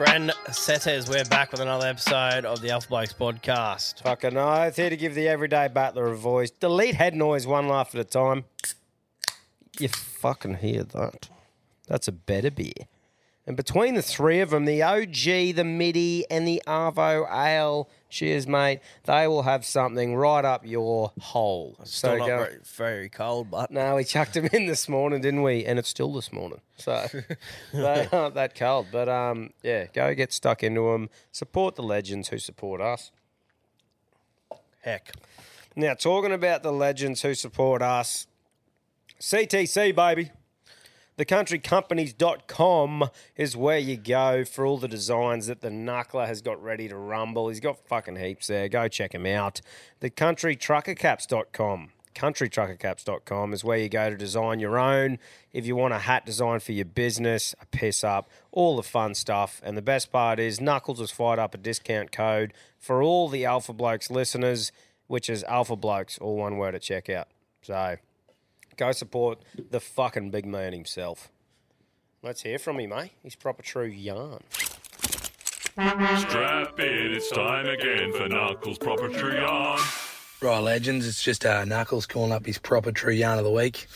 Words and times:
Friend 0.00 0.32
Setters, 0.50 1.10
we're 1.10 1.26
back 1.26 1.52
with 1.52 1.60
another 1.60 1.86
episode 1.86 2.46
of 2.46 2.62
the 2.62 2.70
Alpha 2.70 2.88
Blokes 2.88 3.12
podcast. 3.12 4.02
Fucking 4.02 4.34
oath. 4.34 4.76
Here 4.76 4.88
to 4.88 4.96
give 4.96 5.14
the 5.14 5.28
everyday 5.28 5.68
battler 5.68 6.06
a 6.06 6.16
voice. 6.16 6.50
Delete 6.50 6.94
head 6.94 7.14
noise 7.14 7.46
one 7.46 7.68
laugh 7.68 7.94
at 7.94 8.00
a 8.00 8.04
time. 8.04 8.46
You 9.78 9.88
fucking 9.88 10.54
hear 10.54 10.84
that? 10.84 11.28
That's 11.86 12.08
a 12.08 12.12
better 12.12 12.50
beer. 12.50 12.88
And 13.50 13.56
between 13.56 13.96
the 13.96 14.02
three 14.02 14.38
of 14.38 14.50
them, 14.50 14.64
the 14.64 14.80
OG, 14.80 15.56
the 15.56 15.64
MIDI, 15.64 16.24
and 16.30 16.46
the 16.46 16.62
Arvo 16.68 17.28
Ale, 17.28 17.88
cheers, 18.08 18.46
mate, 18.46 18.78
they 19.06 19.26
will 19.26 19.42
have 19.42 19.64
something 19.64 20.14
right 20.14 20.44
up 20.44 20.64
your 20.64 21.10
hole. 21.18 21.76
Still 21.82 22.18
not 22.18 22.28
go- 22.28 22.36
very, 22.44 22.58
very 22.62 23.08
cold, 23.08 23.50
but 23.50 23.72
No, 23.72 23.96
we 23.96 24.04
chucked 24.04 24.34
them 24.34 24.46
in 24.52 24.66
this 24.66 24.88
morning, 24.88 25.20
didn't 25.20 25.42
we? 25.42 25.64
And 25.64 25.80
it's 25.80 25.88
still 25.88 26.12
this 26.12 26.32
morning. 26.32 26.60
So 26.76 27.08
they 27.72 28.06
aren't 28.12 28.34
that 28.36 28.54
cold. 28.54 28.86
But 28.92 29.08
um, 29.08 29.50
yeah, 29.64 29.86
go 29.92 30.14
get 30.14 30.32
stuck 30.32 30.62
into 30.62 30.92
them. 30.92 31.10
Support 31.32 31.74
the 31.74 31.82
legends 31.82 32.28
who 32.28 32.38
support 32.38 32.80
us. 32.80 33.10
heck. 34.82 35.10
Now, 35.74 35.94
talking 35.94 36.30
about 36.30 36.62
the 36.62 36.72
legends 36.72 37.22
who 37.22 37.34
support 37.34 37.82
us, 37.82 38.28
CTC, 39.20 39.92
baby. 39.96 40.30
TheCountryCompanies.com 41.20 43.10
is 43.36 43.54
where 43.54 43.78
you 43.78 43.98
go 43.98 44.42
for 44.42 44.64
all 44.64 44.78
the 44.78 44.88
designs 44.88 45.48
that 45.48 45.60
the 45.60 45.68
Knuckler 45.68 46.26
has 46.26 46.40
got 46.40 46.62
ready 46.62 46.88
to 46.88 46.96
rumble. 46.96 47.50
He's 47.50 47.60
got 47.60 47.76
fucking 47.86 48.16
heaps 48.16 48.46
there. 48.46 48.70
Go 48.70 48.88
check 48.88 49.14
him 49.14 49.26
out. 49.26 49.60
TheCountryTruckerCaps.com. 50.00 51.90
CountryTruckerCaps.com 52.14 53.52
is 53.52 53.62
where 53.62 53.76
you 53.76 53.90
go 53.90 54.08
to 54.08 54.16
design 54.16 54.60
your 54.60 54.78
own. 54.78 55.18
If 55.52 55.66
you 55.66 55.76
want 55.76 55.92
a 55.92 55.98
hat 55.98 56.24
design 56.24 56.60
for 56.60 56.72
your 56.72 56.86
business, 56.86 57.54
a 57.60 57.66
piss 57.66 58.02
up, 58.02 58.30
all 58.50 58.76
the 58.76 58.82
fun 58.82 59.14
stuff. 59.14 59.60
And 59.62 59.76
the 59.76 59.82
best 59.82 60.10
part 60.10 60.40
is 60.40 60.58
Knuckles 60.58 61.00
has 61.00 61.10
fired 61.10 61.38
up 61.38 61.54
a 61.54 61.58
discount 61.58 62.12
code 62.12 62.54
for 62.78 63.02
all 63.02 63.28
the 63.28 63.44
Alpha 63.44 63.74
Blokes 63.74 64.10
listeners, 64.10 64.72
which 65.06 65.28
is 65.28 65.44
Alpha 65.44 65.76
Blokes, 65.76 66.16
all 66.16 66.38
one 66.38 66.56
word 66.56 66.74
at 66.74 66.80
checkout. 66.80 67.26
So 67.60 67.98
go 68.80 68.92
support 68.92 69.38
the 69.70 69.78
fucking 69.78 70.30
big 70.30 70.46
man 70.46 70.72
himself. 70.72 71.30
Let's 72.22 72.42
hear 72.42 72.58
from 72.58 72.80
him, 72.80 72.92
eh? 72.92 73.08
He's 73.22 73.36
proper 73.36 73.62
true 73.62 73.84
yarn. 73.84 74.42
Strap 75.70 76.80
in, 76.80 77.12
it's 77.12 77.30
time 77.30 77.66
again 77.66 78.12
for 78.12 78.28
Knuckles 78.28 78.78
Proper 78.78 79.08
True 79.08 79.34
Yarn. 79.34 79.80
Right, 80.42 80.58
legends. 80.58 81.06
It's 81.06 81.22
just 81.22 81.46
uh, 81.46 81.64
Knuckles 81.64 82.06
calling 82.06 82.32
up 82.32 82.44
his 82.44 82.58
proper 82.58 82.90
true 82.90 83.12
yarn 83.12 83.38
of 83.38 83.44
the 83.44 83.50
week. 83.50 83.86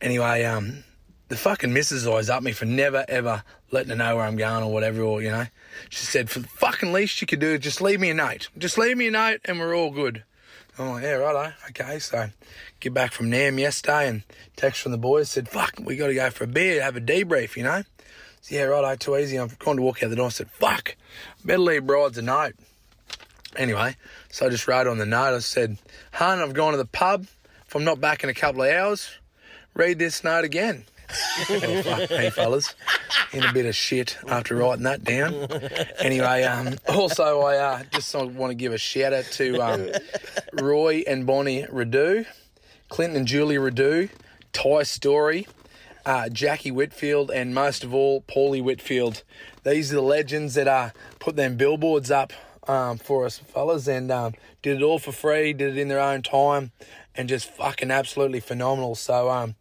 Anyway, 0.00 0.44
um, 0.44 0.84
the 1.28 1.36
fucking 1.36 1.72
missus 1.72 2.06
always 2.06 2.30
up 2.30 2.42
me 2.42 2.52
for 2.52 2.64
never 2.64 3.04
ever 3.08 3.42
letting 3.70 3.90
her 3.90 3.96
know 3.96 4.16
where 4.16 4.24
I'm 4.24 4.36
going 4.36 4.62
or 4.62 4.72
whatever, 4.72 5.02
or 5.02 5.20
you 5.20 5.30
know. 5.30 5.46
She 5.88 6.06
said, 6.06 6.30
for 6.30 6.40
the 6.40 6.48
fucking 6.48 6.92
least 6.92 7.20
you 7.20 7.26
could 7.26 7.40
do, 7.40 7.54
is 7.54 7.60
just 7.60 7.80
leave 7.80 8.00
me 8.00 8.10
a 8.10 8.14
note. 8.14 8.48
Just 8.56 8.78
leave 8.78 8.96
me 8.96 9.08
a 9.08 9.10
note, 9.10 9.40
and 9.44 9.58
we're 9.58 9.74
all 9.74 9.90
good. 9.90 10.24
Like, 10.78 11.02
yeah, 11.02 11.12
righto. 11.12 11.52
Okay, 11.70 11.98
so 11.98 12.30
get 12.80 12.94
back 12.94 13.12
from 13.12 13.30
NAM 13.30 13.58
yesterday 13.58 14.08
and 14.08 14.22
text 14.56 14.80
from 14.82 14.92
the 14.92 14.98
boys 14.98 15.30
said, 15.30 15.48
fuck, 15.48 15.74
we 15.82 15.96
got 15.96 16.06
to 16.06 16.14
go 16.14 16.30
for 16.30 16.44
a 16.44 16.46
beer, 16.46 16.82
have 16.82 16.96
a 16.96 17.00
debrief, 17.00 17.56
you 17.56 17.64
know. 17.64 17.82
So, 18.40 18.54
yeah, 18.54 18.62
righto, 18.62 18.94
too 18.96 19.16
easy. 19.16 19.36
I'm 19.36 19.50
going 19.58 19.76
to 19.76 19.82
walk 19.82 20.02
out 20.02 20.10
the 20.10 20.16
door. 20.16 20.26
I 20.26 20.30
said, 20.30 20.50
fuck, 20.50 20.96
better 21.44 21.58
leave 21.58 21.86
brides 21.86 22.18
a 22.18 22.22
note. 22.22 22.54
Anyway, 23.56 23.96
so 24.30 24.46
I 24.46 24.48
just 24.48 24.68
wrote 24.68 24.86
on 24.86 24.98
the 24.98 25.06
note, 25.06 25.34
I 25.34 25.38
said, 25.40 25.76
Hun, 26.12 26.40
I've 26.40 26.54
gone 26.54 26.72
to 26.72 26.78
the 26.78 26.84
pub. 26.84 27.26
If 27.66 27.74
I'm 27.74 27.84
not 27.84 28.00
back 28.00 28.22
in 28.22 28.30
a 28.30 28.34
couple 28.34 28.62
of 28.62 28.70
hours, 28.70 29.10
read 29.74 29.98
this 29.98 30.22
note 30.22 30.44
again. 30.44 30.84
Me, 31.50 32.30
fellas. 32.30 32.74
In 33.32 33.44
a 33.44 33.52
bit 33.52 33.66
of 33.66 33.74
shit 33.74 34.18
after 34.26 34.56
writing 34.56 34.84
that 34.84 35.04
down. 35.04 35.34
Anyway, 35.98 36.42
um, 36.44 36.76
also, 36.88 37.40
I 37.40 37.56
uh, 37.56 37.82
just 37.92 38.14
want 38.14 38.50
to 38.50 38.54
give 38.54 38.72
a 38.72 38.78
shout 38.78 39.12
out 39.12 39.24
to 39.32 39.60
um, 39.60 39.90
Roy 40.54 41.04
and 41.06 41.26
Bonnie 41.26 41.64
Radu, 41.64 42.26
Clinton 42.88 43.18
and 43.18 43.26
Julie 43.26 43.56
Radu, 43.56 44.10
Ty 44.52 44.82
Story, 44.82 45.46
uh, 46.04 46.28
Jackie 46.28 46.70
Whitfield, 46.70 47.30
and 47.30 47.54
most 47.54 47.84
of 47.84 47.94
all, 47.94 48.22
Paulie 48.22 48.62
Whitfield. 48.62 49.22
These 49.64 49.92
are 49.92 49.96
the 49.96 50.02
legends 50.02 50.54
that 50.54 50.66
uh, 50.66 50.90
put 51.18 51.36
them 51.36 51.56
billboards 51.56 52.10
up 52.10 52.32
um, 52.66 52.98
for 52.98 53.24
us 53.26 53.38
fellas 53.38 53.88
and 53.88 54.10
um, 54.10 54.34
did 54.62 54.76
it 54.76 54.82
all 54.82 54.98
for 54.98 55.12
free, 55.12 55.52
did 55.52 55.76
it 55.76 55.78
in 55.78 55.88
their 55.88 56.00
own 56.00 56.22
time, 56.22 56.72
and 57.14 57.28
just 57.28 57.48
fucking 57.50 57.90
absolutely 57.90 58.40
phenomenal. 58.40 58.94
So 58.94 59.30
um, 59.30 59.54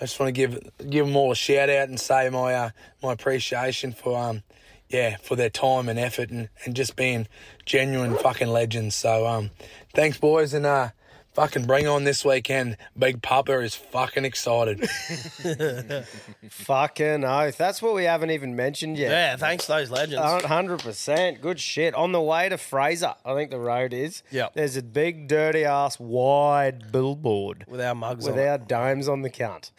I 0.00 0.04
just 0.04 0.20
want 0.20 0.28
to 0.28 0.32
give 0.32 0.58
give 0.90 1.06
them 1.06 1.16
all 1.16 1.32
a 1.32 1.36
shout 1.36 1.70
out 1.70 1.88
and 1.88 1.98
say 1.98 2.28
my 2.30 2.54
uh, 2.54 2.70
my 3.02 3.12
appreciation 3.12 3.92
for 3.92 4.18
um 4.18 4.42
yeah 4.88 5.16
for 5.22 5.36
their 5.36 5.50
time 5.50 5.88
and 5.88 5.98
effort 5.98 6.30
and, 6.30 6.48
and 6.64 6.76
just 6.76 6.96
being 6.96 7.26
genuine 7.64 8.16
fucking 8.16 8.48
legends. 8.48 8.94
So 8.94 9.26
um 9.26 9.50
thanks 9.94 10.18
boys 10.18 10.54
and 10.54 10.66
uh 10.66 10.90
fucking 11.36 11.66
bring 11.66 11.86
on 11.86 12.04
this 12.04 12.24
weekend. 12.24 12.78
Big 12.98 13.20
Papa 13.20 13.60
is 13.60 13.74
fucking 13.74 14.24
excited. 14.24 14.88
Fucking 16.50 17.24
oath. 17.24 17.58
That's 17.58 17.82
what 17.82 17.94
we 17.94 18.04
haven't 18.04 18.30
even 18.30 18.56
mentioned 18.56 18.96
yet. 18.96 19.10
Yeah, 19.10 19.36
thanks 19.36 19.66
to 19.66 19.72
those 19.72 19.90
legends. 19.90 20.44
Hundred 20.44 20.80
percent. 20.80 21.42
Good 21.42 21.60
shit. 21.60 21.94
On 21.94 22.12
the 22.12 22.22
way 22.22 22.48
to 22.48 22.56
Fraser, 22.56 23.14
I 23.22 23.34
think 23.34 23.50
the 23.50 23.58
road 23.58 23.92
is. 23.92 24.22
Yep. 24.30 24.54
There's 24.54 24.76
a 24.78 24.82
big, 24.82 25.28
dirty 25.28 25.64
ass, 25.64 26.00
wide 26.00 26.90
billboard 26.90 27.66
with 27.68 27.82
our 27.82 27.94
mugs 27.94 28.26
on 28.26 28.32
it. 28.32 28.36
with 28.36 28.44
on. 28.44 28.50
our 28.50 28.58
domes 28.58 29.06
on 29.06 29.20
the 29.20 29.30
count. 29.30 29.72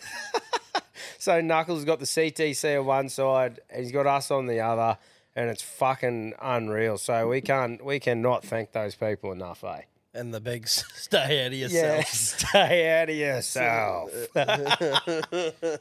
so 1.18 1.42
Knuckles 1.42 1.86
got 1.86 1.98
the 1.98 2.06
CTC 2.06 2.80
on 2.80 2.86
one 2.86 3.10
side, 3.10 3.62
and 3.72 3.82
he's 3.82 3.92
got 3.92 4.06
us 4.06 4.30
on 4.30 4.46
the 4.46 4.60
other, 4.60 5.00
and 5.36 5.50
it's 5.50 5.64
fucking 5.64 6.36
unreal. 6.40 7.00
So 7.00 7.28
we 7.28 7.42
can't 7.42 7.84
we 7.84 8.00
cannot 8.00 8.46
thank 8.46 8.74
those 8.74 8.94
people 8.94 9.32
enough, 9.32 9.64
eh? 9.64 9.82
And 10.18 10.34
the 10.34 10.40
big 10.42 10.64
s- 10.66 10.84
stay 10.96 11.46
out 11.46 11.48
of 11.48 11.54
yourself. 11.54 11.98
Yeah, 11.98 12.04
stay 12.04 13.02
out 13.02 13.10
of 13.10 13.16
yourself. 13.16 14.12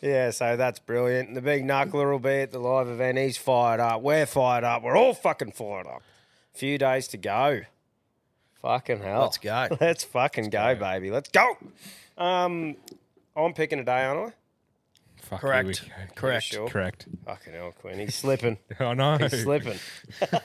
yeah, 0.00 0.30
so 0.30 0.56
that's 0.56 0.78
brilliant. 0.78 1.34
The 1.34 1.42
big 1.42 1.64
knuckler 1.64 2.10
will 2.10 2.18
be 2.18 2.40
at 2.42 2.52
the 2.52 2.58
live 2.58 2.88
event. 2.88 3.18
He's 3.18 3.36
fired 3.36 3.80
up. 3.80 4.02
We're 4.02 4.26
fired 4.26 4.64
up. 4.64 4.82
We're 4.82 4.96
all 4.96 5.14
fucking 5.14 5.52
fired 5.52 5.86
up. 5.86 6.02
Few 6.54 6.78
days 6.78 7.06
to 7.08 7.16
go. 7.18 7.60
Fucking 8.62 9.00
hell. 9.00 9.22
Let's 9.22 9.38
go. 9.38 9.68
Let's 9.80 10.04
fucking 10.04 10.50
go, 10.50 10.74
baby. 10.74 11.10
Let's 11.10 11.28
go. 11.28 11.56
Um, 12.16 12.76
I'm 13.36 13.52
picking 13.52 13.78
a 13.78 13.84
day, 13.84 14.04
aren't 14.04 14.32
I? 14.32 14.34
Fuck, 15.28 15.40
Correct. 15.40 15.78
here 15.80 15.92
we. 16.08 16.14
Correct. 16.14 16.44
Sure. 16.44 16.68
Correct. 16.68 17.06
Fucking 17.24 17.52
hell, 17.52 17.72
Quinn. 17.80 17.98
He's 17.98 18.14
slipping. 18.14 18.58
I 18.80 18.94
know. 18.94 19.16
He's 19.18 19.42
slipping. 19.42 19.78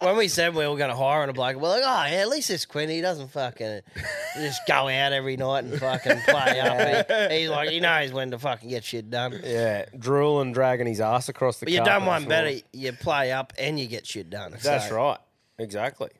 When 0.00 0.16
we 0.16 0.28
said 0.28 0.54
we 0.54 0.66
were 0.66 0.76
going 0.76 0.90
to 0.90 0.96
hire 0.96 1.22
on 1.22 1.28
a 1.28 1.32
bloke, 1.32 1.56
we're 1.56 1.68
like, 1.68 1.82
oh, 1.84 2.06
yeah, 2.08 2.20
at 2.22 2.28
least 2.28 2.50
it's 2.50 2.64
Quinn. 2.64 2.88
He 2.88 3.00
doesn't 3.00 3.28
fucking 3.32 3.80
just 4.36 4.60
go 4.68 4.86
out 4.88 5.12
every 5.12 5.36
night 5.36 5.64
and 5.64 5.78
fucking 5.78 6.20
play 6.20 6.60
up. 6.60 7.10
He- 7.32 7.40
he's 7.40 7.48
like, 7.50 7.68
he 7.70 7.80
knows 7.80 8.12
when 8.12 8.30
to 8.30 8.38
fucking 8.38 8.68
get 8.68 8.84
shit 8.84 9.10
done. 9.10 9.38
Yeah, 9.42 9.86
drooling, 9.98 10.52
dragging 10.52 10.86
his 10.86 11.00
ass 11.00 11.28
across 11.28 11.58
the 11.58 11.66
But 11.66 11.72
you've 11.72 11.84
carpet 11.84 11.98
done 12.00 12.06
one 12.06 12.20
floor. 12.22 12.28
better. 12.30 12.56
You 12.72 12.92
play 12.92 13.32
up 13.32 13.52
and 13.58 13.78
you 13.78 13.86
get 13.88 14.06
shit 14.06 14.30
done. 14.30 14.52
That's 14.62 14.88
So- 14.88 14.94
right. 14.94 15.18
Exactly. 15.58 16.10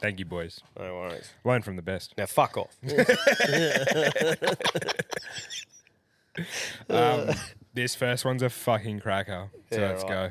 Thank 0.00 0.18
you, 0.20 0.24
boys. 0.24 0.58
No 0.78 0.94
worries. 0.94 1.28
Learn 1.44 1.60
from 1.60 1.76
the 1.76 1.82
best. 1.82 2.14
Now, 2.16 2.26
fuck 2.26 2.56
off. 2.56 2.74
Um, 6.88 7.30
this 7.74 7.94
first 7.94 8.24
one's 8.24 8.42
a 8.42 8.50
fucking 8.50 9.00
cracker. 9.00 9.50
So 9.72 9.80
Yeah, 9.80 9.88
let's 9.88 10.02
right. 10.04 10.10
go. 10.10 10.30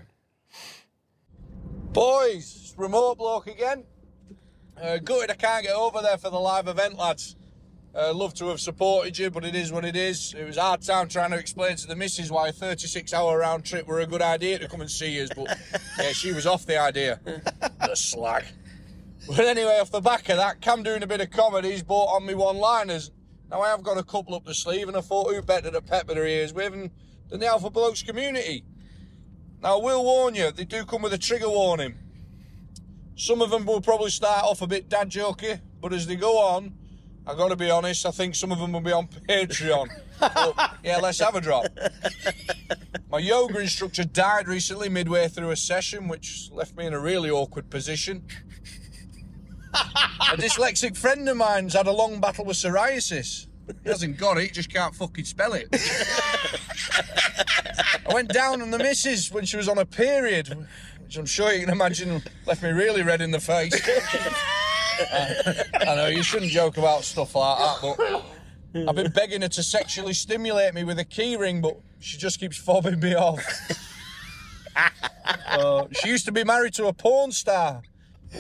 Boys, 1.94 2.74
remote 2.78 3.18
bloke 3.18 3.48
again. 3.48 3.84
Uh, 4.82 4.98
gutted 4.98 5.32
I 5.32 5.36
can't 5.36 5.64
get 5.64 5.76
over 5.76 6.02
there 6.02 6.18
for 6.18 6.30
the 6.30 6.40
live 6.40 6.68
event, 6.68 6.98
lads. 6.98 7.36
Uh, 7.96 8.14
love 8.14 8.34
to 8.36 8.48
have 8.50 8.60
supported 8.60 9.18
you, 9.18 9.32
but 9.32 9.44
it 9.44 9.56
is 9.56 9.72
what 9.72 9.84
it 9.84 9.96
is. 9.96 10.36
It 10.38 10.44
was 10.46 10.58
hard 10.58 10.84
time 10.84 11.08
trying 11.08 11.32
to 11.32 11.38
explain 11.38 11.78
to 11.78 11.88
the 11.88 11.96
missus 11.96 12.30
why 12.30 12.50
a 12.50 12.52
36 12.52 13.12
hour 13.12 13.40
round 13.40 13.66
trip 13.66 13.88
were 13.88 14.02
a 14.02 14.06
good 14.06 14.22
idea 14.22 14.60
to 14.60 14.68
come 14.68 14.82
and 14.82 14.92
see 14.92 15.20
us, 15.20 15.30
but 15.36 15.48
yeah, 15.98 16.12
she 16.12 16.32
was 16.32 16.46
off 16.46 16.66
the 16.68 16.78
idea. 16.80 17.20
the 17.26 17.96
slag. 17.96 18.44
But 19.28 19.40
anyway, 19.46 19.80
off 19.80 19.90
the 19.90 20.02
back 20.02 20.30
of 20.30 20.38
that, 20.38 20.62
Cam 20.62 20.84
doing 20.84 21.02
a 21.02 21.08
bit 21.08 21.22
of 21.22 21.32
comedy, 21.32 21.72
he's 21.72 21.82
bought 21.84 22.16
on 22.16 22.26
me 22.28 22.36
one 22.36 22.58
liners. 22.58 23.10
Now 23.50 23.62
I 23.62 23.70
have 23.70 23.82
got 23.82 23.98
a 23.98 24.04
couple 24.04 24.36
up 24.36 24.46
the 24.46 24.54
sleeve, 24.54 24.88
and 24.90 24.96
I 24.96 25.02
thought 25.02 25.34
who 25.34 25.42
better 25.42 25.72
to 25.72 25.82
pepper 25.82 26.14
their 26.14 26.28
ears 26.28 26.54
with 26.54 26.74
than 26.74 26.92
than 27.30 27.40
the 27.40 27.48
Alpha 27.48 27.70
Blokes 27.70 28.04
community. 28.04 28.64
Now, 29.62 29.80
I 29.80 29.84
will 29.84 30.04
warn 30.04 30.36
you, 30.36 30.52
they 30.52 30.66
do 30.66 30.86
come 30.86 31.02
with 31.02 31.14
a 31.14 31.18
trigger 31.18 31.50
warning. 31.50 31.96
Some 33.16 33.42
of 33.42 33.50
them 33.50 33.66
will 33.66 33.82
probably 33.82 34.12
start 34.12 34.44
off 34.44 34.62
a 34.62 34.68
bit 34.68 34.90
dad 34.90 35.10
jokey, 35.10 35.60
but 35.82 35.92
as 35.94 36.06
they 36.06 36.16
go 36.16 36.38
on, 36.38 36.74
I've 37.26 37.38
got 37.38 37.50
to 37.50 37.56
be 37.56 37.70
honest, 37.70 38.06
I 38.06 38.12
think 38.12 38.36
some 38.36 38.52
of 38.52 38.60
them 38.60 38.72
will 38.72 38.82
be 38.82 38.92
on 38.92 39.08
Patreon. 39.30 39.90
But, 40.20 40.78
yeah, 40.84 40.98
let's 40.98 41.20
have 41.20 41.36
a 41.36 41.42
drop. 41.42 41.66
My 43.12 43.20
yoga 43.20 43.60
instructor 43.60 44.04
died 44.04 44.48
recently 44.48 44.90
midway 44.90 45.28
through 45.28 45.52
a 45.52 45.56
session, 45.56 46.08
which 46.08 46.50
left 46.52 46.76
me 46.78 46.86
in 46.86 46.94
a 46.94 47.00
really 47.00 47.30
awkward 47.30 47.70
position. 47.70 48.24
A 49.74 50.36
dyslexic 50.36 50.98
friend 50.98 51.28
of 51.30 51.38
mine's 51.38 51.74
had 51.74 51.88
a 51.88 51.92
long 51.92 52.20
battle 52.20 52.46
with 52.46 52.58
psoriasis. 52.58 53.47
He 53.84 53.90
hasn't 53.90 54.18
got 54.18 54.38
it, 54.38 54.44
he 54.44 54.50
just 54.50 54.74
can't 54.74 54.96
fucking 54.96 55.26
spell 55.26 55.54
it. 55.54 55.68
I 58.10 58.14
went 58.14 58.30
down 58.30 58.62
on 58.62 58.72
the 58.72 58.78
missus 58.78 59.32
when 59.32 59.46
she 59.46 59.58
was 59.58 59.68
on 59.68 59.78
a 59.78 59.86
period, 59.86 60.48
which 61.04 61.18
I'm 61.18 61.26
sure 61.26 61.52
you 61.52 61.66
can 61.66 61.74
imagine 61.74 62.22
left 62.46 62.64
me 62.64 62.70
really 62.70 63.02
red 63.02 63.22
in 63.22 63.32
the 63.32 63.40
face. 63.40 63.74
I, 65.00 65.64
I 65.82 65.96
know 65.96 66.08
you 66.08 66.24
shouldn't 66.24 66.52
joke 66.52 66.78
about 66.78 67.04
stuff 67.04 67.36
like 67.36 67.58
that, 67.60 67.78
but 67.82 68.24
I've 68.88 68.96
been 68.96 69.12
begging 69.12 69.42
her 69.42 69.50
to 69.50 69.64
sexually 69.64 70.14
stimulate 70.14 70.74
me 70.74 70.84
with 70.84 71.00
a 71.00 71.06
keyring, 71.06 71.62
but 71.62 71.78
she 72.00 72.18
just 72.18 72.40
keeps 72.40 72.60
fobbing 72.64 73.02
me 73.02 73.16
off. 73.16 73.44
Uh, 75.48 75.88
she 75.92 76.10
used 76.10 76.26
to 76.26 76.32
be 76.32 76.44
married 76.44 76.74
to 76.76 76.86
a 76.88 76.94
porn 76.94 77.32
star. 77.32 77.82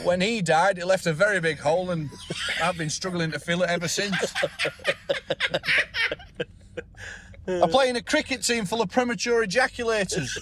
When 0.04 0.22
he 0.22 0.42
died, 0.42 0.78
it 0.78 0.86
left 0.86 1.06
a 1.06 1.13
very 1.13 1.39
big 1.39 1.60
hole, 1.60 1.92
and 1.92 2.10
I've 2.62 2.78
been 2.78 2.89
struggling 2.89 3.31
to 3.31 3.39
fill 3.39 3.63
it 3.63 3.69
ever 3.69 3.88
since. 3.88 4.34
I 7.48 7.68
play 7.68 7.89
in 7.89 7.95
a 7.95 8.01
cricket 8.01 8.44
team 8.44 8.66
full 8.66 8.81
of 8.81 8.89
premature 8.89 9.45
ejaculators. 9.45 10.38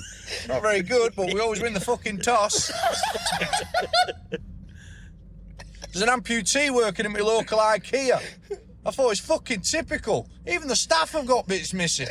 Not 0.48 0.64
very 0.64 0.82
good, 0.82 1.14
but 1.16 1.32
we 1.34 1.40
always 1.40 1.62
win 1.62 1.74
the 1.74 1.80
fucking 1.80 2.20
toss. 2.20 2.72
There's 5.94 6.02
an 6.02 6.10
amputee 6.10 6.72
working 6.72 7.06
at 7.06 7.12
my 7.12 7.20
local 7.20 7.60
IKEA. 7.60 8.20
I 8.86 8.92
thought 8.92 9.12
it's 9.12 9.20
fucking 9.20 9.62
typical. 9.62 10.30
Even 10.48 10.68
the 10.68 10.76
staff 10.76 11.12
have 11.14 11.26
got 11.26 11.48
bits 11.48 11.74
missing. 11.74 12.08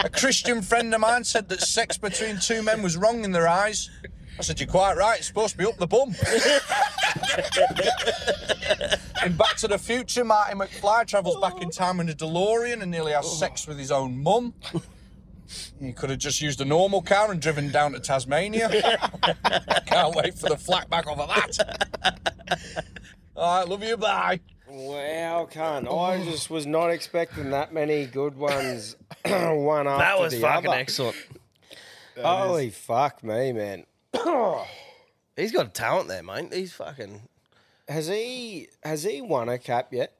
a 0.00 0.10
Christian 0.10 0.62
friend 0.62 0.92
of 0.94 1.00
mine 1.00 1.24
said 1.24 1.48
that 1.48 1.60
sex 1.62 1.96
between 1.96 2.38
two 2.40 2.62
men 2.62 2.82
was 2.82 2.96
wrong 2.96 3.24
in 3.24 3.32
their 3.32 3.48
eyes. 3.48 3.90
I 4.38 4.42
said, 4.42 4.60
You're 4.60 4.68
quite 4.68 4.96
right, 4.96 5.18
it's 5.18 5.26
supposed 5.26 5.52
to 5.52 5.58
be 5.58 5.64
up 5.64 5.76
the 5.76 5.86
bum. 5.86 6.14
in 9.24 9.36
Back 9.36 9.56
to 9.58 9.68
the 9.68 9.78
Future, 9.78 10.24
Marty 10.24 10.54
McFly 10.54 11.06
travels 11.06 11.40
back 11.40 11.60
in 11.62 11.70
time 11.70 12.00
in 12.00 12.08
a 12.08 12.12
DeLorean 12.12 12.82
and 12.82 12.90
nearly 12.90 13.12
has 13.12 13.38
sex 13.38 13.66
with 13.66 13.78
his 13.78 13.90
own 13.90 14.22
mum. 14.22 14.54
He 15.80 15.92
could 15.92 16.10
have 16.10 16.18
just 16.18 16.40
used 16.42 16.60
a 16.60 16.64
normal 16.64 17.02
car 17.02 17.30
and 17.30 17.40
driven 17.40 17.70
down 17.70 17.92
to 17.92 18.00
Tasmania. 18.00 18.68
Can't 19.86 20.14
wait 20.16 20.36
for 20.36 20.48
the 20.48 20.56
flat 20.56 20.90
back 20.90 21.06
over 21.06 21.24
that. 21.26 22.84
All 23.36 23.58
right, 23.60 23.68
love 23.68 23.82
you, 23.82 23.96
bye. 23.96 24.40
Wow, 24.68 25.48
cunt. 25.50 25.88
I 25.92 26.24
just 26.24 26.50
was 26.50 26.66
not 26.66 26.88
expecting 26.90 27.50
that 27.50 27.72
many 27.72 28.06
good 28.06 28.36
ones, 28.36 28.96
one 29.24 29.32
after 29.32 29.38
the 29.38 29.86
other. 29.86 29.98
That 29.98 30.18
was 30.18 30.34
fucking 30.34 30.68
other. 30.70 30.78
excellent. 30.78 31.16
Holy 32.20 32.70
fuck 32.70 33.22
me, 33.22 33.52
man. 33.52 33.84
He's 35.36 35.52
got 35.52 35.74
talent 35.74 36.08
there, 36.08 36.22
mate. 36.22 36.52
He's 36.52 36.72
fucking. 36.72 37.22
Has 37.88 38.08
he 38.08 38.68
has 38.82 39.02
he 39.04 39.20
won 39.20 39.48
a 39.48 39.58
cap 39.58 39.92
yet? 39.92 40.12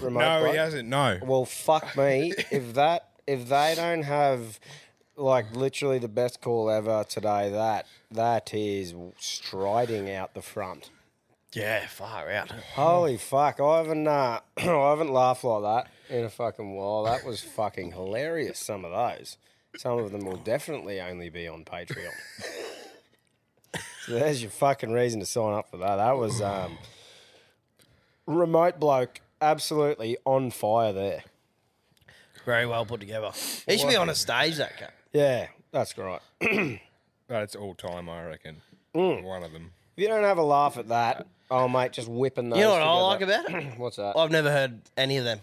Remote 0.00 0.20
No, 0.20 0.40
bloke? 0.40 0.52
he 0.52 0.56
hasn't. 0.58 0.88
No. 0.88 1.18
Well, 1.22 1.44
fuck 1.44 1.96
me. 1.96 2.32
if 2.50 2.74
that 2.74 3.08
if 3.26 3.48
they 3.48 3.74
don't 3.76 4.02
have 4.02 4.58
like 5.16 5.54
literally 5.54 5.98
the 5.98 6.08
best 6.08 6.40
call 6.40 6.70
ever 6.70 7.04
today, 7.08 7.50
that 7.50 7.86
that 8.10 8.52
is 8.54 8.94
striding 9.18 10.10
out 10.10 10.34
the 10.34 10.42
front. 10.42 10.90
Yeah, 11.52 11.86
far 11.86 12.30
out. 12.30 12.50
Holy 12.74 13.18
fuck! 13.18 13.60
I 13.60 13.76
haven't 13.78 14.06
uh, 14.08 14.40
I 14.56 14.62
haven't 14.62 15.12
laughed 15.12 15.44
like 15.44 15.62
that 15.62 16.16
in 16.16 16.24
a 16.24 16.30
fucking 16.30 16.74
while. 16.74 17.04
That 17.04 17.24
was 17.26 17.40
fucking 17.42 17.92
hilarious. 17.92 18.58
Some 18.58 18.84
of 18.86 18.90
those. 18.92 19.36
Some 19.76 19.98
of 19.98 20.12
them 20.12 20.24
will 20.24 20.38
definitely 20.38 21.00
only 21.00 21.28
be 21.28 21.46
on 21.46 21.64
Patreon. 21.64 22.10
so 24.06 24.12
there's 24.12 24.42
your 24.42 24.50
fucking 24.50 24.92
reason 24.92 25.20
to 25.20 25.26
sign 25.26 25.54
up 25.54 25.70
for 25.70 25.76
that. 25.76 25.96
That 25.96 26.16
was 26.16 26.42
um, 26.42 26.76
remote 28.26 28.80
bloke, 28.80 29.20
absolutely 29.40 30.16
on 30.24 30.50
fire 30.50 30.92
there. 30.92 31.22
Very 32.44 32.66
well 32.66 32.84
put 32.84 32.98
together. 32.98 33.30
He 33.68 33.78
should 33.78 33.88
be 33.88 33.96
on 33.96 34.08
a 34.08 34.14
stage, 34.16 34.56
that 34.56 34.76
cat. 34.76 34.92
Yeah, 35.12 35.46
that's 35.70 35.96
right. 35.96 36.20
That's 37.28 37.54
all 37.56 37.74
time, 37.74 38.08
I 38.08 38.24
reckon. 38.24 38.56
Mm. 38.92 39.22
One 39.22 39.44
of 39.44 39.52
them. 39.52 39.70
If 39.96 40.02
you 40.02 40.08
don't 40.08 40.24
have 40.24 40.38
a 40.38 40.42
laugh 40.42 40.78
at 40.78 40.88
that, 40.88 41.26
oh 41.48 41.68
mate, 41.68 41.92
just 41.92 42.08
whipping 42.08 42.50
those. 42.50 42.58
You 42.58 42.64
know 42.64 42.72
what 42.72 42.82
I 42.82 43.00
like 43.02 43.20
together. 43.20 43.44
about 43.46 43.62
it? 43.62 43.72
What's 43.78 43.96
that? 43.96 44.16
I've 44.16 44.32
never 44.32 44.50
heard 44.50 44.80
any 44.96 45.18
of 45.18 45.24
them. 45.24 45.40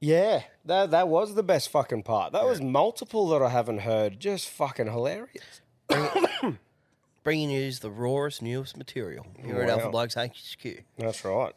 Yeah, 0.00 0.42
that 0.66 0.90
that 0.90 1.08
was 1.08 1.34
the 1.34 1.42
best 1.42 1.70
fucking 1.70 2.02
part. 2.02 2.32
That 2.32 2.44
was 2.44 2.60
multiple 2.60 3.28
that 3.28 3.40
I 3.40 3.48
haven't 3.48 3.78
heard. 3.78 4.20
Just 4.20 4.50
fucking 4.50 4.88
hilarious. 4.88 5.62
Bringing 7.24 7.50
you 7.50 7.72
the 7.72 7.90
rawest, 7.90 8.42
newest 8.42 8.76
material 8.76 9.26
here 9.42 9.60
at 9.62 9.66
Wow. 9.68 9.72
Alpha 9.74 9.88
Blokes 9.90 10.14
HQ. 10.14 10.84
That's 10.98 11.24
right. 11.24 11.54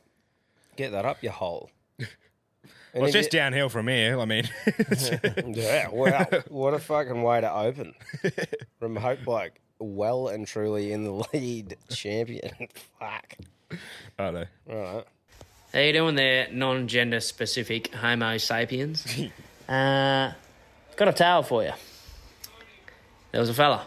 Get 0.78 0.92
that 0.94 1.06
up 1.06 1.22
your 1.22 1.34
hole. 1.34 1.70
Well, 2.94 3.06
it's 3.06 3.14
if 3.16 3.22
just 3.26 3.32
downhill 3.32 3.70
from 3.70 3.90
here. 3.90 4.20
I 4.20 4.26
mean, 4.26 4.50
yeah, 5.54 5.90
wow. 5.90 6.26
What 6.48 6.74
a 6.74 6.80
fucking 6.80 7.22
way 7.22 7.42
to 7.42 7.54
open. 7.54 7.94
Remote 8.80 9.20
bloke, 9.24 9.52
well 9.78 10.30
and 10.30 10.48
truly 10.48 10.92
in 10.94 11.04
the 11.04 11.24
lead, 11.34 11.76
champion. 11.90 12.56
Fuck. 13.00 13.36
I 13.72 13.78
don't 14.18 14.34
know. 14.34 14.46
All 14.72 14.96
right. 14.96 15.06
How 15.74 15.80
you 15.80 15.94
doing 15.94 16.16
there, 16.16 16.48
non-gender 16.52 17.20
specific 17.20 17.94
Homo 17.94 18.38
sapiens? 18.38 19.06
uh, 19.70 20.32
got 20.96 21.08
a 21.08 21.14
tale 21.14 21.44
for 21.44 21.64
you. 21.64 21.74
There 23.32 23.42
was 23.42 23.50
a 23.50 23.54
fella 23.54 23.86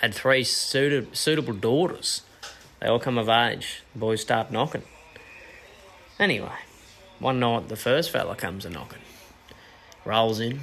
had 0.00 0.14
three 0.14 0.44
suited, 0.44 1.16
suitable 1.16 1.54
daughters. 1.54 2.22
They 2.80 2.88
all 2.88 2.98
come 2.98 3.18
of 3.18 3.28
age. 3.28 3.82
The 3.92 3.98
boys 3.98 4.20
start 4.20 4.50
knocking. 4.50 4.82
Anyway, 6.18 6.52
one 7.18 7.40
night 7.40 7.68
the 7.68 7.76
first 7.76 8.10
fella 8.10 8.36
comes 8.36 8.64
a 8.64 8.70
knocking. 8.70 9.00
Rolls 10.04 10.40
in. 10.40 10.60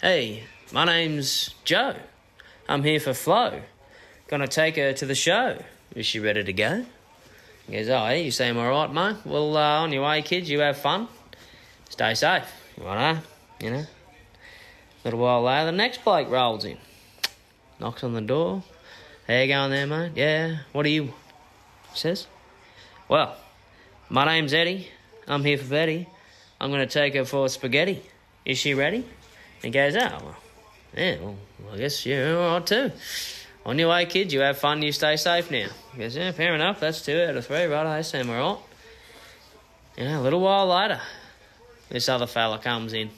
Hey, 0.00 0.44
my 0.72 0.84
name's 0.84 1.54
Joe. 1.64 1.96
I'm 2.68 2.82
here 2.82 3.00
for 3.00 3.14
Flo. 3.14 3.60
Gonna 4.28 4.48
take 4.48 4.76
her 4.76 4.92
to 4.94 5.06
the 5.06 5.14
show. 5.14 5.58
Is 5.94 6.06
she 6.06 6.18
ready 6.18 6.42
to 6.42 6.52
go? 6.52 6.84
He 7.66 7.76
goes, 7.76 7.88
oh, 7.88 8.08
yeah, 8.08 8.12
you 8.14 8.30
seem 8.30 8.58
all 8.58 8.68
right, 8.68 8.92
mate. 8.92 9.16
Well, 9.24 9.56
uh, 9.56 9.80
on 9.80 9.92
your 9.92 10.04
way, 10.04 10.20
kids, 10.22 10.50
you 10.50 10.60
have 10.60 10.76
fun. 10.76 11.08
Stay 11.88 12.14
safe. 12.14 12.44
Righto, 12.78 13.20
you 13.60 13.70
know. 13.70 13.86
A 13.86 15.04
little 15.04 15.20
while 15.20 15.42
later, 15.42 15.66
the 15.66 15.72
next 15.72 16.04
bloke 16.04 16.30
rolls 16.30 16.64
in. 16.64 16.78
Knocks 17.84 18.02
on 18.02 18.14
the 18.14 18.22
door. 18.22 18.62
You 19.28 19.46
going 19.46 19.70
there, 19.70 19.86
mate? 19.86 20.12
Yeah, 20.14 20.56
what 20.72 20.86
are 20.86 20.88
you? 20.88 21.12
Says, 21.92 22.26
well, 23.10 23.36
my 24.08 24.24
name's 24.24 24.54
Eddie. 24.54 24.88
I'm 25.28 25.44
here 25.44 25.58
for 25.58 25.68
Betty. 25.68 26.08
I'm 26.58 26.70
going 26.70 26.80
to 26.80 26.90
take 26.90 27.12
her 27.12 27.26
for 27.26 27.46
spaghetti. 27.50 28.02
Is 28.46 28.56
she 28.56 28.72
ready? 28.72 29.04
He 29.60 29.68
goes, 29.68 29.94
oh, 29.96 30.00
well, 30.00 30.36
yeah, 30.96 31.16
well, 31.20 31.36
I 31.74 31.76
guess 31.76 32.06
all 32.06 32.58
right 32.58 32.66
too. 32.66 32.90
On 33.66 33.78
your 33.78 33.90
way, 33.90 34.06
kids, 34.06 34.32
you 34.32 34.40
have 34.40 34.56
fun, 34.56 34.80
you 34.80 34.90
stay 34.90 35.16
safe 35.16 35.50
now. 35.50 35.68
He 35.92 35.98
goes, 35.98 36.16
yeah, 36.16 36.32
fair 36.32 36.54
enough, 36.54 36.80
that's 36.80 37.04
two 37.04 37.20
out 37.20 37.36
of 37.36 37.46
three, 37.46 37.66
right? 37.66 37.86
I 37.86 38.00
seem 38.00 38.30
all 38.30 38.54
right. 38.54 38.62
You 39.98 40.04
know, 40.04 40.22
a 40.22 40.22
little 40.22 40.40
while 40.40 40.68
later, 40.68 41.02
this 41.90 42.08
other 42.08 42.26
fella 42.26 42.58
comes 42.58 42.94
in, 42.94 43.10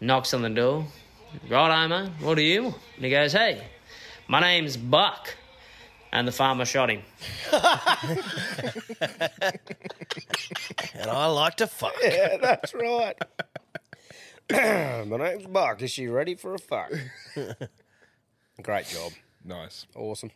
knocks 0.00 0.32
on 0.32 0.40
the 0.40 0.48
door. 0.48 0.86
Right, 1.48 1.86
mate, 1.86 2.10
what 2.20 2.36
do 2.36 2.42
you 2.42 2.64
want? 2.64 2.76
And 2.96 3.04
he 3.04 3.10
goes, 3.10 3.32
hey, 3.32 3.62
my 4.28 4.40
name's 4.40 4.76
Buck. 4.76 5.34
And 6.10 6.26
the 6.26 6.32
farmer 6.32 6.64
shot 6.64 6.90
him. 6.90 7.02
And 10.94 11.10
I 11.10 11.26
like 11.26 11.56
to 11.56 11.66
fuck. 11.66 11.94
Yeah, 12.02 12.36
that's 12.40 12.74
right. 12.74 13.16
My 15.06 15.16
name's 15.16 15.46
Buck. 15.46 15.82
Is 15.82 15.90
she 15.90 16.08
ready 16.08 16.34
for 16.34 16.54
a 16.54 16.58
fuck? 16.58 16.90
Great 18.62 18.86
job. 18.86 19.12
Nice. 19.44 19.86
Awesome. 19.94 20.30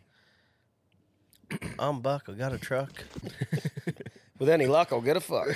I'm 1.79 2.01
Buck. 2.01 2.29
I 2.29 2.33
got 2.33 2.53
a 2.53 2.59
truck. 2.59 3.05
With 4.39 4.49
any 4.49 4.67
luck, 4.67 4.93
I'll 4.93 5.01
get 5.01 5.17
a 5.17 5.21
fuck. 5.21 5.49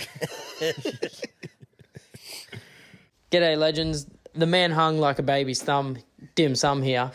G'day, 3.31 3.57
legends. 3.57 4.07
The 4.37 4.47
man 4.47 4.71
hung 4.71 4.99
like 4.99 5.19
a 5.19 5.23
baby's 5.23 5.63
thumb, 5.63 5.99
dim 6.35 6.55
sum 6.55 6.83
here. 6.83 7.11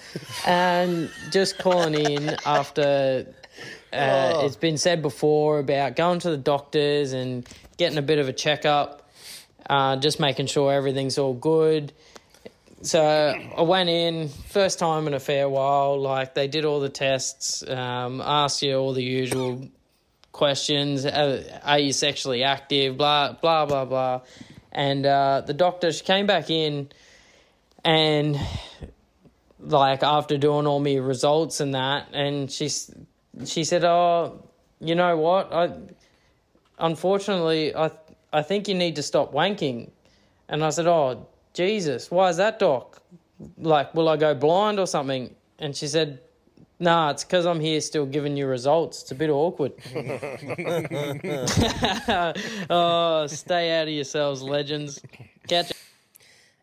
And 0.45 1.09
just 1.31 1.57
calling 1.59 1.93
in 1.93 2.35
after 2.45 3.33
uh, 3.93 4.41
it's 4.43 4.55
been 4.55 4.77
said 4.77 5.01
before 5.01 5.59
about 5.59 5.95
going 5.95 6.19
to 6.19 6.29
the 6.29 6.37
doctors 6.37 7.13
and 7.13 7.47
getting 7.77 7.97
a 7.97 8.01
bit 8.01 8.19
of 8.19 8.29
a 8.29 8.33
checkup, 8.33 9.09
uh, 9.69 9.97
just 9.97 10.19
making 10.19 10.47
sure 10.47 10.71
everything's 10.71 11.17
all 11.17 11.33
good. 11.33 11.93
So 12.83 13.01
I 13.03 13.61
went 13.61 13.89
in, 13.89 14.29
first 14.29 14.79
time 14.79 15.05
in 15.07 15.13
a 15.13 15.19
fair 15.19 15.47
while, 15.47 16.01
like 16.01 16.33
they 16.33 16.47
did 16.47 16.65
all 16.65 16.79
the 16.79 16.89
tests, 16.89 17.67
um, 17.67 18.21
asked 18.21 18.63
you 18.63 18.75
all 18.75 18.93
the 18.93 19.03
usual 19.03 19.69
questions. 20.31 21.05
Uh, 21.05 21.59
are 21.63 21.79
you 21.79 21.93
sexually 21.93 22.43
active? 22.43 22.97
Blah, 22.97 23.33
blah, 23.33 23.65
blah, 23.65 23.85
blah. 23.85 24.21
And 24.71 25.05
uh, 25.05 25.43
the 25.45 25.53
doctor, 25.53 25.91
she 25.91 26.03
came 26.03 26.25
back 26.25 26.49
in 26.49 26.89
and 27.83 28.39
like 29.59 30.03
after 30.03 30.37
doing 30.37 30.67
all 30.67 30.79
my 30.79 30.95
results 30.95 31.59
and 31.59 31.75
that, 31.75 32.07
and 32.13 32.51
she 32.51 32.69
she 33.45 33.63
said, 33.63 33.83
"Oh, 33.83 34.43
you 34.79 34.95
know 34.95 35.17
what? 35.17 35.53
I 35.53 35.71
unfortunately 36.79 37.75
I 37.75 37.91
I 38.33 38.41
think 38.41 38.67
you 38.67 38.75
need 38.75 38.95
to 38.97 39.03
stop 39.03 39.33
wanking." 39.33 39.91
And 40.49 40.63
I 40.63 40.69
said, 40.69 40.87
"Oh, 40.87 41.27
Jesus, 41.53 42.11
why 42.11 42.29
is 42.29 42.37
that, 42.37 42.59
doc? 42.59 43.01
Like, 43.57 43.93
will 43.95 44.09
I 44.09 44.17
go 44.17 44.33
blind 44.33 44.79
or 44.79 44.87
something?" 44.87 45.33
And 45.59 45.75
she 45.75 45.87
said, 45.87 46.19
"Nah, 46.79 47.11
it's 47.11 47.23
because 47.23 47.45
I'm 47.45 47.59
here 47.59 47.81
still 47.81 48.05
giving 48.05 48.37
you 48.37 48.47
results. 48.47 49.03
It's 49.03 49.11
a 49.11 49.15
bit 49.15 49.29
awkward." 49.29 49.73
oh, 52.69 53.27
stay 53.27 53.79
out 53.79 53.87
of 53.87 53.93
yourselves, 53.93 54.41
legends. 54.41 54.99
Catch. 55.47 55.70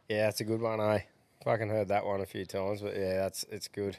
Yeah, 0.08 0.24
that's 0.24 0.40
a 0.40 0.44
good 0.44 0.60
one, 0.60 0.80
eh? 0.80 1.00
Fucking 1.44 1.68
heard 1.68 1.88
that 1.88 2.04
one 2.04 2.20
a 2.20 2.26
few 2.26 2.44
times, 2.44 2.80
but 2.80 2.96
yeah, 2.96 3.14
that's 3.18 3.44
it's 3.50 3.68
good. 3.68 3.96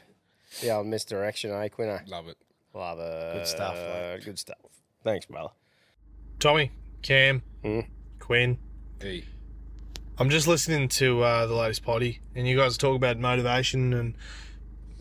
The 0.60 0.70
old 0.70 0.86
misdirection, 0.86 1.52
eh, 1.52 1.68
Quinno? 1.68 2.00
Love 2.08 2.28
it. 2.28 2.36
Love 2.74 2.98
it. 2.98 3.32
Good 3.34 3.46
stuff, 3.46 3.74
mate. 3.74 4.20
Good 4.24 4.38
stuff. 4.38 4.58
Thanks, 5.04 5.26
brother. 5.26 5.50
Tommy, 6.38 6.70
Cam, 7.02 7.42
Hmm? 7.62 7.80
Quinn. 8.18 8.58
Hey. 9.00 9.24
I'm 10.18 10.28
just 10.30 10.46
listening 10.46 10.88
to 10.88 11.22
uh, 11.22 11.46
the 11.46 11.54
latest 11.54 11.82
potty, 11.82 12.20
and 12.34 12.46
you 12.46 12.56
guys 12.56 12.76
talk 12.76 12.94
about 12.96 13.18
motivation 13.18 13.94
and 13.94 14.14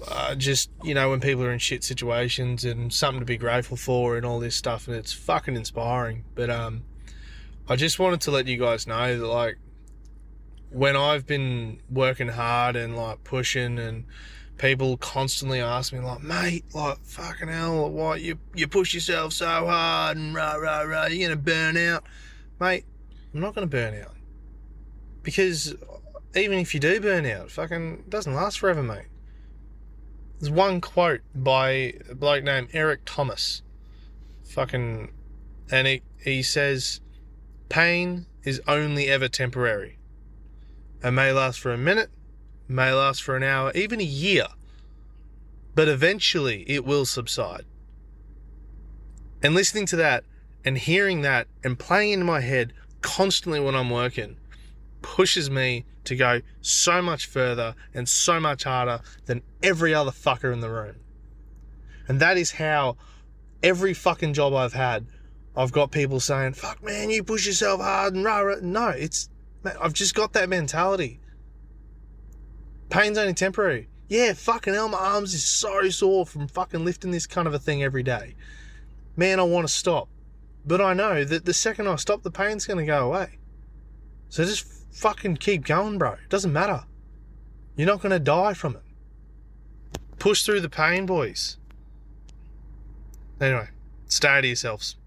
uh, 0.07 0.33
just 0.35 0.69
you 0.83 0.93
know 0.93 1.09
when 1.09 1.19
people 1.19 1.43
are 1.43 1.51
in 1.51 1.59
shit 1.59 1.83
situations 1.83 2.63
and 2.63 2.93
something 2.93 3.19
to 3.19 3.25
be 3.25 3.35
grateful 3.37 3.75
for 3.75 4.15
and 4.15 4.25
all 4.25 4.39
this 4.39 4.55
stuff, 4.55 4.87
and 4.87 4.95
it's 4.95 5.11
fucking 5.11 5.55
inspiring. 5.55 6.23
But 6.35 6.49
um, 6.49 6.83
I 7.67 7.75
just 7.75 7.99
wanted 7.99 8.21
to 8.21 8.31
let 8.31 8.47
you 8.47 8.57
guys 8.57 8.87
know 8.87 9.17
that 9.19 9.27
like 9.27 9.57
when 10.71 10.95
I've 10.95 11.25
been 11.25 11.81
working 11.89 12.27
hard 12.27 12.75
and 12.75 12.95
like 12.95 13.23
pushing 13.23 13.79
and 13.79 14.05
people 14.57 14.97
constantly 14.97 15.61
ask 15.61 15.93
me 15.93 15.99
like, 15.99 16.21
mate, 16.21 16.65
like 16.73 16.99
fucking 17.03 17.47
hell, 17.47 17.89
why 17.89 18.17
you 18.17 18.37
you 18.53 18.67
push 18.67 18.93
yourself 18.93 19.33
so 19.33 19.45
hard 19.45 20.17
and 20.17 20.35
rah 20.35 20.55
rah 20.55 20.81
rah, 20.81 21.07
you're 21.07 21.29
gonna 21.29 21.41
burn 21.41 21.77
out, 21.77 22.03
mate. 22.59 22.85
I'm 23.33 23.41
not 23.41 23.55
gonna 23.55 23.67
burn 23.67 23.99
out 24.01 24.15
because 25.23 25.75
even 26.35 26.59
if 26.59 26.73
you 26.73 26.79
do 26.79 26.99
burn 26.99 27.25
out, 27.25 27.51
fucking 27.51 28.05
doesn't 28.09 28.33
last 28.33 28.59
forever, 28.59 28.83
mate. 28.83 29.07
There's 30.39 30.51
one 30.51 30.81
quote 30.81 31.21
by 31.35 31.69
a 32.09 32.15
bloke 32.15 32.43
named 32.43 32.69
Eric 32.73 33.01
Thomas, 33.05 33.61
fucking, 34.45 35.11
and 35.69 35.87
he 35.87 36.01
he 36.17 36.41
says, 36.41 37.01
"Pain 37.67 38.25
is 38.43 38.61
only 38.67 39.07
ever 39.07 39.27
temporary. 39.27 39.98
It 41.03 41.11
may 41.11 41.31
last 41.31 41.59
for 41.59 41.71
a 41.71 41.77
minute, 41.77 42.09
may 42.67 42.91
last 42.91 43.23
for 43.23 43.35
an 43.35 43.43
hour, 43.43 43.71
even 43.73 43.99
a 43.99 44.03
year, 44.03 44.47
but 45.75 45.87
eventually 45.87 46.63
it 46.69 46.85
will 46.85 47.05
subside." 47.05 47.65
And 49.41 49.53
listening 49.53 49.85
to 49.87 49.95
that 49.95 50.25
and 50.65 50.77
hearing 50.77 51.21
that 51.21 51.47
and 51.63 51.79
playing 51.79 52.13
in 52.13 52.25
my 52.25 52.41
head 52.41 52.73
constantly 53.01 53.59
when 53.59 53.75
I'm 53.75 53.89
working 53.89 54.37
pushes 55.01 55.49
me 55.49 55.85
to 56.03 56.15
go 56.15 56.41
so 56.61 57.01
much 57.01 57.25
further 57.25 57.75
and 57.93 58.09
so 58.09 58.39
much 58.39 58.63
harder 58.63 58.99
than 59.25 59.41
every 59.63 59.93
other 59.93 60.11
fucker 60.11 60.51
in 60.51 60.59
the 60.59 60.69
room. 60.69 60.95
And 62.07 62.19
that 62.19 62.37
is 62.37 62.51
how 62.51 62.97
every 63.63 63.93
fucking 63.93 64.33
job 64.33 64.53
I've 64.53 64.73
had, 64.73 65.07
I've 65.55 65.71
got 65.71 65.91
people 65.91 66.19
saying, 66.19 66.53
fuck 66.53 66.83
man, 66.83 67.09
you 67.09 67.23
push 67.23 67.45
yourself 67.45 67.81
hard 67.81 68.15
and 68.15 68.25
rah, 68.25 68.39
rah. 68.39 68.55
No, 68.61 68.89
it's, 68.89 69.29
I've 69.79 69.93
just 69.93 70.15
got 70.15 70.33
that 70.33 70.49
mentality. 70.49 71.19
Pain's 72.89 73.17
only 73.17 73.33
temporary. 73.33 73.89
Yeah, 74.07 74.33
fucking 74.33 74.73
hell, 74.73 74.89
my 74.89 74.97
arms 74.97 75.33
is 75.33 75.43
so 75.43 75.87
sore 75.89 76.25
from 76.25 76.47
fucking 76.47 76.83
lifting 76.83 77.11
this 77.11 77.27
kind 77.27 77.47
of 77.47 77.53
a 77.53 77.59
thing 77.59 77.83
every 77.83 78.01
day. 78.01 78.35
Man, 79.15 79.39
I 79.39 79.43
want 79.43 79.67
to 79.67 79.73
stop. 79.73 80.09
But 80.65 80.81
I 80.81 80.93
know 80.93 81.23
that 81.23 81.45
the 81.45 81.53
second 81.53 81.87
I 81.87 81.95
stop, 81.97 82.23
the 82.23 82.31
pain's 82.31 82.65
going 82.65 82.79
to 82.79 82.85
go 82.85 83.07
away. 83.07 83.37
So 84.29 84.43
just 84.43 84.65
fucking 84.91 85.37
keep 85.37 85.65
going, 85.65 85.97
bro. 85.97 86.13
It 86.13 86.29
doesn't 86.29 86.53
matter. 86.53 86.83
You're 87.75 87.87
not 87.87 88.01
going 88.01 88.11
to 88.11 88.19
die 88.19 88.53
from 88.53 88.75
it. 88.75 88.81
Push 90.17 90.43
through 90.43 90.61
the 90.61 90.69
pain, 90.69 91.05
boys. 91.05 91.57
Anyway, 93.39 93.69
stay 94.07 94.41
to 94.41 94.47
yourselves. 94.47 94.97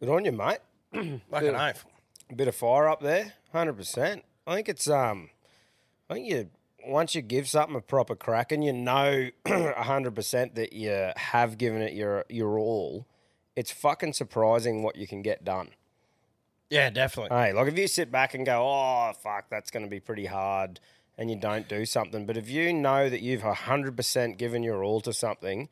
Good 0.00 0.08
on 0.08 0.24
you, 0.24 0.32
mate. 0.32 0.58
Fucking 1.30 1.54
oath. 1.54 1.84
A 2.30 2.34
bit 2.34 2.48
of 2.48 2.54
fire 2.54 2.88
up 2.88 3.00
there, 3.00 3.34
hundred 3.52 3.74
percent. 3.74 4.24
I 4.46 4.54
think 4.54 4.68
it's 4.68 4.88
um, 4.88 5.30
I 6.08 6.14
think 6.14 6.28
you 6.28 6.50
once 6.86 7.14
you 7.14 7.22
give 7.22 7.48
something 7.48 7.76
a 7.76 7.80
proper 7.80 8.14
crack 8.14 8.52
and 8.52 8.64
you 8.64 8.72
know 8.72 9.30
hundred 9.46 10.14
percent 10.14 10.54
that 10.54 10.72
you 10.72 11.10
have 11.16 11.58
given 11.58 11.82
it 11.82 11.92
your 11.92 12.24
your 12.28 12.58
all, 12.58 13.06
it's 13.56 13.70
fucking 13.70 14.12
surprising 14.14 14.82
what 14.82 14.96
you 14.96 15.06
can 15.06 15.22
get 15.22 15.44
done. 15.44 15.70
Yeah, 16.70 16.90
definitely. 16.90 17.36
Hey, 17.36 17.52
like 17.52 17.68
if 17.68 17.78
you 17.78 17.86
sit 17.86 18.10
back 18.10 18.34
and 18.34 18.44
go, 18.44 18.62
oh 18.62 19.12
fuck, 19.22 19.50
that's 19.50 19.70
going 19.70 19.84
to 19.84 19.90
be 19.90 20.00
pretty 20.00 20.26
hard, 20.26 20.80
and 21.18 21.30
you 21.30 21.36
don't 21.36 21.68
do 21.68 21.84
something, 21.84 22.26
but 22.26 22.36
if 22.36 22.48
you 22.48 22.72
know 22.72 23.08
that 23.08 23.20
you've 23.20 23.42
hundred 23.42 23.96
percent 23.96 24.38
given 24.38 24.62
your 24.62 24.82
all 24.82 25.00
to 25.02 25.12
something, 25.12 25.68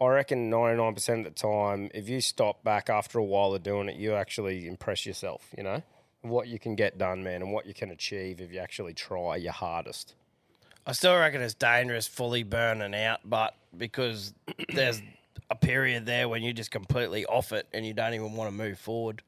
I 0.00 0.06
reckon 0.08 0.50
ninety 0.50 0.82
nine 0.82 0.94
percent 0.94 1.26
of 1.26 1.34
the 1.34 1.40
time, 1.40 1.90
if 1.94 2.08
you 2.08 2.20
stop 2.20 2.62
back 2.62 2.90
after 2.90 3.18
a 3.18 3.24
while 3.24 3.54
of 3.54 3.62
doing 3.62 3.88
it, 3.88 3.96
you 3.96 4.14
actually 4.14 4.66
impress 4.68 5.06
yourself. 5.06 5.48
You 5.56 5.64
know 5.64 5.82
what 6.24 6.48
you 6.48 6.58
can 6.58 6.74
get 6.74 6.98
done, 6.98 7.22
man, 7.22 7.42
and 7.42 7.52
what 7.52 7.66
you 7.66 7.74
can 7.74 7.90
achieve 7.90 8.40
if 8.40 8.52
you 8.52 8.58
actually 8.58 8.94
try 8.94 9.36
your 9.36 9.52
hardest. 9.52 10.14
I 10.86 10.92
still 10.92 11.16
reckon 11.16 11.40
it's 11.42 11.54
dangerous 11.54 12.06
fully 12.06 12.42
burning 12.42 12.94
out, 12.94 13.20
but 13.24 13.54
because 13.76 14.34
there's 14.74 15.00
a 15.50 15.54
period 15.54 16.06
there 16.06 16.28
when 16.28 16.42
you're 16.42 16.52
just 16.52 16.70
completely 16.70 17.24
off 17.26 17.52
it 17.52 17.66
and 17.72 17.86
you 17.86 17.94
don't 17.94 18.14
even 18.14 18.32
want 18.32 18.50
to 18.50 18.56
move 18.56 18.78
forward. 18.78 19.22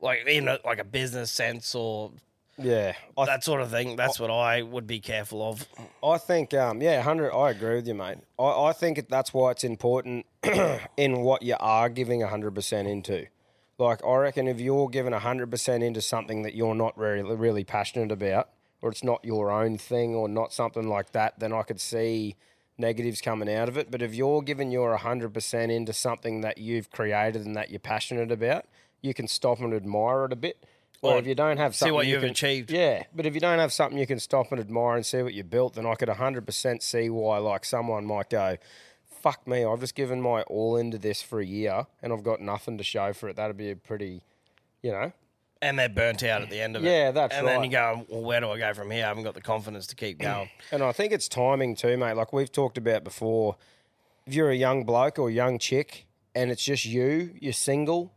Like 0.00 0.26
in 0.26 0.48
a, 0.48 0.58
like 0.64 0.78
a 0.78 0.84
business 0.84 1.30
sense 1.30 1.74
or 1.74 2.10
Yeah, 2.58 2.94
I, 3.16 3.26
that 3.26 3.44
sort 3.44 3.60
of 3.60 3.70
thing. 3.70 3.96
That's 3.96 4.18
what 4.18 4.30
I 4.30 4.62
would 4.62 4.86
be 4.86 4.98
careful 4.98 5.48
of. 5.48 5.66
I 6.02 6.18
think, 6.18 6.52
um, 6.54 6.82
yeah, 6.82 7.00
hundred. 7.02 7.32
I 7.32 7.50
agree 7.50 7.76
with 7.76 7.86
you, 7.86 7.94
mate. 7.94 8.18
I, 8.38 8.42
I 8.44 8.72
think 8.72 9.08
that's 9.08 9.32
why 9.32 9.52
it's 9.52 9.64
important 9.64 10.26
in 10.96 11.20
what 11.20 11.42
you 11.42 11.56
are 11.60 11.88
giving 11.88 12.20
hundred 12.22 12.54
percent 12.54 12.88
into. 12.88 13.26
Like, 13.82 14.04
I 14.04 14.14
reckon 14.16 14.46
if 14.46 14.60
you're 14.60 14.88
given 14.88 15.12
hundred 15.12 15.50
percent 15.50 15.82
into 15.82 16.00
something 16.00 16.42
that 16.42 16.54
you're 16.54 16.74
not 16.74 16.96
really 16.96 17.22
really 17.34 17.64
passionate 17.64 18.12
about, 18.12 18.48
or 18.80 18.90
it's 18.90 19.02
not 19.02 19.24
your 19.24 19.50
own 19.50 19.76
thing, 19.76 20.14
or 20.14 20.28
not 20.28 20.52
something 20.52 20.88
like 20.88 21.12
that, 21.12 21.40
then 21.40 21.52
I 21.52 21.62
could 21.62 21.80
see 21.80 22.36
negatives 22.78 23.20
coming 23.20 23.52
out 23.52 23.68
of 23.68 23.76
it. 23.76 23.90
But 23.90 24.00
if 24.00 24.14
you're 24.14 24.42
giving 24.42 24.70
your 24.70 24.96
hundred 24.96 25.34
percent 25.34 25.72
into 25.72 25.92
something 25.92 26.42
that 26.42 26.58
you've 26.58 26.90
created 26.90 27.44
and 27.44 27.56
that 27.56 27.70
you're 27.70 27.80
passionate 27.80 28.30
about, 28.30 28.66
you 29.00 29.14
can 29.14 29.26
stop 29.26 29.58
and 29.60 29.74
admire 29.74 30.26
it 30.26 30.32
a 30.32 30.36
bit. 30.36 30.64
Or 31.02 31.14
Or 31.14 31.18
if 31.18 31.26
you 31.26 31.34
don't 31.34 31.56
have 31.56 31.74
see 31.74 31.78
something 31.80 31.94
what 31.94 32.06
you 32.06 32.12
you've 32.12 32.22
can- 32.22 32.30
achieved. 32.30 32.70
yeah, 32.70 33.02
but 33.12 33.26
if 33.26 33.34
you 33.34 33.40
don't 33.40 33.58
have 33.58 33.72
something 33.72 33.98
you 33.98 34.06
can 34.06 34.20
stop 34.20 34.52
and 34.52 34.60
admire 34.60 34.94
and 34.94 35.04
see 35.04 35.20
what 35.22 35.34
you 35.34 35.42
built, 35.42 35.74
then 35.74 35.84
I 35.84 35.96
could 35.96 36.08
100% 36.08 36.80
see 36.80 37.10
why, 37.10 37.38
like, 37.38 37.64
someone 37.64 38.06
might 38.06 38.30
go, 38.30 38.56
fuck 39.22 39.46
me, 39.46 39.64
I've 39.64 39.80
just 39.80 39.94
given 39.94 40.20
my 40.20 40.42
all 40.42 40.76
into 40.76 40.98
this 40.98 41.22
for 41.22 41.40
a 41.40 41.46
year 41.46 41.86
and 42.02 42.12
I've 42.12 42.24
got 42.24 42.40
nothing 42.40 42.76
to 42.78 42.84
show 42.84 43.12
for 43.12 43.28
it. 43.28 43.36
That'd 43.36 43.56
be 43.56 43.70
a 43.70 43.76
pretty, 43.76 44.22
you 44.82 44.90
know. 44.90 45.12
And 45.60 45.78
they're 45.78 45.88
burnt 45.88 46.24
out 46.24 46.42
at 46.42 46.50
the 46.50 46.60
end 46.60 46.74
of 46.74 46.84
it. 46.84 46.88
Yeah, 46.88 47.12
that's 47.12 47.38
true. 47.38 47.46
And 47.46 47.48
then 47.48 47.62
you 47.62 47.70
go, 47.70 48.04
well, 48.08 48.22
where 48.22 48.40
do 48.40 48.50
I 48.50 48.58
go 48.58 48.74
from 48.74 48.90
here? 48.90 49.04
I 49.04 49.08
haven't 49.08 49.22
got 49.22 49.34
the 49.34 49.40
confidence 49.40 49.86
to 49.88 49.94
keep 49.94 50.18
going. 50.18 50.50
And 50.72 50.82
I 50.82 50.90
think 50.90 51.12
it's 51.12 51.28
timing 51.28 51.76
too, 51.76 51.96
mate. 51.96 52.14
Like 52.14 52.32
we've 52.32 52.50
talked 52.50 52.78
about 52.78 53.04
before, 53.04 53.56
if 54.26 54.34
you're 54.34 54.50
a 54.50 54.56
young 54.56 54.84
bloke 54.84 55.20
or 55.20 55.30
young 55.30 55.58
chick 55.58 56.06
and 56.34 56.50
it's 56.50 56.64
just 56.64 56.84
you, 56.84 57.30
you're 57.40 57.52
single, 57.52 58.12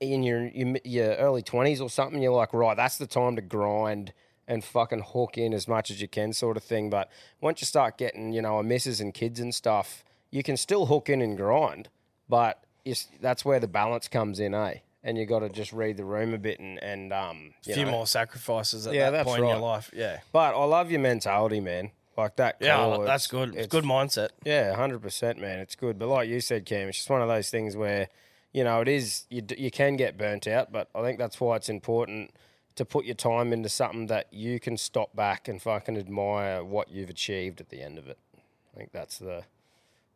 in 0.00 0.22
your 0.22 0.46
your, 0.48 0.76
your 0.84 1.14
early 1.16 1.42
twenties 1.42 1.80
or 1.80 1.90
something, 1.90 2.22
you're 2.22 2.32
like, 2.32 2.54
right, 2.54 2.76
that's 2.76 2.96
the 2.96 3.06
time 3.06 3.36
to 3.36 3.42
grind 3.42 4.14
and 4.48 4.64
fucking 4.64 5.02
hook 5.12 5.38
in 5.38 5.52
as 5.52 5.68
much 5.68 5.90
as 5.90 6.00
you 6.00 6.08
can, 6.08 6.32
sort 6.32 6.56
of 6.56 6.64
thing. 6.64 6.90
But 6.90 7.10
once 7.40 7.60
you 7.60 7.66
start 7.66 7.98
getting, 7.98 8.32
you 8.32 8.42
know, 8.42 8.58
a 8.58 8.64
missus 8.64 9.00
and 9.00 9.14
kids 9.14 9.38
and 9.38 9.54
stuff, 9.54 10.02
you 10.30 10.42
can 10.42 10.56
still 10.56 10.86
hook 10.86 11.08
in 11.08 11.20
and 11.22 11.36
grind, 11.36 11.88
but 12.28 12.62
it's, 12.84 13.08
that's 13.20 13.44
where 13.44 13.60
the 13.60 13.68
balance 13.68 14.08
comes 14.08 14.40
in, 14.40 14.54
eh? 14.54 14.74
And 15.02 15.16
you 15.16 15.24
got 15.26 15.38
to 15.40 15.48
just 15.48 15.72
read 15.72 15.96
the 15.96 16.04
room 16.04 16.34
a 16.34 16.38
bit 16.38 16.60
and 16.60 16.82
and 16.82 17.10
um, 17.12 17.54
A 17.66 17.72
few 17.72 17.86
know. 17.86 17.90
more 17.92 18.06
sacrifices 18.06 18.86
at 18.86 18.92
Yeah, 18.92 19.06
that 19.10 19.18
that's 19.18 19.26
point 19.28 19.40
in 19.40 19.46
your 19.46 19.54
right. 19.56 19.62
life. 19.62 19.90
Yeah. 19.94 20.20
But 20.30 20.54
I 20.54 20.64
love 20.64 20.90
your 20.90 21.00
mentality, 21.00 21.58
man. 21.60 21.90
Like 22.18 22.36
that. 22.36 22.56
Yeah, 22.60 22.76
call, 22.76 23.00
that's 23.00 23.24
it's- 23.24 23.26
good. 23.28 23.56
It's 23.56 23.66
good 23.68 23.84
mindset. 23.84 24.28
Yeah, 24.44 24.74
hundred 24.76 25.00
percent, 25.00 25.38
man. 25.40 25.58
It's 25.60 25.74
good. 25.74 25.98
But 25.98 26.08
like 26.08 26.28
you 26.28 26.40
said, 26.40 26.66
Cam, 26.66 26.88
it's 26.88 26.98
just 26.98 27.08
one 27.08 27.22
of 27.22 27.28
those 27.28 27.48
things 27.48 27.76
where, 27.78 28.08
you 28.52 28.62
know, 28.62 28.82
it 28.82 28.88
is 28.88 29.24
you 29.30 29.42
you 29.56 29.70
can 29.70 29.96
get 29.96 30.18
burnt 30.18 30.46
out, 30.46 30.70
but 30.70 30.90
I 30.94 31.00
think 31.00 31.18
that's 31.18 31.40
why 31.40 31.56
it's 31.56 31.70
important 31.70 32.32
to 32.76 32.84
put 32.84 33.06
your 33.06 33.14
time 33.14 33.54
into 33.54 33.70
something 33.70 34.06
that 34.08 34.26
you 34.30 34.60
can 34.60 34.76
stop 34.76 35.16
back 35.16 35.48
and 35.48 35.62
fucking 35.62 35.96
admire 35.96 36.62
what 36.62 36.90
you've 36.90 37.08
achieved 37.10 37.58
at 37.62 37.70
the 37.70 37.80
end 37.80 37.96
of 37.96 38.06
it. 38.06 38.18
I 38.36 38.76
think 38.76 38.92
that's 38.92 39.16
the 39.18 39.44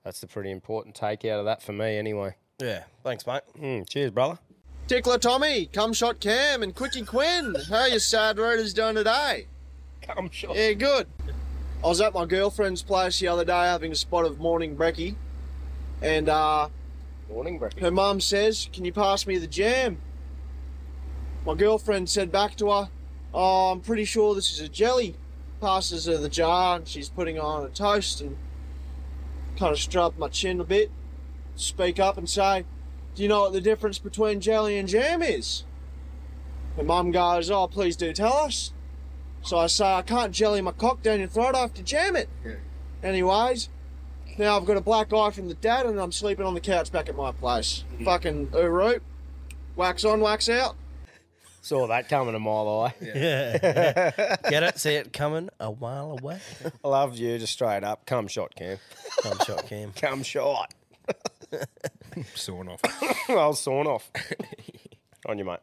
that's 0.05 0.21
the 0.21 0.27
pretty 0.27 0.51
important 0.51 0.95
take 0.95 1.25
out 1.25 1.39
of 1.41 1.45
that 1.47 1.63
for 1.63 1.73
me, 1.73 1.97
anyway. 1.99 2.35
Yeah. 2.61 2.85
Thanks, 3.03 3.27
mate. 3.27 3.43
Mm, 3.61 3.89
cheers, 3.89 4.11
brother. 4.11 4.39
Tickler 4.87 5.19
Tommy, 5.19 5.67
Cum 5.67 5.93
Shot 5.93 6.21
Cam, 6.21 6.63
and 6.63 6.75
Quickie 6.75 7.03
Quinn. 7.03 7.57
How 7.71 7.77
are 7.81 7.89
you 7.89 7.99
sad 7.99 8.37
roaders 8.37 8.75
doing 8.75 8.95
today? 8.95 9.47
Cum 10.03 10.31
Shot. 10.31 10.55
Yeah, 10.55 10.73
good. 10.75 11.07
I 11.83 11.87
was 11.89 12.01
at 12.01 12.13
my 12.15 12.27
girlfriend's 12.27 12.83
place 12.83 13.19
the 13.19 13.29
other 13.29 13.45
day 13.45 13.53
having 13.53 13.93
a 13.93 13.97
spot 13.97 14.25
of 14.27 14.39
morning 14.39 14.77
brekkie, 14.77 15.17
and 16.03 16.29
uh, 16.29 16.69
Morning, 17.31 17.59
bro. 17.59 17.71
her 17.81 17.91
mum 17.91 18.21
says, 18.21 18.69
"Can 18.73 18.85
you 18.85 18.93
pass 18.93 19.27
me 19.27 19.39
the 19.39 19.47
jam?" 19.47 19.99
My 21.47 21.55
girlfriend 21.55 22.09
said 22.09 22.31
back 22.33 22.57
to 22.57 22.71
her, 22.71 22.89
"Oh, 23.35 23.73
I'm 23.73 23.81
pretty 23.81 24.05
sure 24.05 24.35
this 24.35 24.51
is 24.53 24.61
a 24.61 24.69
jelly." 24.69 25.17
Passes 25.61 26.07
her 26.07 26.17
the 26.19 26.29
jar, 26.29 26.77
and 26.77 26.87
she's 26.89 27.09
putting 27.09 27.39
on 27.39 27.65
a 27.65 27.69
toast, 27.71 28.21
and 28.21 28.37
kind 29.57 29.73
of 29.73 29.79
strut 29.79 30.19
my 30.19 30.29
chin 30.29 30.61
a 30.61 30.65
bit, 30.65 30.91
speak 31.57 31.99
up 31.99 32.19
and 32.19 32.29
say, 32.29 32.65
"Do 33.15 33.23
you 33.23 33.29
know 33.29 33.43
what 33.43 33.53
the 33.53 33.61
difference 33.61 33.99
between 33.99 34.41
jelly 34.41 34.79
and 34.79 34.89
jam 34.89 35.23
is?" 35.23 35.65
Her 36.77 36.83
mum 36.83 37.11
goes, 37.11 37.51
"Oh, 37.51 37.69
please 37.69 37.97
do 37.97 38.13
tell 38.13 38.35
us." 38.35 38.73
So 39.43 39.59
I 39.59 39.67
say, 39.67 39.85
"I 39.85 40.03
can't 40.03 40.33
jelly 40.33 40.61
my 40.61 40.73
cock 40.73 41.03
down 41.03 41.21
your 41.21 41.29
throat. 41.29 41.55
I 41.55 41.61
have 41.61 41.75
to 41.75 41.83
jam 41.83 42.17
it." 42.17 42.29
Yeah. 42.45 42.57
Anyways, 43.03 43.69
now 44.39 44.57
I've 44.57 44.65
got 44.65 44.77
a 44.77 44.81
black 44.81 45.13
eye 45.13 45.31
from 45.31 45.49
the 45.49 45.55
dad, 45.55 45.87
and 45.87 46.01
I'm 46.01 46.13
sleeping 46.13 46.47
on 46.47 46.55
the 46.55 46.61
couch 46.61 46.91
back 46.91 47.09
at 47.09 47.17
my 47.17 47.33
place. 47.33 47.85
Mm-hmm. 47.93 48.05
Fucking 48.05 48.51
root, 48.51 49.03
wax 49.77 50.05
on, 50.05 50.21
wax 50.21 50.49
out. 50.49 50.77
Saw 51.65 51.87
that 51.87 52.11
coming 52.11 52.35
a 52.35 52.39
mile 52.39 52.69
away. 52.69 52.93
Yeah. 53.01 54.37
Get 54.51 54.63
it? 54.65 54.79
See 54.79 54.97
it 54.97 55.15
coming 55.15 55.49
a 55.59 55.71
while 55.71 56.19
away? 56.21 56.39
I 56.85 56.89
love 56.89 57.17
you 57.17 57.39
just 57.39 57.55
straight 57.55 57.83
up. 57.83 58.05
Come 58.05 58.29
shot, 58.29 58.55
Cam. 58.55 58.77
Come 59.23 59.39
shot, 59.47 59.67
Cam. 59.67 59.93
Come 59.97 60.23
shot. 60.23 60.75
Sawn 62.35 62.69
off. 62.69 62.81
I 63.31 63.35
was 63.47 63.63
sawn 63.63 63.87
off. 63.87 64.11
On 65.25 65.39
you, 65.39 65.47
mate. 65.47 65.61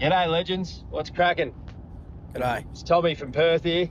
G'day, 0.00 0.26
legends. 0.28 0.82
What's 0.90 1.10
cracking? 1.10 1.54
G'day. 2.34 2.64
It's 2.72 2.82
Tommy 2.82 3.14
from 3.14 3.30
Perth 3.30 3.62
here. 3.62 3.90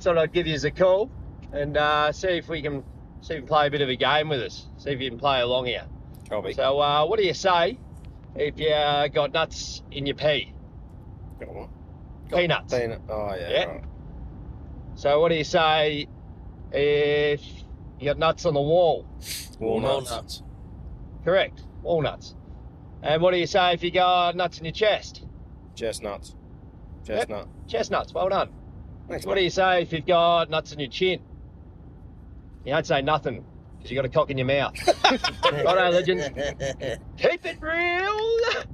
Thought 0.00 0.18
I'd 0.18 0.32
give 0.32 0.48
you 0.48 0.58
a 0.60 0.70
call 0.72 1.08
and 1.52 1.76
uh, 1.76 2.10
see 2.10 2.30
if 2.30 2.48
we 2.48 2.62
can 2.62 2.82
see 3.20 3.34
if 3.34 3.36
you 3.36 3.40
can 3.42 3.46
play 3.46 3.68
a 3.68 3.70
bit 3.70 3.80
of 3.80 3.90
a 3.90 3.96
game 3.96 4.28
with 4.28 4.40
us. 4.40 4.66
See 4.78 4.90
if 4.90 5.00
you 5.00 5.08
can 5.08 5.20
play 5.20 5.40
along 5.40 5.66
here. 5.66 5.86
Copy. 6.28 6.52
So, 6.52 6.80
uh, 6.80 7.06
what 7.06 7.20
do 7.20 7.24
you 7.24 7.34
say 7.34 7.78
if 8.34 8.58
you 8.58 8.70
uh, 8.70 9.08
got 9.08 9.32
nuts 9.32 9.82
in 9.90 10.06
your 10.06 10.16
pea? 10.16 10.52
Got 11.40 11.54
what? 11.54 11.68
Peanuts. 12.30 12.74
Peanut. 12.74 13.00
Oh, 13.08 13.34
yeah. 13.34 13.50
Yeah. 13.50 13.64
right. 13.64 13.84
So, 14.94 15.20
what 15.20 15.28
do 15.30 15.36
you 15.36 15.44
say 15.44 16.06
if 16.72 17.40
you 17.98 18.06
got 18.06 18.18
nuts 18.18 18.44
on 18.44 18.54
the 18.54 18.60
wall? 18.60 19.06
Walnuts. 19.58 20.10
Walnuts. 20.10 20.42
Correct. 21.24 21.62
Walnuts. 21.82 22.34
And 23.02 23.22
what 23.22 23.32
do 23.32 23.38
you 23.38 23.46
say 23.46 23.72
if 23.74 23.82
you 23.82 23.90
got 23.90 24.34
nuts 24.36 24.58
in 24.58 24.64
your 24.64 24.72
chest? 24.72 25.22
Chestnuts. 25.74 26.34
Chestnut. 27.06 27.48
Chestnuts. 27.68 28.12
Well 28.12 28.28
done. 28.28 28.50
Thanks, 29.08 29.24
What 29.24 29.34
mate. 29.36 29.40
do 29.40 29.44
you 29.44 29.50
say 29.50 29.82
if 29.82 29.92
you've 29.92 30.04
got 30.06 30.50
nuts 30.50 30.72
in 30.72 30.80
your 30.80 30.90
chin? 30.90 31.20
You 32.64 32.72
don't 32.72 32.86
say 32.86 33.00
nothing 33.00 33.44
because 33.78 33.90
you 33.90 33.96
got 33.96 34.04
a 34.04 34.08
cock 34.08 34.30
in 34.30 34.38
your 34.38 34.46
mouth. 34.46 34.74
Righto, 35.44 35.90
legends. 35.90 36.24
Keep 37.16 37.46
it 37.46 37.58
real. 37.60 38.64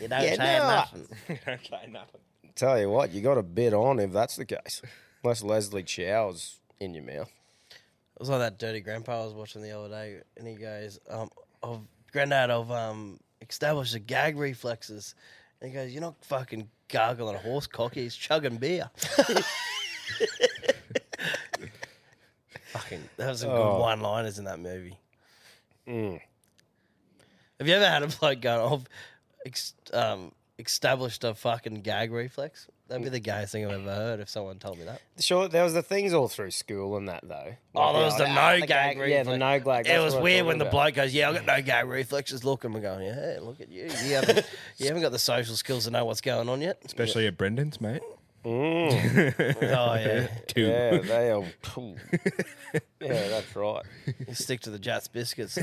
You 0.00 0.06
don't 0.08 0.22
Yeah, 0.22 0.34
say 0.34 0.58
no. 0.58 0.68
nothing. 0.68 1.08
okay, 1.48 1.86
nothing. 1.90 2.20
Tell 2.54 2.78
you 2.80 2.88
what, 2.90 3.12
you 3.12 3.20
got 3.20 3.38
a 3.38 3.42
bit 3.42 3.74
on 3.74 3.98
if 3.98 4.12
that's 4.12 4.36
the 4.36 4.44
case. 4.44 4.80
Unless 5.24 5.42
Leslie 5.42 5.82
Chow's 5.82 6.60
in 6.80 6.94
your 6.94 7.04
mouth. 7.04 7.30
It 7.70 8.20
was 8.20 8.28
like 8.28 8.40
that 8.40 8.58
dirty 8.58 8.80
grandpa 8.80 9.22
I 9.22 9.24
was 9.24 9.34
watching 9.34 9.62
the 9.62 9.70
other 9.72 9.88
day, 9.88 10.18
and 10.36 10.46
he 10.46 10.54
goes, 10.54 10.98
um, 11.08 11.30
"Of 11.62 11.82
granddad, 12.12 12.50
I've 12.50 12.70
um 12.70 13.18
established 13.40 13.92
the 13.92 14.00
gag 14.00 14.36
reflexes." 14.36 15.14
And 15.60 15.70
he 15.70 15.74
goes, 15.76 15.92
"You're 15.92 16.00
not 16.00 16.16
fucking 16.24 16.68
gargling 16.88 17.34
a 17.36 17.38
horse 17.38 17.66
cock; 17.68 17.94
he's 17.94 18.14
chugging 18.16 18.56
beer." 18.56 18.90
fucking, 22.72 23.08
that 23.16 23.28
was 23.28 23.40
some 23.40 23.50
Oh. 23.50 23.72
good 23.74 23.80
one-liners 23.80 24.38
in 24.38 24.44
that 24.46 24.58
movie. 24.60 24.98
Mm. 25.86 26.20
Have 27.58 27.66
you 27.68 27.74
ever 27.74 27.88
had 27.88 28.02
a 28.02 28.06
bloke 28.20 28.40
go, 28.40 28.74
"I've 28.74 28.86
ex- 29.46 29.74
um, 29.92 30.32
established 30.58 31.24
a 31.24 31.34
fucking 31.34 31.82
gag 31.82 32.12
reflex"? 32.12 32.66
That'd 32.88 33.04
be 33.04 33.10
the 33.10 33.20
gayest 33.20 33.52
thing 33.52 33.66
I've 33.66 33.72
ever 33.82 33.94
heard 33.94 34.20
if 34.20 34.30
someone 34.30 34.58
told 34.58 34.78
me 34.78 34.84
that. 34.86 35.02
Sure, 35.20 35.46
there 35.46 35.62
was 35.62 35.74
the 35.74 35.82
things 35.82 36.14
all 36.14 36.26
through 36.26 36.52
school 36.52 36.96
and 36.96 37.06
that 37.10 37.20
though. 37.22 37.54
Oh, 37.74 37.92
there 37.92 38.04
was 38.06 38.16
the 38.16 38.26
ah, 38.26 38.56
no 38.58 38.66
gag 38.66 38.96
reflex. 38.98 39.10
Yeah, 39.10 39.22
the 39.24 39.36
no 39.36 39.60
gag. 39.60 39.86
It 39.86 39.88
that's 39.90 40.02
was 40.04 40.14
what 40.14 40.18
I'm 40.20 40.24
weird 40.24 40.36
talking 40.38 40.46
when 40.46 40.58
the 40.58 40.64
about. 40.64 40.72
bloke 40.72 40.94
goes, 40.94 41.12
"Yeah, 41.14 41.28
I 41.28 41.32
got 41.34 41.44
no 41.44 41.60
gag 41.62 41.86
reflexes." 41.86 42.44
Look, 42.44 42.64
and 42.64 42.72
we're 42.72 42.80
going, 42.80 43.04
"Yeah, 43.06 43.38
look 43.42 43.60
at 43.60 43.68
you. 43.70 43.84
You 43.84 44.14
haven't, 44.14 44.46
you 44.78 44.86
haven't 44.86 45.02
got 45.02 45.12
the 45.12 45.18
social 45.18 45.54
skills 45.56 45.84
to 45.84 45.90
know 45.90 46.04
what's 46.06 46.22
going 46.22 46.48
on 46.48 46.62
yet." 46.62 46.80
Especially 46.84 47.26
at 47.26 47.36
Brendan's, 47.36 47.78
mate. 47.78 48.00
Mm. 48.44 49.56
Oh 49.62 49.94
yeah, 49.94 50.26
Two. 50.46 50.62
Yeah, 50.66 50.98
they 50.98 51.30
are. 51.30 51.44
yeah, 53.00 53.28
that's 53.28 53.56
right. 53.56 53.82
you 54.26 54.34
stick 54.34 54.60
to 54.60 54.70
the 54.70 54.78
Jatz 54.78 55.08
biscuits. 55.12 55.58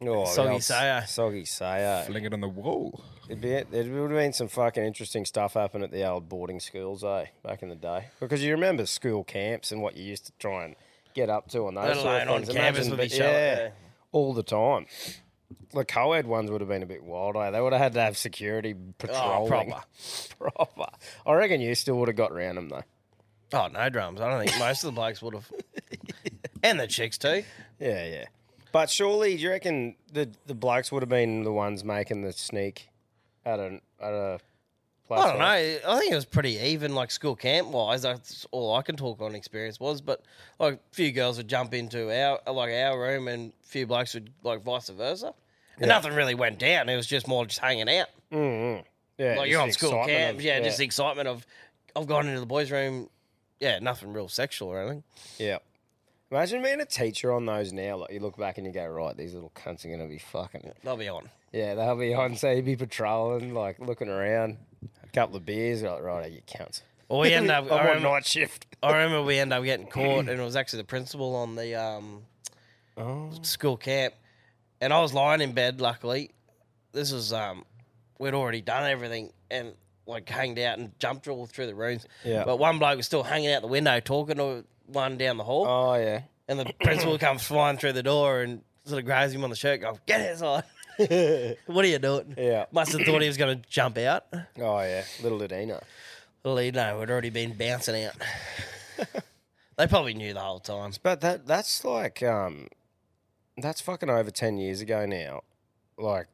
Oh, 0.00 0.24
Soggy 0.34 0.54
yeah, 0.54 0.58
sayer. 0.58 1.04
Soggy 1.06 1.44
sayer. 1.44 2.04
Fling 2.06 2.24
it 2.24 2.32
on 2.32 2.40
the 2.40 2.48
wall. 2.48 3.02
It'd 3.28 3.40
be, 3.40 3.50
there 3.50 3.84
would 3.84 4.10
have 4.10 4.18
been 4.20 4.32
some 4.32 4.48
fucking 4.48 4.84
interesting 4.84 5.24
stuff 5.24 5.54
happen 5.54 5.82
at 5.82 5.90
the 5.92 6.04
old 6.08 6.28
boarding 6.28 6.60
schools, 6.60 7.04
eh? 7.04 7.26
Back 7.44 7.62
in 7.62 7.68
the 7.68 7.76
day, 7.76 8.06
because 8.20 8.42
you 8.42 8.52
remember 8.52 8.84
school 8.86 9.22
camps 9.22 9.70
and 9.70 9.80
what 9.80 9.96
you 9.96 10.02
used 10.04 10.26
to 10.26 10.32
try 10.38 10.64
and 10.64 10.76
get 11.14 11.30
up 11.30 11.48
to 11.50 11.66
on 11.66 11.74
those 11.74 11.84
Let 11.84 11.96
sort 11.96 12.06
alone 12.06 12.22
of 12.22 12.28
on 12.34 12.42
things. 12.44 12.56
campus 12.56 12.86
Imagine 12.86 12.90
with 12.90 13.00
be- 13.00 13.06
each 13.16 13.20
other, 13.20 13.32
yeah. 13.32 13.68
all 14.10 14.34
the 14.34 14.42
time. 14.42 14.86
The 15.72 15.84
co-ed 15.84 16.26
ones 16.26 16.50
would 16.50 16.60
have 16.60 16.68
been 16.68 16.82
a 16.82 16.86
bit 16.86 17.02
wild, 17.02 17.36
eh? 17.36 17.50
They 17.50 17.60
would 17.60 17.72
have 17.72 17.82
had 17.82 17.94
to 17.94 18.00
have 18.00 18.16
security 18.16 18.74
patrolling. 18.98 19.48
proper. 19.48 19.82
proper. 20.38 20.86
I 21.26 21.32
reckon 21.34 21.60
you 21.60 21.74
still 21.74 21.96
would 21.96 22.08
have 22.08 22.16
got 22.16 22.32
around 22.32 22.56
them 22.56 22.68
though. 22.68 22.82
Oh, 23.54 23.68
no 23.68 23.88
drums. 23.90 24.20
I 24.20 24.30
don't 24.30 24.46
think 24.46 24.58
most 24.58 24.82
of 24.82 24.88
the 24.88 24.92
blokes 24.92 25.20
would 25.20 25.34
have, 25.34 25.50
and 26.62 26.80
the 26.80 26.86
chicks 26.86 27.18
too. 27.18 27.44
Yeah, 27.78 28.06
yeah. 28.06 28.24
But 28.72 28.88
surely, 28.88 29.36
do 29.36 29.42
you 29.42 29.50
reckon 29.50 29.96
the 30.10 30.30
the 30.46 30.54
blokes 30.54 30.90
would 30.90 31.02
have 31.02 31.10
been 31.10 31.44
the 31.44 31.52
ones 31.52 31.84
making 31.84 32.22
the 32.22 32.32
sneak 32.32 32.88
at 33.44 33.60
an 33.60 33.82
at 34.00 34.12
a 34.12 34.40
place? 35.06 35.20
I 35.20 35.28
don't 35.28 35.38
know. 35.38 35.44
I 35.92 35.98
think 35.98 36.12
it 36.12 36.14
was 36.14 36.24
pretty 36.24 36.58
even, 36.58 36.94
like 36.94 37.10
school 37.10 37.36
camp 37.36 37.68
wise. 37.68 38.02
That's 38.02 38.46
all 38.50 38.74
I 38.74 38.80
can 38.80 38.96
talk 38.96 39.20
on 39.20 39.34
experience 39.34 39.78
was. 39.78 40.00
But 40.00 40.22
like 40.58 40.74
a 40.74 40.94
few 40.94 41.12
girls 41.12 41.36
would 41.36 41.48
jump 41.48 41.74
into 41.74 42.10
our 42.10 42.40
like 42.50 42.72
our 42.72 42.98
room, 42.98 43.28
and 43.28 43.52
a 43.62 43.66
few 43.66 43.86
blokes 43.86 44.14
would 44.14 44.30
like 44.42 44.62
vice 44.62 44.88
versa. 44.88 45.34
And 45.76 45.86
Yeah. 45.86 45.94
nothing 45.94 46.14
really 46.14 46.34
went 46.34 46.58
down. 46.58 46.88
It 46.88 46.96
was 46.96 47.06
just 47.06 47.26
more 47.26 47.46
just 47.46 47.60
hanging 47.60 47.88
out. 47.88 48.08
Mm-hmm. 48.30 48.82
Yeah, 49.18 49.34
like 49.36 49.50
you're 49.50 49.60
on 49.60 49.72
school 49.72 49.90
camp. 50.06 50.38
of- 50.38 50.42
yeah, 50.44 50.58
yeah. 50.58 50.64
just 50.64 50.78
the 50.78 50.84
excitement 50.84 51.28
of 51.28 51.46
I've 51.94 52.06
gone 52.06 52.26
into 52.26 52.40
the 52.40 52.46
boys' 52.46 52.70
room. 52.70 53.08
Yeah, 53.60 53.78
nothing 53.78 54.12
real 54.12 54.28
sexual 54.28 54.68
or 54.68 54.80
anything. 54.80 55.04
Yeah. 55.38 55.58
Imagine 56.30 56.62
being 56.62 56.80
a 56.80 56.86
teacher 56.86 57.30
on 57.32 57.44
those 57.44 57.72
now. 57.72 57.98
Like 57.98 58.10
you 58.12 58.20
look 58.20 58.36
back 58.38 58.56
and 58.58 58.66
you 58.66 58.72
go, 58.72 58.86
right, 58.86 59.14
these 59.16 59.34
little 59.34 59.52
cunts 59.54 59.84
are 59.84 59.90
gonna 59.90 60.08
be 60.08 60.18
fucking. 60.18 60.72
They'll 60.82 60.96
be 60.96 61.08
on. 61.08 61.28
Yeah, 61.52 61.74
they'll 61.74 61.96
be 61.96 62.14
on. 62.14 62.36
So 62.36 62.50
you'd 62.50 62.64
be 62.64 62.76
patrolling, 62.76 63.52
like 63.54 63.78
looking 63.78 64.08
around, 64.08 64.56
a 65.04 65.06
couple 65.08 65.36
of 65.36 65.44
beers, 65.44 65.82
like 65.82 66.02
right, 66.02 66.32
you 66.32 66.40
cunts. 66.46 66.80
Well, 67.10 67.20
we 67.20 67.32
end 67.34 67.50
up. 67.50 67.64
I 67.70 67.78
on 67.78 67.86
remember- 67.86 68.08
night 68.08 68.26
shift. 68.26 68.66
I 68.82 68.92
remember 68.92 69.22
we 69.22 69.38
end 69.38 69.52
up 69.52 69.62
getting 69.62 69.86
caught, 69.86 70.20
and 70.28 70.30
it 70.30 70.40
was 70.42 70.56
actually 70.56 70.78
the 70.78 70.86
principal 70.88 71.36
on 71.36 71.54
the 71.54 71.74
um, 71.74 72.22
school 73.42 73.76
camp, 73.76 74.14
and 74.82 74.92
I 74.92 75.00
was 75.00 75.14
lying 75.14 75.40
in 75.40 75.52
bed. 75.52 75.80
Luckily, 75.80 76.32
this 76.92 77.12
was 77.12 77.32
um, 77.32 77.64
we'd 78.18 78.34
already 78.34 78.60
done 78.60 78.90
everything 78.90 79.32
and 79.50 79.72
like 80.06 80.28
hanged 80.28 80.58
out 80.58 80.78
and 80.78 80.90
jumped 80.98 81.28
all 81.28 81.46
through 81.46 81.66
the 81.66 81.74
rooms. 81.74 82.04
Yeah. 82.24 82.44
But 82.44 82.58
one 82.58 82.78
bloke 82.78 82.96
was 82.96 83.06
still 83.06 83.22
hanging 83.22 83.52
out 83.52 83.62
the 83.62 83.68
window 83.68 84.00
talking 84.00 84.36
to 84.36 84.64
one 84.86 85.16
down 85.16 85.36
the 85.36 85.44
hall. 85.44 85.66
Oh 85.66 85.94
yeah. 85.94 86.22
And 86.48 86.58
the 86.58 86.70
principal 86.82 87.16
comes 87.16 87.44
flying 87.44 87.78
through 87.78 87.92
the 87.92 88.02
door 88.02 88.42
and 88.42 88.62
sort 88.84 88.98
of 88.98 89.04
grabs 89.04 89.32
him 89.32 89.44
on 89.44 89.50
the 89.50 89.56
shirt. 89.56 89.80
Go, 89.80 89.96
get 90.04 90.32
outside. 90.32 90.64
what 91.66 91.84
are 91.84 91.88
you 91.88 91.98
doing? 92.00 92.34
Yeah. 92.36 92.66
Must 92.72 92.92
have 92.92 93.02
thought 93.02 93.22
he 93.22 93.28
was 93.28 93.36
going 93.36 93.62
to 93.62 93.68
jump 93.68 93.96
out. 93.98 94.26
Oh 94.58 94.80
yeah. 94.80 95.04
Little 95.22 95.38
did 95.38 95.52
he 95.52 95.64
know. 95.64 95.80
Little 96.42 96.56
did 96.56 96.64
he 96.64 96.70
know, 96.72 96.98
had 96.98 97.10
already 97.10 97.30
been 97.30 97.54
bouncing 97.54 98.04
out. 98.04 98.14
they 99.76 99.86
probably 99.86 100.14
knew 100.14 100.34
the 100.34 100.40
whole 100.40 100.58
time. 100.58 100.92
But 101.04 101.20
that 101.20 101.46
that's 101.46 101.84
like 101.84 102.24
um, 102.24 102.66
that's 103.56 103.80
fucking 103.80 104.10
over 104.10 104.30
ten 104.30 104.56
years 104.56 104.80
ago 104.80 105.06
now. 105.06 105.42
Like, 105.98 106.28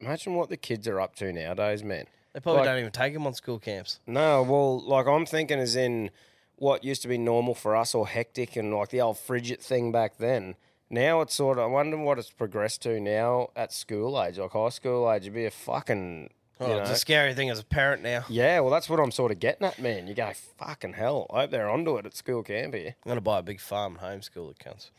imagine 0.00 0.34
what 0.34 0.48
the 0.48 0.56
kids 0.56 0.86
are 0.88 1.00
up 1.00 1.14
to 1.16 1.32
nowadays, 1.32 1.82
man. 1.84 2.06
They 2.32 2.40
probably 2.40 2.60
Like- 2.60 2.68
don't 2.68 2.78
even 2.80 2.92
take 2.92 3.14
them 3.14 3.26
on 3.26 3.34
school 3.34 3.58
camps. 3.58 4.00
No, 4.06 4.42
well, 4.42 4.80
like 4.80 5.06
I'm 5.06 5.24
thinking 5.26 5.58
is 5.58 5.74
in 5.76 6.10
what 6.56 6.84
used 6.84 7.02
to 7.02 7.08
be 7.08 7.18
normal 7.18 7.54
for 7.54 7.74
us 7.76 7.94
or 7.94 8.06
hectic 8.08 8.56
and 8.56 8.74
like 8.74 8.88
the 8.90 9.00
old 9.00 9.18
frigid 9.18 9.60
thing 9.60 9.92
back 9.92 10.16
then. 10.18 10.56
Now 10.88 11.20
it's 11.20 11.34
sort 11.34 11.58
of, 11.58 11.64
I 11.64 11.66
wonder 11.66 11.96
what 11.98 12.18
it's 12.18 12.30
progressed 12.30 12.82
to 12.82 13.00
now 13.00 13.48
at 13.56 13.72
school 13.72 14.22
age, 14.22 14.38
like 14.38 14.52
high 14.52 14.68
school 14.68 15.10
age. 15.10 15.22
It'd 15.22 15.34
be 15.34 15.44
a 15.46 15.50
fucking, 15.50 16.30
you 16.60 16.66
Oh, 16.66 16.78
it's 16.78 16.90
a 16.90 16.96
scary 16.96 17.34
thing 17.34 17.50
as 17.50 17.58
a 17.58 17.64
parent 17.64 18.02
now. 18.02 18.24
yeah, 18.28 18.60
well, 18.60 18.70
that's 18.70 18.88
what 18.88 19.00
I'm 19.00 19.10
sort 19.10 19.32
of 19.32 19.40
getting 19.40 19.66
at, 19.66 19.78
man. 19.80 20.06
You 20.06 20.14
go, 20.14 20.30
fucking 20.58 20.92
hell. 20.94 21.26
I 21.32 21.40
hope 21.42 21.50
they're 21.50 21.68
onto 21.68 21.96
it 21.96 22.06
at 22.06 22.14
school 22.16 22.42
camp 22.42 22.74
here. 22.74 22.94
I'm 23.04 23.08
going 23.08 23.16
to 23.16 23.20
buy 23.22 23.40
a 23.40 23.42
big 23.42 23.60
farm 23.60 23.98
and 24.00 24.22
homeschool 24.22 24.50
it 24.52 24.58
counts. 24.58 24.90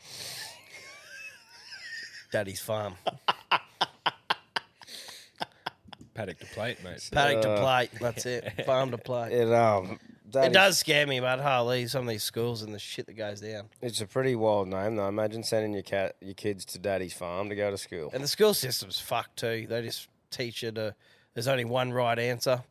Daddy's 2.32 2.60
farm. 2.60 2.94
Paddock 6.14 6.38
to 6.40 6.46
plate, 6.46 6.82
mate. 6.82 7.08
Paddock 7.12 7.42
to 7.42 7.50
Uh, 7.52 7.60
plate. 7.60 7.90
That's 8.00 8.26
it. 8.26 8.62
Farm 8.66 8.90
to 8.90 8.98
plate. 8.98 9.32
It, 9.32 9.52
um, 9.52 10.00
that 10.32 10.46
it 10.46 10.48
is- 10.48 10.52
does 10.52 10.78
scare 10.78 11.06
me 11.06 11.16
about 11.18 11.38
holy 11.38 11.86
some 11.86 12.02
of 12.02 12.08
these 12.08 12.24
schools 12.24 12.62
and 12.62 12.74
the 12.74 12.78
shit 12.80 13.06
that 13.06 13.12
goes 13.14 13.40
down. 13.40 13.68
It's 13.80 14.00
a 14.00 14.06
pretty 14.06 14.34
wild 14.34 14.66
name, 14.68 14.96
though. 14.96 15.06
Imagine 15.06 15.44
sending 15.44 15.72
your 15.72 15.82
cat, 15.84 16.16
your 16.20 16.34
kids 16.34 16.64
to 16.66 16.78
daddy's 16.80 17.12
farm 17.12 17.48
to 17.50 17.54
go 17.54 17.70
to 17.70 17.78
school. 17.78 18.10
And 18.12 18.22
the 18.22 18.28
school 18.28 18.52
system's 18.52 18.98
fucked 18.98 19.36
too. 19.38 19.66
They 19.68 19.82
just 19.82 20.08
teach 20.30 20.62
you 20.64 20.72
to. 20.72 20.94
There's 21.34 21.46
only 21.48 21.64
one 21.64 21.92
right 21.92 22.18
answer. 22.18 22.64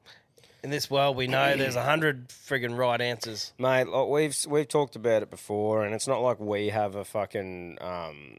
In 0.62 0.70
this 0.70 0.92
world, 0.92 1.16
we 1.16 1.28
know 1.28 1.56
there's 1.56 1.78
a 1.78 1.84
hundred 1.84 2.28
friggin' 2.28 2.78
right 2.78 3.00
answers. 3.00 3.54
Mate, 3.58 3.88
like 3.88 4.08
we've 4.10 4.36
we've 4.50 4.68
talked 4.68 4.98
about 4.98 5.24
it 5.24 5.30
before, 5.30 5.86
and 5.86 5.96
it's 5.96 6.08
not 6.08 6.22
like 6.22 6.40
we 6.42 6.68
have 6.70 6.96
a 6.96 7.06
fucking 7.06 7.78
um, 7.80 8.38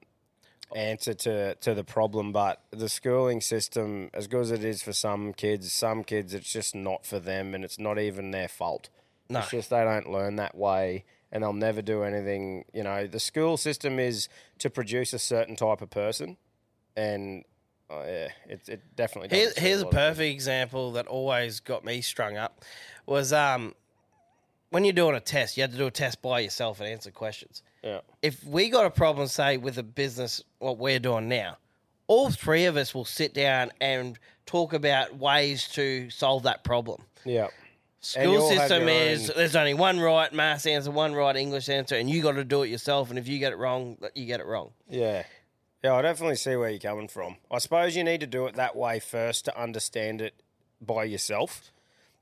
answer 0.74 1.14
to 1.14 1.54
to 1.56 1.74
the 1.74 1.84
problem. 1.84 2.32
But 2.32 2.62
the 2.70 2.88
schooling 2.88 3.40
system, 3.40 4.10
as 4.12 4.26
good 4.26 4.42
as 4.42 4.50
it 4.50 4.64
is 4.64 4.82
for 4.82 4.92
some 4.92 5.32
kids, 5.32 5.72
some 5.72 6.04
kids 6.04 6.34
it's 6.34 6.52
just 6.52 6.74
not 6.74 7.06
for 7.06 7.18
them, 7.18 7.54
and 7.54 7.64
it's 7.64 7.78
not 7.78 7.98
even 7.98 8.30
their 8.30 8.48
fault. 8.48 8.88
No. 9.28 9.40
It's 9.40 9.50
just 9.50 9.70
they 9.70 9.84
don't 9.84 10.10
learn 10.10 10.36
that 10.36 10.56
way, 10.56 11.04
and 11.30 11.42
they'll 11.42 11.52
never 11.52 11.82
do 11.82 12.02
anything. 12.02 12.64
You 12.72 12.82
know, 12.82 13.06
the 13.06 13.20
school 13.20 13.56
system 13.56 13.98
is 13.98 14.28
to 14.58 14.70
produce 14.70 15.12
a 15.12 15.18
certain 15.18 15.56
type 15.56 15.82
of 15.82 15.90
person, 15.90 16.36
and 16.96 17.44
oh, 17.90 18.02
yeah, 18.04 18.28
it 18.48 18.68
it 18.68 18.96
definitely. 18.96 19.36
Here, 19.36 19.52
here's 19.56 19.82
a 19.82 19.86
perfect 19.86 20.32
example 20.32 20.92
that 20.92 21.06
always 21.06 21.60
got 21.60 21.84
me 21.84 22.00
strung 22.00 22.36
up. 22.36 22.64
Was 23.06 23.32
um, 23.32 23.74
when 24.70 24.84
you're 24.84 24.92
doing 24.92 25.14
a 25.14 25.20
test, 25.20 25.56
you 25.56 25.62
had 25.62 25.72
to 25.72 25.78
do 25.78 25.86
a 25.86 25.90
test 25.90 26.20
by 26.22 26.40
yourself 26.40 26.80
and 26.80 26.88
answer 26.88 27.10
questions. 27.10 27.62
Yeah. 27.82 28.00
If 28.22 28.44
we 28.44 28.70
got 28.70 28.86
a 28.86 28.90
problem, 28.90 29.28
say 29.28 29.56
with 29.56 29.78
a 29.78 29.82
business, 29.82 30.42
what 30.58 30.78
we're 30.78 30.98
doing 30.98 31.28
now, 31.28 31.58
all 32.06 32.30
three 32.30 32.64
of 32.64 32.76
us 32.76 32.94
will 32.94 33.04
sit 33.04 33.34
down 33.34 33.70
and 33.80 34.18
talk 34.46 34.72
about 34.72 35.16
ways 35.16 35.68
to 35.68 36.10
solve 36.10 36.44
that 36.44 36.64
problem. 36.64 37.02
Yeah. 37.24 37.48
School 38.00 38.22
you 38.32 38.38
all 38.40 38.50
have 38.50 38.68
system 38.68 38.88
is 38.88 39.30
own- 39.30 39.36
there's 39.36 39.56
only 39.56 39.74
one 39.74 39.98
right 40.00 40.32
maths 40.32 40.66
answer, 40.66 40.90
one 40.90 41.14
right 41.14 41.36
English 41.36 41.68
answer, 41.68 41.96
and 41.96 42.08
you 42.08 42.22
got 42.22 42.32
to 42.32 42.44
do 42.44 42.62
it 42.62 42.68
yourself. 42.68 43.10
And 43.10 43.18
if 43.18 43.28
you 43.28 43.38
get 43.38 43.52
it 43.52 43.58
wrong, 43.58 43.98
you 44.14 44.24
get 44.26 44.40
it 44.40 44.46
wrong. 44.46 44.72
Yeah. 44.88 45.24
Yeah, 45.82 45.94
I 45.94 46.02
definitely 46.02 46.36
see 46.36 46.56
where 46.56 46.70
you're 46.70 46.80
coming 46.80 47.08
from. 47.08 47.36
I 47.50 47.58
suppose 47.58 47.94
you 47.94 48.02
need 48.04 48.20
to 48.20 48.26
do 48.26 48.46
it 48.46 48.56
that 48.56 48.74
way 48.74 48.98
first 48.98 49.44
to 49.44 49.60
understand 49.60 50.20
it 50.20 50.42
by 50.80 51.04
yourself. 51.04 51.72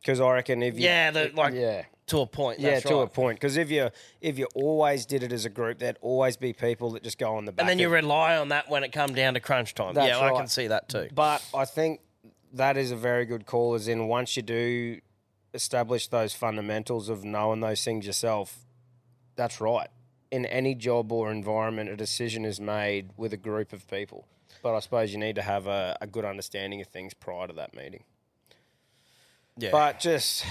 Because 0.01 0.21
I 0.21 0.31
reckon 0.33 0.63
if 0.63 0.75
you 0.79 0.85
Yeah, 0.85 1.11
the, 1.11 1.31
like 1.35 1.55
yeah 1.55 1.85
to 2.07 2.21
a 2.21 2.27
point. 2.27 2.61
yeah 2.61 2.79
to 2.81 2.99
a 2.99 3.07
point 3.07 3.37
because 3.39 3.57
if 3.57 3.71
you 3.71 3.91
if 4.21 4.39
you 4.39 4.47
always 4.55 5.07
did 5.07 5.23
it 5.23 5.33
as 5.33 5.45
a 5.45 5.51
group, 5.51 5.79
there'd 5.79 5.99
always 6.01 6.37
be 6.37 6.53
people 6.53 6.91
that 6.93 7.03
just 7.03 7.19
go 7.19 7.37
on 7.37 7.45
the 7.45 7.53
back. 7.53 7.63
And 7.63 7.69
then 7.69 7.79
you 7.79 7.89
rely 7.89 8.37
on 8.37 8.49
that 8.49 8.69
when 8.71 8.85
it 8.85 8.93
come 8.93 9.15
down 9.15 9.35
to 9.35 9.41
crunch 9.41 9.75
time. 9.75 9.95
That's 9.95 10.09
yeah, 10.09 10.21
I 10.21 10.37
can 10.37 10.47
see 10.47 10.69
that 10.69 10.89
too. 10.89 11.09
But 11.15 11.45
I 11.55 11.65
think 11.65 12.01
that 12.53 12.77
is 12.77 12.91
a 12.91 12.97
very 12.97 13.25
good 13.25 13.47
call. 13.47 13.75
As 13.75 13.89
in, 13.89 14.07
once 14.07 14.37
you 14.37 14.43
do 14.43 15.01
establish 15.55 16.09
those 16.09 16.35
fundamentals 16.35 17.09
of 17.09 17.25
knowing 17.25 17.61
those 17.61 17.83
things 17.83 18.07
yourself, 18.07 18.59
that's 19.35 19.61
right. 19.61 19.89
In 20.31 20.45
any 20.47 20.75
job 20.75 21.13
or 21.13 21.31
environment, 21.31 21.89
a 21.89 21.97
decision 21.97 22.45
is 22.45 22.61
made 22.61 23.11
with 23.17 23.33
a 23.33 23.37
group 23.37 23.73
of 23.73 23.89
people. 23.89 24.27
But 24.63 24.75
I 24.75 24.81
suppose 24.81 25.13
you 25.13 25.19
need 25.19 25.37
to 25.37 25.43
have 25.43 25.67
a, 25.67 25.97
a 26.01 26.07
good 26.07 26.25
understanding 26.25 26.81
of 26.81 26.89
things 26.89 27.15
prior 27.15 27.47
to 27.47 27.53
that 27.55 27.75
meeting. 27.75 28.05
Yeah. 29.57 29.71
But 29.71 30.01
just, 30.01 30.45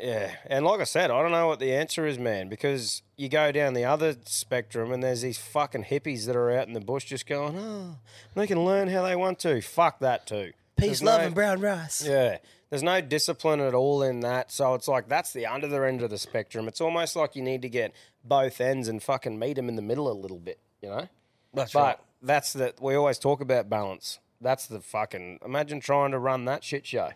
yeah. 0.00 0.34
And 0.46 0.64
like 0.64 0.80
I 0.80 0.84
said, 0.84 1.10
I 1.10 1.22
don't 1.22 1.32
know 1.32 1.46
what 1.46 1.58
the 1.58 1.72
answer 1.72 2.06
is, 2.06 2.18
man, 2.18 2.48
because 2.48 3.02
you 3.16 3.28
go 3.28 3.52
down 3.52 3.74
the 3.74 3.84
other 3.84 4.16
spectrum 4.24 4.92
and 4.92 5.02
there's 5.02 5.22
these 5.22 5.38
fucking 5.38 5.84
hippies 5.84 6.26
that 6.26 6.36
are 6.36 6.50
out 6.50 6.66
in 6.66 6.74
the 6.74 6.80
bush 6.80 7.04
just 7.04 7.26
going, 7.26 7.56
oh, 7.58 7.98
they 8.34 8.46
can 8.46 8.64
learn 8.64 8.88
how 8.88 9.02
they 9.02 9.16
want 9.16 9.38
to. 9.40 9.60
Fuck 9.62 10.00
that 10.00 10.26
too. 10.26 10.52
Peace, 10.76 10.86
There's 10.86 11.02
love, 11.02 11.20
no- 11.20 11.26
and 11.26 11.34
brown 11.34 11.60
rice. 11.60 12.06
Yeah. 12.06 12.38
There's 12.68 12.82
no 12.82 13.00
discipline 13.00 13.60
at 13.60 13.74
all 13.74 14.02
in 14.02 14.20
that. 14.20 14.50
So 14.50 14.74
it's 14.74 14.88
like 14.88 15.08
that's 15.08 15.32
the 15.32 15.46
under 15.46 15.68
the 15.68 15.80
end 15.86 16.02
of 16.02 16.10
the 16.10 16.18
spectrum. 16.18 16.66
It's 16.68 16.80
almost 16.80 17.14
like 17.16 17.36
you 17.36 17.42
need 17.42 17.62
to 17.62 17.68
get 17.68 17.94
both 18.24 18.60
ends 18.60 18.88
and 18.88 19.02
fucking 19.02 19.38
meet 19.38 19.54
them 19.54 19.68
in 19.68 19.76
the 19.76 19.82
middle 19.82 20.10
a 20.10 20.12
little 20.12 20.38
bit, 20.38 20.58
you 20.82 20.88
know? 20.88 21.08
That's 21.54 21.72
but 21.72 21.80
right. 21.80 21.98
that's 22.22 22.52
the 22.52 22.74
we 22.80 22.94
always 22.96 23.18
talk 23.18 23.40
about 23.40 23.70
balance. 23.70 24.18
That's 24.40 24.66
the 24.66 24.80
fucking 24.80 25.38
imagine 25.44 25.80
trying 25.80 26.10
to 26.10 26.18
run 26.18 26.44
that 26.46 26.64
shit 26.64 26.86
show. 26.86 27.10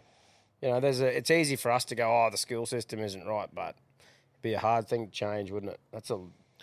You 0.63 0.71
know, 0.71 0.81
there's 0.81 1.01
a 1.01 1.07
it's 1.17 1.31
easy 1.31 1.57
for 1.57 1.71
us 1.71 1.85
to 1.87 1.95
go, 1.95 2.07
Oh, 2.09 2.29
the 2.31 2.37
school 2.37 2.67
system 2.67 3.01
isn't 3.01 3.27
right, 3.27 3.49
but 3.55 3.77
it'd 4.35 4.43
be 4.43 4.55
a 4.55 4.59
hard 4.59 4.89
thing 4.89 5.07
to 5.07 5.13
change, 5.13 5.51
wouldn't 5.51 5.73
it? 5.73 5.81
That's 5.93 6.11
a 6.11 6.19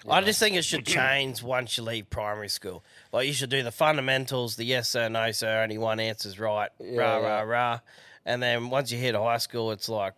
I 0.08 0.20
know. 0.20 0.26
just 0.28 0.40
think 0.40 0.56
it 0.56 0.64
should 0.64 0.86
change 0.86 1.42
once 1.42 1.76
you 1.78 1.84
leave 1.84 2.08
primary 2.12 2.50
school. 2.50 2.84
Like 3.12 3.26
you 3.26 3.34
should 3.34 3.50
do 3.50 3.64
the 3.64 3.72
fundamentals, 3.72 4.56
the 4.56 4.64
yes 4.66 4.90
sir, 4.90 5.10
no 5.10 5.32
sir, 5.32 5.64
only 5.64 5.80
one 5.80 6.00
answer's 6.00 6.40
right, 6.40 6.70
Yeah, 6.80 7.00
rah 7.02 7.20
yeah. 7.20 7.28
rah 7.28 7.42
rah. 7.42 7.80
And 8.26 8.44
then 8.44 8.70
once 8.70 8.92
you 8.92 9.00
hit 9.00 9.16
high 9.16 9.38
school, 9.38 9.72
it's 9.72 9.90
like, 9.90 10.14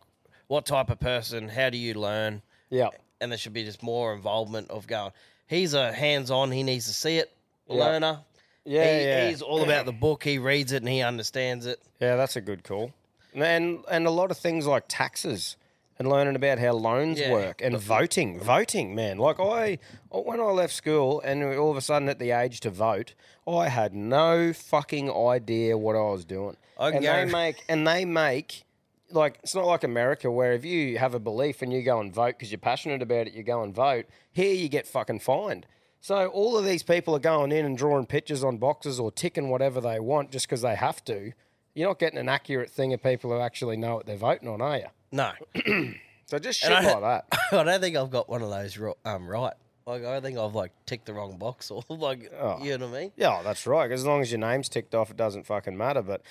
what 0.48 0.66
type 0.66 0.90
of 0.90 1.00
person? 1.00 1.48
How 1.48 1.70
do 1.70 1.78
you 1.78 1.94
learn? 1.94 2.42
Yeah. 2.70 2.90
And 3.22 3.32
there 3.32 3.38
should 3.38 3.54
be 3.54 3.64
just 3.64 3.82
more 3.84 4.14
involvement 4.14 4.70
of 4.72 4.88
going. 4.88 5.12
He's 5.48 5.74
a 5.74 5.94
hands 5.94 6.30
on. 6.32 6.52
He 6.52 6.64
needs 6.64 6.88
to 6.88 6.94
see 6.94 7.18
it. 7.18 7.32
Yeah. 7.68 7.76
Learner. 7.76 8.20
Yeah, 8.66 8.84
He- 9.00 9.06
yeah. 9.06 9.30
He's 9.30 9.42
all 9.42 9.64
about 9.64 9.86
the 9.86 9.92
book. 9.94 10.24
He 10.24 10.40
reads 10.40 10.72
it 10.74 10.78
and 10.82 10.90
he 10.90 11.02
understands 11.02 11.66
it. 11.66 11.80
Yeah, 12.02 12.16
that's 12.18 12.36
a 12.36 12.42
good 12.42 12.64
call. 12.64 12.92
And 13.34 13.84
and 13.90 14.08
a 14.08 14.12
lot 14.12 14.32
of 14.32 14.38
things 14.38 14.66
like 14.68 14.86
taxes 14.88 15.56
and 15.98 16.08
learning 16.10 16.36
about 16.36 16.60
how 16.60 16.72
loans 16.72 17.20
Yeah. 17.20 17.32
work 17.32 17.62
and 17.62 17.78
voting. 17.78 18.40
Voting, 18.40 18.96
man. 18.96 19.18
Like 19.18 19.40
I 19.40 19.78
when 20.12 20.40
I 20.40 20.46
left 20.46 20.74
school 20.74 21.20
and 21.22 21.44
all 21.44 21.72
of 21.72 21.78
a 21.78 21.82
sudden 21.82 22.10
at 22.10 22.20
the 22.20 22.32
age 22.32 22.60
to 22.62 22.70
vote, 22.70 23.14
I 23.48 23.68
had 23.70 23.94
no 23.94 24.54
fucking 24.54 25.12
idea 25.12 25.78
what 25.78 25.96
I 25.96 26.10
was 26.12 26.26
doing. 26.26 26.58
I 26.80 26.92
can 26.92 27.06
and 27.06 27.30
they 27.30 27.34
make 27.40 27.64
and 27.68 27.86
they 27.88 28.06
make 28.06 28.64
like 29.12 29.40
it's 29.44 29.56
not 29.56 29.66
like 29.66 29.84
America 29.84 30.30
where 30.32 30.54
if 30.54 30.64
you 30.64 30.98
have 30.98 31.14
a 31.14 31.20
belief 31.20 31.62
and 31.62 31.74
you 31.74 31.82
go 31.82 32.00
and 32.00 32.14
vote 32.14 32.36
because 32.38 32.52
you're 32.52 32.60
passionate 32.60 33.02
about 33.02 33.28
it, 33.28 33.34
you 33.34 33.44
go 33.44 33.62
and 33.64 33.74
vote. 33.74 34.06
Here 34.32 34.54
you 34.54 34.70
get 34.70 34.88
fucking 34.88 35.20
fined. 35.20 35.66
So 36.02 36.28
all 36.28 36.58
of 36.58 36.64
these 36.64 36.82
people 36.84 37.14
are 37.14 37.20
going 37.20 37.52
in 37.52 37.66
and 37.66 37.78
drawing 37.78 38.06
pictures 38.06 38.42
on 38.44 38.58
boxes 38.58 39.00
or 39.02 39.12
ticking 39.12 39.50
whatever 39.50 39.82
they 39.82 40.00
want 40.00 40.32
just 40.32 40.48
because 40.48 40.62
they 40.62 40.76
have 40.76 41.04
to. 41.06 41.34
You're 41.76 41.88
not 41.90 42.00
getting 42.00 42.20
an 42.20 42.30
accurate 42.30 42.70
thing 42.72 42.94
of 42.94 43.02
people 43.04 43.32
who 43.32 43.40
actually 43.40 43.78
know 43.78 43.96
what 43.96 44.06
they're 44.06 44.18
voting 44.18 44.48
on, 44.50 44.62
are 44.62 44.78
you? 44.78 44.86
No. 45.12 45.32
so 46.26 46.40
just 46.40 46.60
shit 46.60 46.72
like 46.72 47.02
that. 47.02 47.26
I 47.52 47.64
don't 47.64 47.80
think 47.82 47.96
I've 47.96 48.10
got 48.12 48.30
one 48.30 48.42
of 48.42 48.50
those 48.50 48.78
ro- 48.78 48.98
um, 49.06 49.28
right. 49.28 49.54
Like 49.86 50.04
I 50.06 50.20
think 50.22 50.38
I've 50.38 50.54
like 50.56 50.72
ticked 50.86 51.06
the 51.08 51.14
wrong 51.14 51.38
box 51.38 51.72
or 51.72 51.84
like 51.90 52.32
Oh. 52.40 52.64
you 52.64 52.78
know 52.78 52.88
what 52.88 52.98
I 52.98 53.02
mean. 53.02 53.12
Yeah, 53.16 53.42
that's 53.44 53.66
right. 53.66 53.92
as 53.92 54.06
long 54.06 54.22
as 54.22 54.32
your 54.32 54.40
name's 54.40 54.70
ticked 54.70 54.94
off, 54.94 55.10
it 55.10 55.18
doesn't 55.18 55.46
fucking 55.46 55.78
matter. 55.78 56.02
But 56.02 56.22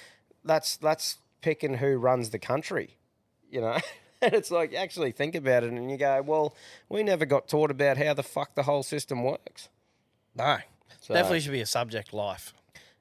that's 0.45 0.77
that's 0.77 1.19
picking 1.41 1.75
who 1.75 1.97
runs 1.97 2.31
the 2.31 2.39
country, 2.39 2.99
you 3.51 3.61
know. 3.61 3.79
and 4.23 4.33
it's 4.35 4.51
like 4.51 4.75
actually 4.75 5.13
think 5.13 5.35
about 5.35 5.65
it, 5.65 5.73
and 5.73 5.91
you 5.91 5.97
go, 5.97 6.23
well, 6.23 6.55
we 6.89 7.03
never 7.03 7.25
got 7.27 7.49
taught 7.49 7.71
about 7.71 7.97
how 7.97 8.15
the 8.15 8.23
fuck 8.23 8.55
the 8.55 8.65
whole 8.65 8.83
system 8.83 9.25
works. 9.25 9.69
No, 10.37 10.59
So- 11.01 11.15
definitely 11.15 11.41
should 11.41 11.53
be 11.53 11.61
a 11.61 11.67
subject. 11.67 12.13
Life. 12.13 12.53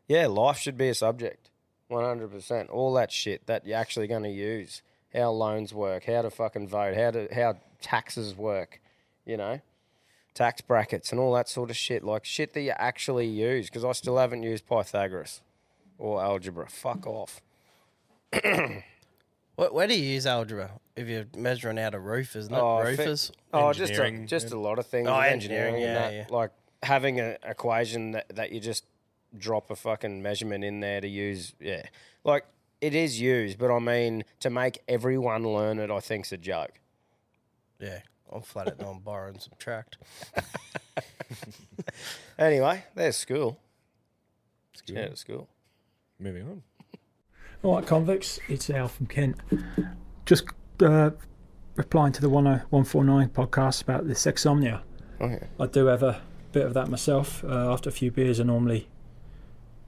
Yeah, 0.08 0.26
life 0.28 0.58
should 0.58 0.78
be 0.78 0.88
a 0.90 0.94
subject, 0.96 1.47
one 1.88 2.04
hundred 2.04 2.32
percent. 2.32 2.70
All 2.70 2.94
that 2.94 3.12
shit 3.12 3.46
that 3.48 3.66
you're 3.66 3.78
actually 3.78 4.08
going 4.08 4.24
to 4.24 4.30
use, 4.30 4.82
how 5.14 5.30
loans 5.32 5.74
work, 5.74 6.06
how 6.06 6.22
to 6.22 6.30
fucking 6.30 6.68
vote, 6.68 6.96
how 6.96 7.12
to 7.12 7.28
how 7.34 7.56
taxes 7.82 8.36
work, 8.36 8.82
you 9.26 9.38
know, 9.38 9.62
tax 10.34 10.62
brackets 10.62 11.12
and 11.12 11.20
all 11.20 11.34
that 11.34 11.48
sort 11.50 11.70
of 11.70 11.78
shit. 11.78 12.04
Like 12.04 12.26
shit 12.26 12.54
that 12.54 12.62
you 12.62 12.74
actually 12.78 13.28
use. 13.28 13.68
Because 13.68 13.86
I 13.86 13.92
still 13.94 14.18
haven't 14.18 14.44
used 14.44 14.68
Pythagoras 14.68 15.42
or 15.98 16.22
algebra. 16.22 16.68
Fuck 16.70 17.08
off. 17.08 17.42
Where, 19.56 19.72
where 19.72 19.88
do 19.88 19.96
you 20.00 20.04
use 20.14 20.28
algebra 20.28 20.70
if 20.96 21.08
you're 21.08 21.26
measuring 21.36 21.80
out 21.80 21.96
a 21.96 22.00
roof? 22.00 22.36
Isn't 22.36 22.54
it 22.54 22.58
Oh, 22.60 22.84
fi- 22.84 22.90
roofers? 22.90 23.32
Oh, 23.52 23.74
just 23.74 23.94
a, 23.94 24.26
just 24.28 24.52
a 24.52 24.60
lot 24.60 24.78
of 24.78 24.86
things. 24.86 25.08
Oh, 25.08 25.18
with 25.18 25.26
engineering, 25.32 25.74
and 25.76 25.84
yeah, 25.84 25.94
that. 25.96 26.14
yeah. 26.14 26.26
Like 26.30 26.52
having 26.84 27.20
an 27.20 27.38
equation 27.44 28.12
that, 28.12 28.30
that 28.36 28.52
you 28.52 28.60
just 28.60 28.86
drop 29.36 29.72
a 29.72 29.76
fucking 29.76 30.22
measurement 30.22 30.64
in 30.64 30.80
there 30.80 31.02
to 31.02 31.08
use. 31.08 31.54
Yeah, 31.60 31.84
like 32.24 32.46
it 32.82 32.94
is 32.94 33.20
used, 33.20 33.58
but 33.58 33.72
I 33.72 33.80
mean 33.80 34.24
to 34.42 34.50
make 34.50 34.80
everyone 34.88 35.44
learn 35.44 35.80
it, 35.80 35.90
I 35.90 36.00
think's 36.00 36.32
a 36.32 36.38
joke. 36.38 36.80
Yeah, 37.80 38.00
I'm 38.32 38.42
flat 38.42 38.68
out 38.68 38.84
on 38.84 39.00
borrow 39.00 39.30
and 39.30 39.42
subtract. 39.42 39.98
Anyway, 42.40 42.84
there's 42.94 43.16
school. 43.16 43.60
Yeah, 44.86 45.00
it's 45.00 45.22
school. 45.22 45.50
Moving 46.20 46.44
on. 46.44 46.64
All 47.64 47.76
right, 47.76 47.86
convicts, 47.86 48.40
it's 48.48 48.70
Al 48.70 48.88
from 48.88 49.08
Kent. 49.08 49.38
Just 50.26 50.46
uh, 50.82 51.12
replying 51.76 52.14
to 52.14 52.22
the 52.22 52.30
149 52.30 53.30
podcast 53.30 53.82
about 53.82 54.08
the 54.08 54.14
sexsomnia. 54.14 54.82
Okay. 55.20 55.48
I 55.60 55.66
do 55.66 55.88
have 55.88 56.04
a 56.04 56.22
bit 56.52 56.66
of 56.68 56.76
that 56.76 56.90
myself. 56.90 57.44
Uh, 57.44 57.74
after 57.74 57.90
a 57.90 57.92
few 57.92 58.12
beers, 58.12 58.40
I 58.40 58.44
normally 58.44 58.88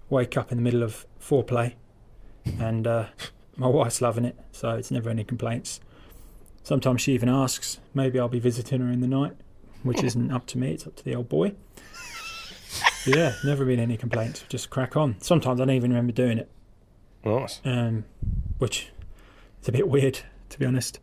wake 0.10 0.38
up 0.38 0.52
in 0.52 0.58
the 0.58 0.62
middle 0.64 0.84
of 0.84 1.06
foreplay, 1.22 1.74
and 2.60 2.86
uh, 2.88 3.06
my 3.58 3.68
wife's 3.68 4.02
loving 4.02 4.26
it, 4.26 4.38
so 4.52 4.72
it's 4.72 4.92
never 4.92 5.10
any 5.10 5.24
complaints. 5.24 5.80
Sometimes 6.64 7.02
she 7.02 7.14
even 7.14 7.30
asks, 7.30 7.80
maybe 7.94 8.20
I'll 8.20 8.28
be 8.28 8.40
visiting 8.40 8.82
her 8.82 8.92
in 8.92 9.02
the 9.02 9.08
night, 9.08 9.34
which 9.84 10.04
isn't 10.04 10.32
up 10.32 10.46
to 10.48 10.58
me, 10.58 10.74
it's 10.74 10.86
up 10.86 10.96
to 10.98 11.06
the 11.06 11.16
old 11.16 11.30
boy. 11.30 11.54
yeah, 13.06 13.34
never 13.44 13.66
been 13.66 13.80
any 13.80 13.98
complaints. 13.98 14.44
Just 14.50 14.70
crack 14.70 14.96
on. 14.96 15.20
Sometimes 15.22 15.60
I 15.60 15.66
don't 15.66 15.76
even 15.76 15.92
remember 15.92 16.12
doing 16.14 16.38
it 16.38 16.50
Nice. 17.26 17.60
um, 17.66 18.06
which 18.60 18.90
is 19.62 19.68
a 19.70 19.72
bit 19.72 19.88
weird 19.88 20.20
to 20.50 20.60
be 20.60 20.66
honest. 20.66 21.00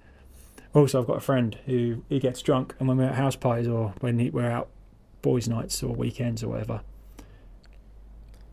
Also, 0.74 1.00
I've 1.00 1.06
got 1.06 1.16
a 1.16 1.20
friend 1.20 1.56
who 1.66 2.02
he 2.08 2.18
gets 2.18 2.42
drunk, 2.42 2.74
and 2.78 2.86
when 2.86 2.98
we're 2.98 3.04
at 3.04 3.14
house 3.14 3.34
parties 3.36 3.66
or 3.66 3.94
when 4.00 4.18
he, 4.18 4.28
we're 4.30 4.50
out 4.50 4.68
boys' 5.22 5.48
nights 5.48 5.82
or 5.82 5.94
weekends 5.94 6.42
or 6.44 6.48
whatever, 6.48 6.82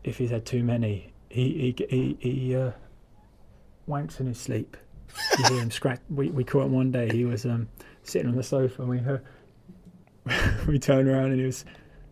if 0.04 0.18
he's 0.18 0.30
had 0.30 0.44
too 0.44 0.62
many, 0.62 1.12
he 1.30 1.74
he 1.78 1.86
he, 1.88 2.16
he 2.20 2.56
uh, 2.56 2.72
wanks 3.88 4.20
in 4.20 4.26
his 4.26 4.38
sleep. 4.38 4.76
You 5.38 5.44
hear 5.48 5.62
him 5.62 5.70
scratch. 5.70 6.00
We 6.10 6.28
we 6.30 6.44
caught 6.44 6.66
him 6.66 6.72
one 6.72 6.92
day. 6.92 7.08
He 7.10 7.24
was 7.24 7.44
um, 7.44 7.68
sitting 8.02 8.28
on 8.28 8.36
the 8.36 8.42
sofa, 8.42 8.82
and 8.82 8.90
we 8.90 8.98
heard, 8.98 9.24
we 10.68 10.78
turned 10.78 11.08
around, 11.08 11.32
and 11.32 11.40
he 11.40 11.46
was 11.46 11.64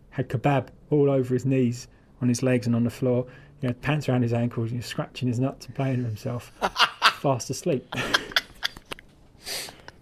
had 0.09 0.27
kebab 0.29 0.67
all 0.89 1.09
over 1.09 1.33
his 1.33 1.45
knees, 1.45 1.87
on 2.21 2.27
his 2.27 2.43
legs, 2.43 2.67
and 2.67 2.75
on 2.75 2.83
the 2.83 2.89
floor. 2.89 3.25
He 3.61 3.67
had 3.67 3.81
pants 3.81 4.09
around 4.09 4.23
his 4.23 4.33
ankles, 4.33 4.65
and 4.65 4.71
he 4.71 4.77
was 4.77 4.87
scratching 4.87 5.27
his 5.27 5.39
nuts 5.39 5.67
and 5.67 5.75
playing 5.75 5.97
with 5.97 6.07
himself, 6.07 6.51
fast 7.21 7.49
asleep. 7.49 7.85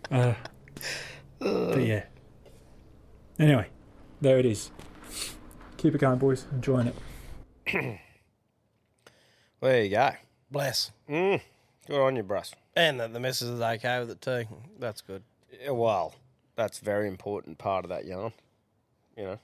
uh, 0.10 0.34
but 1.40 1.82
yeah. 1.82 2.06
Anyway, 3.38 3.68
there 4.20 4.40
it 4.40 4.46
is. 4.46 4.72
Keep 5.78 5.96
it 5.96 5.98
going, 6.00 6.18
boys. 6.20 6.46
Enjoying 6.52 6.88
it. 6.88 6.96
There 9.62 9.84
you 9.84 9.92
go. 9.92 10.10
Bless. 10.50 10.92
Mm, 11.08 11.40
good 11.88 12.02
on 12.02 12.16
you, 12.16 12.24
Bruss. 12.24 12.52
And 12.76 13.00
that 13.00 13.14
the 13.14 13.20
missus 13.20 13.48
is 13.48 13.62
okay 13.62 14.00
with 14.00 14.10
it 14.10 14.20
too. 14.20 14.46
That's 14.80 15.02
good. 15.02 15.22
Yeah, 15.62 15.70
well, 15.72 16.16
that's 16.56 16.82
a 16.82 16.84
very 16.84 17.08
important 17.08 17.60
part 17.60 17.86
of 17.86 17.90
that 17.90 18.06
yarn. 18.06 18.34
You 19.16 19.24
know, 19.24 19.40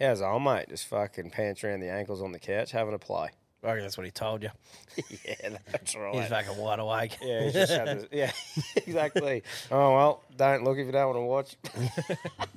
how's 0.00 0.20
old 0.20 0.42
mate? 0.42 0.70
Just 0.70 0.86
fucking 0.88 1.30
pants 1.30 1.62
around 1.62 1.80
the 1.80 1.88
ankles 1.88 2.20
on 2.20 2.32
the 2.32 2.40
couch 2.40 2.72
having 2.72 2.94
a 2.94 2.98
play. 2.98 3.30
I 3.62 3.66
reckon 3.66 3.82
that's 3.82 3.96
what 3.96 4.06
he 4.06 4.10
told 4.10 4.42
you. 4.42 4.50
yeah, 5.24 5.58
that's 5.70 5.94
right. 5.96 6.14
He's 6.16 6.28
fucking 6.28 6.56
wide 6.56 6.80
awake. 6.80 7.16
Yeah, 7.22 7.44
he's 7.44 7.52
just 7.52 7.72
had 7.72 8.08
yeah, 8.10 8.32
exactly. 8.76 9.44
Oh 9.70 9.94
well, 9.94 10.24
don't 10.36 10.64
look 10.64 10.78
if 10.78 10.86
you 10.86 10.92
don't 10.92 11.14
want 11.14 11.56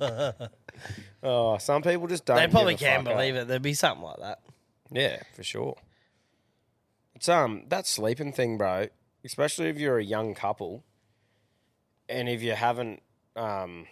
watch. 0.00 0.50
oh, 1.22 1.58
some 1.58 1.82
people 1.82 2.08
just 2.08 2.24
don't. 2.24 2.38
they 2.38 2.48
probably 2.48 2.74
give 2.74 2.88
a 2.88 2.90
can 2.90 3.04
fuck, 3.04 3.14
believe 3.14 3.36
eh? 3.36 3.42
it. 3.42 3.48
There'd 3.48 3.62
be 3.62 3.74
something 3.74 4.02
like 4.02 4.18
that. 4.18 4.40
Yeah, 4.92 5.22
for 5.34 5.42
sure. 5.42 5.76
It's 7.14 7.28
um 7.28 7.64
that 7.68 7.86
sleeping 7.86 8.32
thing, 8.32 8.58
bro. 8.58 8.88
Especially 9.24 9.66
if 9.68 9.78
you're 9.78 9.98
a 9.98 10.04
young 10.04 10.34
couple, 10.34 10.84
and 12.08 12.28
if 12.28 12.42
you 12.42 12.52
haven't 12.52 13.02
um 13.36 13.86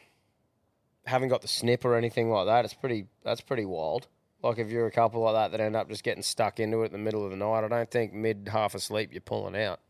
haven't 1.06 1.28
got 1.28 1.42
the 1.42 1.48
snip 1.48 1.84
or 1.84 1.96
anything 1.96 2.30
like 2.30 2.46
that, 2.46 2.64
it's 2.64 2.74
pretty. 2.74 3.06
That's 3.24 3.40
pretty 3.40 3.64
wild. 3.64 4.08
Like 4.42 4.58
if 4.58 4.70
you're 4.70 4.86
a 4.86 4.90
couple 4.90 5.22
like 5.22 5.34
that 5.34 5.56
that 5.56 5.62
end 5.62 5.76
up 5.76 5.88
just 5.88 6.02
getting 6.02 6.22
stuck 6.22 6.60
into 6.60 6.82
it 6.82 6.86
in 6.86 6.92
the 6.92 6.98
middle 6.98 7.24
of 7.24 7.30
the 7.30 7.36
night, 7.36 7.64
I 7.64 7.68
don't 7.68 7.90
think 7.90 8.12
mid 8.12 8.48
half 8.50 8.74
asleep 8.74 9.10
you're 9.12 9.20
pulling 9.20 9.56
out. 9.56 9.80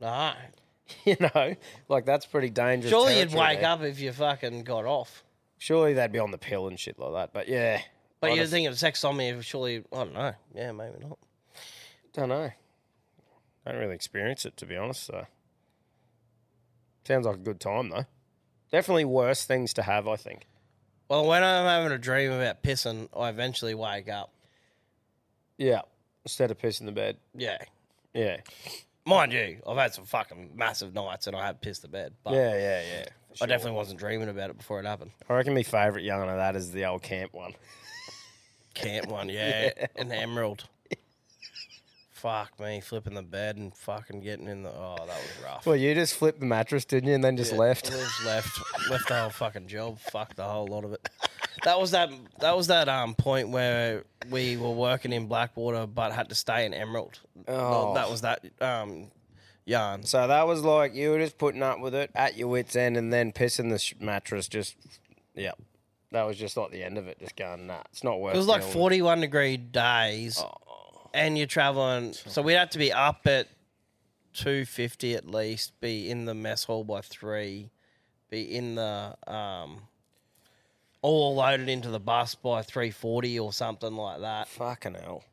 No. 0.00 0.32
You 1.06 1.16
know, 1.18 1.56
like 1.88 2.04
that's 2.04 2.26
pretty 2.26 2.50
dangerous. 2.50 2.90
Surely 2.90 3.18
you'd 3.18 3.30
territory 3.30 3.54
wake 3.54 3.60
there. 3.60 3.70
up 3.70 3.80
if 3.80 3.98
you 4.00 4.12
fucking 4.12 4.64
got 4.64 4.84
off. 4.84 5.24
Surely 5.56 5.94
they'd 5.94 6.12
be 6.12 6.18
on 6.18 6.30
the 6.30 6.36
pill 6.36 6.68
and 6.68 6.78
shit 6.78 6.98
like 6.98 7.14
that. 7.14 7.32
But 7.32 7.48
yeah, 7.48 7.80
But 8.28 8.34
you're 8.36 8.44
just 8.44 8.52
thinking 8.52 8.68
of 8.68 8.78
sex 8.78 9.04
on 9.04 9.16
me, 9.16 9.40
surely, 9.42 9.84
I 9.92 9.96
don't 9.96 10.14
know. 10.14 10.32
Yeah, 10.54 10.72
maybe 10.72 10.98
not. 11.00 11.18
don't 12.12 12.28
know. 12.28 12.50
Don't 13.66 13.76
really 13.76 13.94
experience 13.94 14.44
it 14.44 14.56
to 14.58 14.66
be 14.66 14.76
honest. 14.76 15.04
So 15.04 15.26
sounds 17.04 17.26
like 17.26 17.36
a 17.36 17.40
good 17.40 17.60
time 17.60 17.90
though. 17.90 18.06
Definitely 18.70 19.04
worse 19.04 19.44
things 19.44 19.72
to 19.74 19.82
have, 19.82 20.08
I 20.08 20.16
think. 20.16 20.46
Well, 21.08 21.26
when 21.26 21.44
I'm 21.44 21.64
having 21.66 21.92
a 21.92 21.98
dream 21.98 22.32
about 22.32 22.62
pissing, 22.62 23.08
I 23.16 23.28
eventually 23.28 23.74
wake 23.74 24.08
up. 24.08 24.32
Yeah, 25.58 25.82
instead 26.24 26.50
of 26.50 26.58
pissing 26.58 26.86
the 26.86 26.92
bed. 26.92 27.18
Yeah. 27.36 27.58
Yeah. 28.12 28.38
Mind 29.06 29.32
you, 29.32 29.58
I've 29.68 29.76
had 29.76 29.92
some 29.92 30.06
fucking 30.06 30.52
massive 30.56 30.94
nights 30.94 31.26
and 31.26 31.36
I 31.36 31.46
have 31.46 31.60
pissed 31.60 31.82
the 31.82 31.88
bed. 31.88 32.14
But 32.24 32.34
Yeah, 32.34 32.56
yeah, 32.56 32.82
yeah. 32.82 33.04
I 33.42 33.46
definitely 33.46 33.76
wasn't 33.76 33.98
dreaming 33.98 34.28
about 34.28 34.50
it 34.50 34.56
before 34.56 34.80
it 34.80 34.86
happened. 34.86 35.10
I 35.28 35.34
reckon 35.34 35.54
my 35.54 35.62
favourite 35.62 36.04
yarn 36.04 36.28
of 36.28 36.36
that 36.36 36.56
is 36.56 36.70
the 36.72 36.86
old 36.86 37.02
camp 37.02 37.34
one. 37.34 37.52
Camp 38.74 39.08
one, 39.08 39.28
yeah. 39.30 39.70
Yeah. 39.76 39.86
An 39.96 40.12
emerald. 40.12 40.64
Fuck 42.12 42.58
me, 42.58 42.80
flipping 42.80 43.12
the 43.14 43.22
bed 43.22 43.56
and 43.58 43.74
fucking 43.74 44.20
getting 44.20 44.46
in 44.48 44.62
the. 44.62 44.70
Oh, 44.70 44.94
that 44.96 45.06
was 45.08 45.44
rough. 45.44 45.66
Well, 45.66 45.76
you 45.76 45.94
just 45.94 46.14
flipped 46.14 46.40
the 46.40 46.46
mattress, 46.46 46.86
didn't 46.86 47.08
you, 47.10 47.14
and 47.14 47.22
then 47.22 47.36
just 47.36 47.52
Yeah, 47.52 47.58
left? 47.58 47.90
Just 47.90 48.24
left, 48.24 48.58
left 48.88 49.08
the 49.08 49.14
whole 49.20 49.28
fucking 49.30 49.66
job. 49.68 49.98
Fuck 49.98 50.34
the 50.34 50.44
whole 50.44 50.66
lot 50.66 50.84
of 50.84 50.94
it. 50.94 51.06
That 51.64 51.78
was 51.78 51.90
that. 51.90 52.10
That 52.40 52.56
was 52.56 52.68
that 52.68 52.88
um 52.88 53.14
point 53.14 53.50
where 53.50 54.04
we 54.30 54.56
were 54.56 54.70
working 54.70 55.12
in 55.12 55.26
Blackwater, 55.26 55.86
but 55.86 56.12
had 56.12 56.30
to 56.30 56.34
stay 56.34 56.64
in 56.64 56.72
Emerald. 56.72 57.18
Oh. 57.46 57.92
that 57.94 58.08
was 58.10 58.22
that 58.22 58.42
um 58.62 59.10
yarn. 59.66 60.04
So 60.04 60.26
that 60.26 60.46
was 60.46 60.62
like 60.62 60.94
you 60.94 61.10
were 61.10 61.18
just 61.18 61.36
putting 61.36 61.62
up 61.62 61.78
with 61.80 61.94
it 61.94 62.10
at 62.14 62.38
your 62.38 62.48
wits' 62.48 62.74
end, 62.74 62.96
and 62.96 63.12
then 63.12 63.32
pissing 63.32 63.68
the 63.68 63.78
sh- 63.78 63.94
mattress. 64.00 64.48
Just 64.48 64.76
yeah, 65.34 65.52
that 66.12 66.22
was 66.24 66.36
just 66.36 66.56
like 66.56 66.70
the 66.70 66.82
end 66.82 66.98
of 66.98 67.08
it. 67.08 67.18
Just 67.18 67.36
going, 67.36 67.66
nah, 67.66 67.82
it's 67.90 68.04
not 68.04 68.20
worth. 68.20 68.34
It 68.34 68.38
was 68.38 68.46
like 68.46 68.60
dealing 68.60 68.68
with." 68.70 68.80
41 68.80 69.20
degree 69.20 69.56
days, 69.56 70.42
and 71.12 71.36
you're 71.38 71.46
traveling. 71.46 72.12
So 72.12 72.42
we'd 72.42 72.54
have 72.54 72.70
to 72.70 72.78
be 72.78 72.92
up 72.92 73.26
at 73.26 73.48
250 74.34 75.14
at 75.14 75.26
least, 75.28 75.78
be 75.80 76.10
in 76.10 76.24
the 76.24 76.34
mess 76.34 76.64
hall 76.64 76.84
by 76.84 77.00
three, 77.00 77.70
be 78.30 78.42
in 78.56 78.74
the 78.74 79.16
um, 79.26 79.82
all 81.02 81.34
loaded 81.36 81.68
into 81.68 81.88
the 81.90 82.00
bus 82.00 82.34
by 82.34 82.62
340 82.62 83.38
or 83.38 83.52
something 83.52 83.94
like 83.94 84.20
that. 84.20 84.48
Fucking 84.48 84.94
hell. 84.94 85.24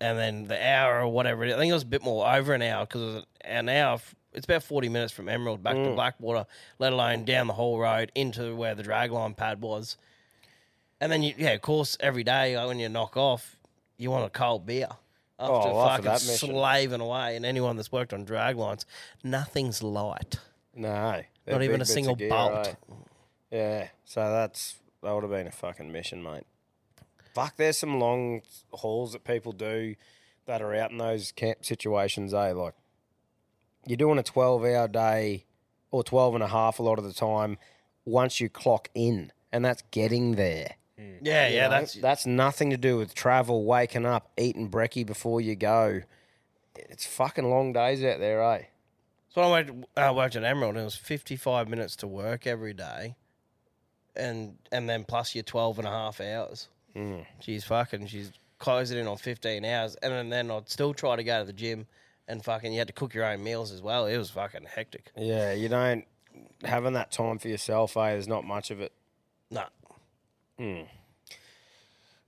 And 0.00 0.18
then 0.18 0.44
the 0.44 0.64
hour 0.66 1.00
or 1.00 1.08
whatever, 1.08 1.44
it 1.44 1.48
is- 1.50 1.54
I 1.56 1.58
think 1.58 1.70
it 1.70 1.74
was 1.74 1.82
a 1.82 1.86
bit 1.86 2.02
more 2.02 2.30
over 2.30 2.52
an 2.54 2.62
hour 2.62 2.84
because 2.86 3.00
it 3.02 3.14
was 3.16 3.24
an 3.42 3.68
hour. 3.68 3.98
It's 4.34 4.44
about 4.44 4.62
40 4.62 4.88
minutes 4.88 5.12
from 5.12 5.28
Emerald 5.28 5.62
back 5.62 5.74
to 5.74 5.80
Mm. 5.90 5.94
Blackwater, 5.94 6.46
let 6.78 6.92
alone 6.92 7.24
down 7.24 7.46
the 7.46 7.52
whole 7.52 7.78
road 7.78 8.10
into 8.14 8.56
where 8.56 8.74
the 8.74 8.82
dragline 8.82 9.36
pad 9.36 9.60
was. 9.60 9.96
And 11.00 11.10
then, 11.12 11.22
you, 11.22 11.34
yeah, 11.36 11.50
of 11.50 11.62
course, 11.62 11.96
every 12.00 12.24
day 12.24 12.56
when 12.66 12.78
you 12.78 12.88
knock 12.88 13.16
off, 13.16 13.56
you 13.98 14.10
want 14.10 14.24
a 14.24 14.30
cold 14.30 14.64
beer. 14.66 14.88
after 15.38 15.54
Oh, 15.70 15.80
after 15.88 16.02
fucking 16.04 16.18
slaving 16.36 17.00
away. 17.00 17.34
And 17.34 17.44
anyone 17.44 17.74
that's 17.76 17.90
worked 17.90 18.12
on 18.12 18.24
drag 18.24 18.56
lines, 18.56 18.86
nothing's 19.24 19.82
light. 19.82 20.36
No, 20.74 21.22
Not 21.48 21.62
even 21.64 21.80
a 21.80 21.84
single 21.84 22.14
gear, 22.14 22.28
bolt. 22.28 22.68
eh? 22.68 22.74
Yeah, 23.50 23.88
so 24.04 24.30
that's 24.30 24.76
that 25.02 25.12
would 25.12 25.24
have 25.24 25.32
been 25.32 25.48
a 25.48 25.50
fucking 25.52 25.90
mission, 25.90 26.22
mate. 26.22 26.44
Fuck, 27.34 27.56
there's 27.56 27.76
some 27.78 27.98
long 27.98 28.42
hauls 28.70 29.12
that 29.14 29.24
people 29.24 29.50
do 29.52 29.96
that 30.46 30.62
are 30.62 30.74
out 30.76 30.92
in 30.92 30.98
those 30.98 31.32
camp 31.32 31.64
situations, 31.64 32.32
eh? 32.32 32.52
Like 32.52 32.74
you're 33.86 33.96
doing 33.96 34.18
a 34.18 34.22
12 34.22 34.64
hour 34.64 34.88
day 34.88 35.44
or 35.90 36.02
12 36.02 36.34
and 36.36 36.44
a 36.44 36.48
half 36.48 36.78
a 36.78 36.82
lot 36.82 36.98
of 36.98 37.04
the 37.04 37.12
time 37.12 37.58
once 38.04 38.40
you 38.40 38.48
clock 38.48 38.88
in, 38.94 39.32
and 39.52 39.64
that's 39.64 39.82
getting 39.90 40.34
there. 40.36 40.76
Yeah, 41.20 41.48
You 41.48 41.56
yeah, 41.56 41.64
know, 41.64 41.70
that's 41.70 41.94
that's 41.94 42.26
nothing 42.26 42.70
to 42.70 42.76
do 42.76 42.96
with 42.96 43.14
travel, 43.14 43.64
waking 43.64 44.06
up, 44.06 44.30
eating 44.38 44.70
brekkie 44.70 45.04
before 45.04 45.40
you 45.40 45.56
go. 45.56 46.02
It's 46.76 47.06
fucking 47.06 47.48
long 47.48 47.72
days 47.72 48.02
out 48.04 48.18
there, 48.18 48.42
eh? 48.42 48.64
So 49.28 49.40
I 49.40 49.50
worked, 49.50 49.70
uh, 49.96 50.12
worked 50.14 50.36
at 50.36 50.44
Emerald, 50.44 50.74
and 50.74 50.82
it 50.82 50.84
was 50.84 50.94
55 50.94 51.68
minutes 51.68 51.96
to 51.96 52.06
work 52.06 52.46
every 52.46 52.72
day, 52.74 53.16
and 54.14 54.56
and 54.70 54.88
then 54.88 55.04
plus 55.04 55.34
your 55.34 55.42
12 55.44 55.78
and 55.80 55.88
a 55.88 55.90
half 55.90 56.20
hours. 56.20 56.68
Mm. 56.94 57.24
She's 57.40 57.64
fucking, 57.64 58.06
she's 58.06 58.30
closing 58.58 58.98
in 58.98 59.08
on 59.08 59.16
15 59.16 59.64
hours, 59.64 59.96
and 60.02 60.12
then, 60.12 60.28
then 60.28 60.50
I'd 60.50 60.68
still 60.68 60.92
try 60.94 61.16
to 61.16 61.24
go 61.24 61.40
to 61.40 61.46
the 61.46 61.52
gym, 61.52 61.86
and 62.32 62.42
fucking, 62.44 62.72
you 62.72 62.78
had 62.78 62.88
to 62.88 62.92
cook 62.94 63.14
your 63.14 63.24
own 63.24 63.44
meals 63.44 63.70
as 63.70 63.82
well. 63.82 64.06
It 64.06 64.16
was 64.16 64.30
fucking 64.30 64.64
hectic. 64.74 65.12
Yeah, 65.16 65.52
you 65.52 65.68
don't 65.68 66.04
having 66.64 66.94
that 66.94 67.12
time 67.12 67.38
for 67.38 67.48
yourself, 67.48 67.96
eh? 67.96 68.10
There's 68.12 68.26
not 68.26 68.44
much 68.44 68.70
of 68.70 68.80
it. 68.80 68.92
No. 69.50 69.64
Hmm. 70.58 70.82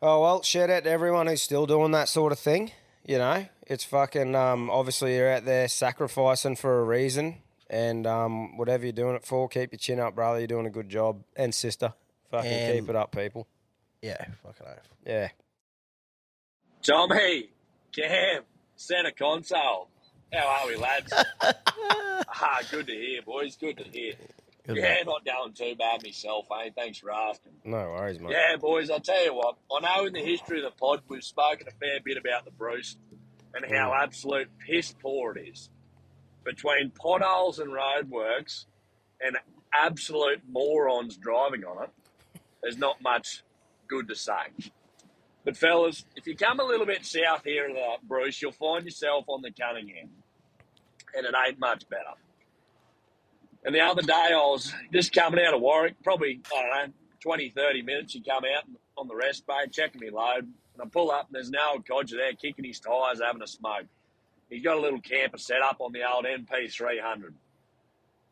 Oh 0.02 0.20
well, 0.20 0.42
shout 0.42 0.68
out 0.70 0.84
to 0.84 0.90
everyone 0.90 1.26
who's 1.26 1.40
still 1.42 1.66
doing 1.66 1.92
that 1.92 2.08
sort 2.08 2.32
of 2.32 2.38
thing. 2.38 2.70
You 3.06 3.18
know, 3.18 3.46
it's 3.66 3.84
fucking 3.84 4.34
um, 4.34 4.70
obviously 4.70 5.14
you're 5.16 5.32
out 5.32 5.44
there 5.46 5.68
sacrificing 5.68 6.56
for 6.56 6.80
a 6.80 6.84
reason, 6.84 7.36
and 7.70 8.06
um, 8.06 8.56
whatever 8.58 8.84
you're 8.84 8.92
doing 8.92 9.14
it 9.16 9.24
for, 9.24 9.48
keep 9.48 9.72
your 9.72 9.78
chin 9.78 10.00
up, 10.00 10.14
brother. 10.14 10.38
You're 10.38 10.46
doing 10.48 10.66
a 10.66 10.70
good 10.70 10.88
job, 10.90 11.22
and 11.36 11.54
sister, 11.54 11.94
fucking 12.30 12.50
And- 12.50 12.80
keep 12.80 12.90
it 12.90 12.96
up, 12.96 13.12
people. 13.12 13.46
Yeah, 14.02 14.22
fucking 14.42 14.66
oath. 14.66 14.88
Yeah. 15.06 15.28
Tommy, 16.82 17.48
Cam, 17.94 18.42
Centre 18.76 19.12
Console. 19.18 19.88
How 20.34 20.62
are 20.62 20.66
we, 20.68 20.76
lads? 20.76 21.12
ah, 21.42 22.60
good 22.70 22.86
to 22.88 22.92
hear, 22.92 23.22
boys. 23.22 23.56
Good 23.56 23.78
to 23.78 23.84
hear. 23.84 24.14
Good 24.66 24.76
yeah, 24.78 24.82
mate. 24.94 25.06
not 25.06 25.24
going 25.24 25.52
too 25.52 25.74
bad 25.78 26.02
myself, 26.02 26.46
eh? 26.64 26.70
Thanks 26.74 26.98
for 26.98 27.12
asking. 27.12 27.52
No 27.64 27.76
worries, 27.76 28.18
mate. 28.18 28.30
Yeah, 28.32 28.56
boys, 28.56 28.90
I'll 28.90 29.00
tell 29.00 29.22
you 29.24 29.34
what. 29.34 29.56
I 29.70 29.80
know 29.80 30.06
in 30.06 30.12
the 30.14 30.20
history 30.22 30.64
of 30.64 30.64
the 30.72 30.76
pod, 30.78 31.02
we've 31.08 31.22
spoken 31.22 31.68
a 31.68 31.70
fair 31.72 32.00
bit 32.02 32.16
about 32.16 32.44
the 32.46 32.50
Bruce 32.50 32.96
and 33.54 33.64
how 33.66 33.90
Mm. 33.90 34.02
absolute 34.02 34.48
piss 34.58 34.94
poor 35.00 35.36
it 35.36 35.48
is. 35.48 35.68
Between 36.44 36.90
potholes 36.90 37.58
and 37.58 37.70
roadworks 37.72 38.64
and 39.20 39.36
absolute 39.72 40.42
morons 40.48 41.16
driving 41.18 41.64
on 41.64 41.84
it, 41.84 41.90
there's 42.62 42.78
not 42.78 43.00
much 43.02 43.42
good 43.86 44.08
to 44.08 44.16
say. 44.16 44.72
But, 45.44 45.58
fellas, 45.58 46.06
if 46.16 46.26
you 46.26 46.34
come 46.36 46.58
a 46.58 46.64
little 46.64 46.86
bit 46.86 47.04
south 47.04 47.44
here 47.44 47.68
of 47.68 47.74
the 47.74 47.96
Bruce, 48.02 48.40
you'll 48.40 48.52
find 48.52 48.84
yourself 48.86 49.26
on 49.28 49.42
the 49.42 49.50
Cunningham. 49.50 50.08
And 51.16 51.26
it 51.26 51.34
ain't 51.46 51.58
much 51.58 51.88
better. 51.88 52.14
And 53.64 53.74
the 53.74 53.80
other 53.80 54.02
day, 54.02 54.12
I 54.12 54.36
was 54.36 54.74
just 54.92 55.12
coming 55.12 55.44
out 55.44 55.54
of 55.54 55.60
Warwick, 55.60 55.94
probably, 56.02 56.40
I 56.54 56.62
don't 56.62 56.88
know, 56.88 56.94
20, 57.22 57.48
30 57.50 57.82
minutes. 57.82 58.14
You 58.14 58.22
come 58.22 58.44
out 58.44 58.64
on 58.98 59.08
the 59.08 59.16
rest 59.16 59.46
bay, 59.46 59.66
checking 59.70 60.00
me 60.00 60.10
load, 60.10 60.44
and 60.44 60.82
I 60.82 60.84
pull 60.86 61.10
up, 61.10 61.26
and 61.26 61.34
there's 61.34 61.48
an 61.48 61.56
old 61.70 61.86
codger 61.88 62.16
there 62.16 62.32
kicking 62.34 62.64
his 62.64 62.80
tyres, 62.80 63.20
having 63.24 63.42
a 63.42 63.46
smoke. 63.46 63.86
He's 64.50 64.62
got 64.62 64.76
a 64.76 64.80
little 64.80 65.00
camper 65.00 65.38
set 65.38 65.62
up 65.62 65.78
on 65.80 65.92
the 65.92 66.02
old 66.06 66.26
NP300. 66.26 67.32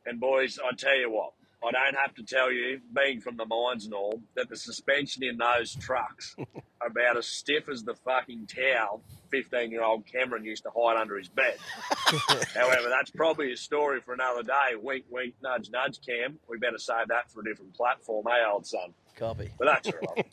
And, 0.04 0.20
boys, 0.20 0.58
I 0.62 0.74
tell 0.74 0.96
you 0.96 1.10
what, 1.10 1.32
I 1.64 1.70
don't 1.70 1.96
have 1.96 2.14
to 2.14 2.22
tell 2.24 2.52
you, 2.52 2.80
being 2.94 3.20
from 3.20 3.36
the 3.36 3.46
mines 3.46 3.84
and 3.84 3.94
all, 3.94 4.20
that 4.34 4.48
the 4.48 4.56
suspension 4.56 5.22
in 5.22 5.38
those 5.38 5.74
trucks 5.76 6.34
are 6.80 6.86
about 6.88 7.16
as 7.16 7.26
stiff 7.26 7.68
as 7.68 7.84
the 7.84 7.94
fucking 7.94 8.48
towel 8.48 9.02
15 9.30 9.70
year 9.70 9.82
old 9.82 10.06
Cameron 10.06 10.44
used 10.44 10.64
to 10.64 10.70
hide 10.76 10.96
under 10.96 11.16
his 11.18 11.28
bed. 11.28 11.56
However, 12.54 12.88
that's 12.88 13.10
probably 13.10 13.52
a 13.52 13.56
story 13.56 14.00
for 14.00 14.12
another 14.12 14.42
day. 14.42 14.76
Wink, 14.80 15.04
wink, 15.10 15.34
nudge, 15.42 15.70
nudge, 15.70 16.00
Cam. 16.06 16.38
We 16.48 16.58
better 16.58 16.78
save 16.78 17.08
that 17.08 17.30
for 17.30 17.40
a 17.40 17.44
different 17.44 17.74
platform, 17.74 18.26
eh, 18.28 18.50
old 18.50 18.66
son? 18.66 18.92
Copy. 19.16 19.50
But 19.58 19.66
that's 19.66 19.88
all 19.88 20.14
right. 20.14 20.26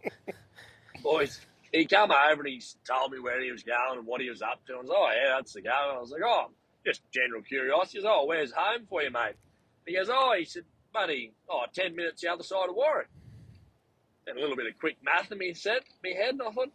Boys, 1.04 1.40
he 1.72 1.86
come 1.86 2.12
over 2.12 2.42
and 2.42 2.48
he 2.48 2.62
told 2.86 3.12
me 3.12 3.20
where 3.20 3.42
he 3.42 3.52
was 3.52 3.64
going 3.64 4.00
and 4.00 4.06
what 4.06 4.22
he 4.22 4.30
was 4.30 4.42
up 4.42 4.66
to. 4.68 4.74
I 4.74 4.82
was, 4.82 4.90
like, 4.90 4.98
oh, 5.00 5.12
yeah, 5.12 5.36
that's 5.36 5.54
the 5.54 5.62
go. 5.62 5.70
And 5.70 5.98
I 5.98 6.02
was 6.02 6.12
like, 6.12 6.22
oh, 6.26 6.48
just 6.86 7.02
general 7.14 7.42
curiosity. 7.42 8.00
He 8.00 8.04
goes, 8.04 8.12
oh, 8.14 8.26
where's 8.26 8.52
home 8.52 8.86
for 8.90 9.02
you, 9.02 9.12
mate? 9.12 9.36
He 9.86 9.96
goes, 9.96 10.10
oh, 10.12 10.36
he 10.38 10.46
said, 10.46 10.64
buddy, 10.94 11.34
oh, 11.50 11.64
10 11.74 11.96
minutes 11.96 12.22
the 12.22 12.30
other 12.30 12.44
side 12.44 12.70
of 12.70 12.76
Warwick. 12.76 13.08
And 14.28 14.38
a 14.38 14.42
little 14.42 14.56
bit 14.56 14.68
of 14.68 14.78
quick 14.80 14.98
math 15.04 15.32
in 15.32 15.38
me 15.38 15.54
set 15.54 15.84
me 16.04 16.14
head, 16.14 16.32
and 16.32 16.42
I 16.42 16.52
thought, 16.52 16.72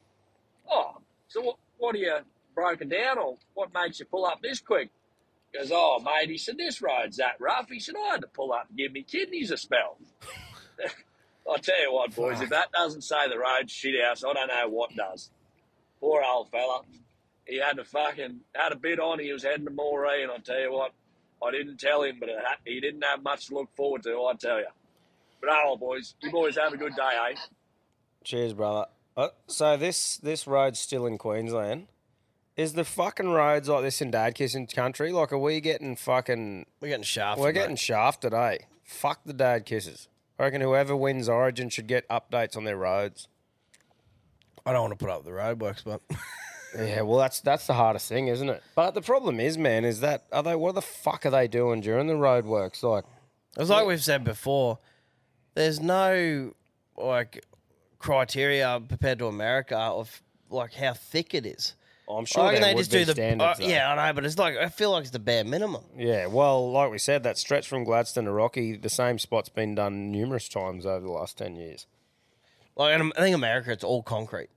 oh, 0.70 0.96
so 1.28 1.40
what, 1.40 1.56
what 1.78 1.94
are 1.94 1.98
you 1.98 2.16
broken 2.54 2.88
down 2.88 3.18
or 3.18 3.36
what 3.54 3.72
makes 3.74 4.00
you 4.00 4.06
pull 4.06 4.24
up 4.24 4.42
this 4.42 4.60
quick? 4.60 4.90
He 5.52 5.58
goes, 5.58 5.70
oh, 5.72 6.00
mate, 6.04 6.30
he 6.30 6.38
said, 6.38 6.58
this 6.58 6.82
road's 6.82 7.18
that 7.18 7.36
rough. 7.38 7.68
He 7.68 7.78
said, 7.78 7.94
I 7.96 8.12
had 8.12 8.22
to 8.22 8.26
pull 8.26 8.52
up 8.52 8.66
and 8.68 8.78
give 8.78 8.92
me 8.92 9.02
kidneys 9.02 9.50
a 9.50 9.56
spell. 9.56 9.98
I'll 11.48 11.58
tell 11.58 11.80
you 11.80 11.92
what, 11.92 12.14
boys, 12.14 12.40
if 12.40 12.50
that 12.50 12.72
doesn't 12.72 13.02
say 13.02 13.28
the 13.28 13.38
road's 13.38 13.70
shit 13.70 13.94
house, 14.02 14.24
I 14.24 14.32
don't 14.32 14.48
know 14.48 14.68
what 14.68 14.96
does. 14.96 15.30
Poor 16.00 16.22
old 16.22 16.50
fella. 16.50 16.82
He 17.46 17.58
had 17.58 17.76
to 17.76 17.84
fucking, 17.84 18.40
had 18.54 18.72
a 18.72 18.76
bit 18.76 18.98
on, 18.98 19.18
he 19.18 19.32
was 19.32 19.42
heading 19.42 19.66
to 19.66 19.70
Moree, 19.70 20.22
and 20.22 20.32
I'll 20.32 20.40
tell 20.40 20.58
you 20.58 20.72
what, 20.72 20.92
I 21.44 21.50
didn't 21.50 21.78
tell 21.78 22.02
him, 22.02 22.16
but 22.18 22.28
it 22.28 22.36
ha- 22.42 22.56
he 22.64 22.80
didn't 22.80 23.02
have 23.02 23.22
much 23.22 23.48
to 23.48 23.54
look 23.54 23.68
forward 23.76 24.02
to, 24.04 24.10
I 24.10 24.34
tell 24.34 24.58
you. 24.58 24.66
But 25.40 25.50
oh, 25.52 25.76
boys, 25.76 26.14
you 26.22 26.30
boys 26.30 26.56
have 26.56 26.72
a 26.72 26.76
good 26.76 26.94
day, 26.96 27.32
eh? 27.32 27.36
Cheers, 28.24 28.54
brother. 28.54 28.86
Uh, 29.16 29.28
so 29.46 29.76
this 29.76 30.16
this 30.16 30.46
road's 30.46 30.78
still 30.80 31.06
in 31.06 31.18
Queensland. 31.18 31.88
Is 32.56 32.74
the 32.74 32.84
fucking 32.84 33.28
roads 33.28 33.68
like 33.68 33.82
this 33.82 34.00
in 34.00 34.10
Dad 34.10 34.34
Kissing 34.36 34.68
country? 34.68 35.12
Like, 35.12 35.32
are 35.32 35.38
we 35.38 35.60
getting 35.60 35.96
fucking? 35.96 36.66
We're 36.80 36.88
getting 36.88 37.04
shafted. 37.04 37.42
We're 37.42 37.48
mate. 37.48 37.54
getting 37.54 37.76
shafted, 37.76 38.32
eh? 38.32 38.58
Fuck 38.84 39.20
the 39.24 39.32
Dad 39.32 39.66
Kisses. 39.66 40.08
I 40.38 40.44
reckon 40.44 40.60
whoever 40.60 40.96
wins 40.96 41.28
Origin 41.28 41.68
should 41.68 41.86
get 41.86 42.08
updates 42.08 42.56
on 42.56 42.64
their 42.64 42.76
roads. 42.76 43.28
I 44.66 44.72
don't 44.72 44.82
want 44.82 44.98
to 44.98 45.04
put 45.04 45.12
up 45.12 45.24
the 45.24 45.30
roadworks, 45.30 45.84
but 45.84 46.00
Yeah, 46.76 47.02
well, 47.02 47.18
that's 47.18 47.40
that's 47.40 47.66
the 47.66 47.74
hardest 47.74 48.08
thing, 48.08 48.28
isn't 48.28 48.48
it? 48.48 48.62
But 48.74 48.94
the 48.94 49.02
problem 49.02 49.40
is, 49.40 49.56
man, 49.56 49.84
is 49.84 50.00
that 50.00 50.24
are 50.32 50.42
they? 50.42 50.56
What 50.56 50.74
the 50.74 50.82
fuck 50.82 51.24
are 51.26 51.30
they 51.30 51.48
doing 51.48 51.80
during 51.80 52.06
the 52.06 52.14
roadworks? 52.14 52.82
Like, 52.82 53.04
It's 53.56 53.70
like 53.70 53.86
we've 53.86 54.02
said 54.02 54.24
before. 54.24 54.78
There's 55.54 55.80
no 55.80 56.54
like 56.96 57.44
criteria 57.98 58.80
compared 58.88 59.18
to 59.20 59.26
America 59.26 59.76
of 59.78 60.22
like 60.50 60.74
how 60.74 60.94
thick 60.94 61.34
it 61.34 61.46
is. 61.46 61.74
I'm 62.08 62.26
sure 62.26 62.42
I 62.42 62.46
reckon 62.52 62.62
they 62.62 62.74
just 62.74 62.90
do 62.90 63.04
the 63.06 63.42
uh, 63.42 63.54
yeah, 63.60 63.90
I 63.90 64.08
know, 64.08 64.12
but 64.12 64.26
it's 64.26 64.36
like 64.36 64.56
I 64.58 64.68
feel 64.68 64.90
like 64.90 65.02
it's 65.02 65.10
the 65.10 65.18
bare 65.18 65.44
minimum. 65.44 65.84
Yeah, 65.96 66.26
well, 66.26 66.70
like 66.70 66.90
we 66.90 66.98
said, 66.98 67.22
that 67.22 67.38
stretch 67.38 67.66
from 67.66 67.84
Gladstone 67.84 68.24
to 68.24 68.32
Rocky, 68.32 68.76
the 68.76 68.90
same 68.90 69.18
spot's 69.18 69.48
been 69.48 69.74
done 69.74 70.12
numerous 70.12 70.48
times 70.48 70.84
over 70.84 71.06
the 71.06 71.12
last 71.12 71.38
ten 71.38 71.56
years. 71.56 71.86
Like 72.76 73.00
I 73.00 73.22
think 73.22 73.34
America, 73.34 73.72
it's 73.72 73.84
all 73.84 74.02
concrete. 74.02 74.50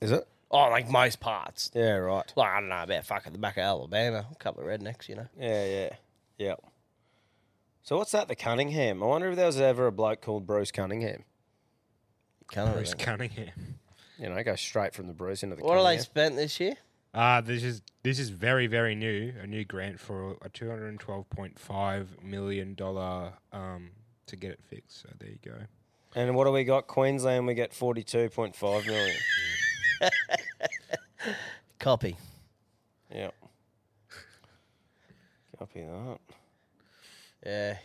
Is 0.00 0.10
it? 0.10 0.26
Oh, 0.50 0.68
like 0.70 0.88
most 0.90 1.20
parts. 1.20 1.70
Yeah, 1.74 1.96
right. 1.96 2.30
Like 2.36 2.48
I 2.48 2.60
don't 2.60 2.68
know 2.70 2.82
about 2.82 3.04
fucking 3.04 3.32
the 3.32 3.38
back 3.38 3.56
of 3.58 3.62
Alabama, 3.64 4.26
a 4.30 4.34
couple 4.36 4.62
of 4.62 4.68
rednecks, 4.68 5.08
you 5.08 5.16
know. 5.16 5.26
Yeah, 5.38 5.64
yeah, 5.66 5.88
yeah. 6.38 6.54
So 7.82 7.96
what's 7.98 8.12
that? 8.12 8.28
The 8.28 8.36
Cunningham. 8.36 9.02
I 9.02 9.06
wonder 9.06 9.28
if 9.30 9.36
there 9.36 9.46
was 9.46 9.60
ever 9.60 9.86
a 9.86 9.92
bloke 9.92 10.22
called 10.22 10.46
Bruce 10.46 10.70
Cunningham. 10.70 11.24
Bruce 12.54 12.94
Cunningham. 12.94 13.78
You 14.18 14.30
know, 14.30 14.42
go 14.42 14.56
straight 14.56 14.94
from 14.94 15.06
the 15.06 15.12
Bruce 15.12 15.42
into 15.42 15.56
the. 15.56 15.62
What 15.62 15.74
have 15.74 15.84
they 15.84 15.84
Cunningham. 15.84 16.04
spent 16.04 16.36
this 16.36 16.60
year? 16.60 16.74
Uh, 17.14 17.40
this 17.40 17.62
is 17.62 17.82
this 18.02 18.18
is 18.18 18.30
very 18.30 18.66
very 18.66 18.94
new. 18.94 19.32
A 19.42 19.46
new 19.46 19.64
grant 19.64 20.00
for 20.00 20.36
a 20.42 20.48
two 20.48 20.68
hundred 20.68 20.88
and 20.88 21.00
twelve 21.00 21.28
point 21.30 21.58
five 21.58 22.08
million 22.22 22.74
dollar 22.74 23.34
um 23.52 23.90
to 24.26 24.36
get 24.36 24.50
it 24.50 24.60
fixed. 24.68 25.02
So 25.02 25.08
there 25.18 25.30
you 25.30 25.38
go. 25.44 25.56
And 26.14 26.34
what 26.34 26.44
do 26.44 26.52
we 26.52 26.64
got? 26.64 26.86
Queensland, 26.86 27.46
we 27.46 27.54
get 27.54 27.74
forty-two 27.74 28.30
point 28.30 28.56
five 28.56 28.86
million. 28.86 29.16
Copy. 31.78 32.16
Yeah. 33.14 33.30
Copy 35.58 35.80
that. 35.80 36.18
Yeah. 37.44 37.78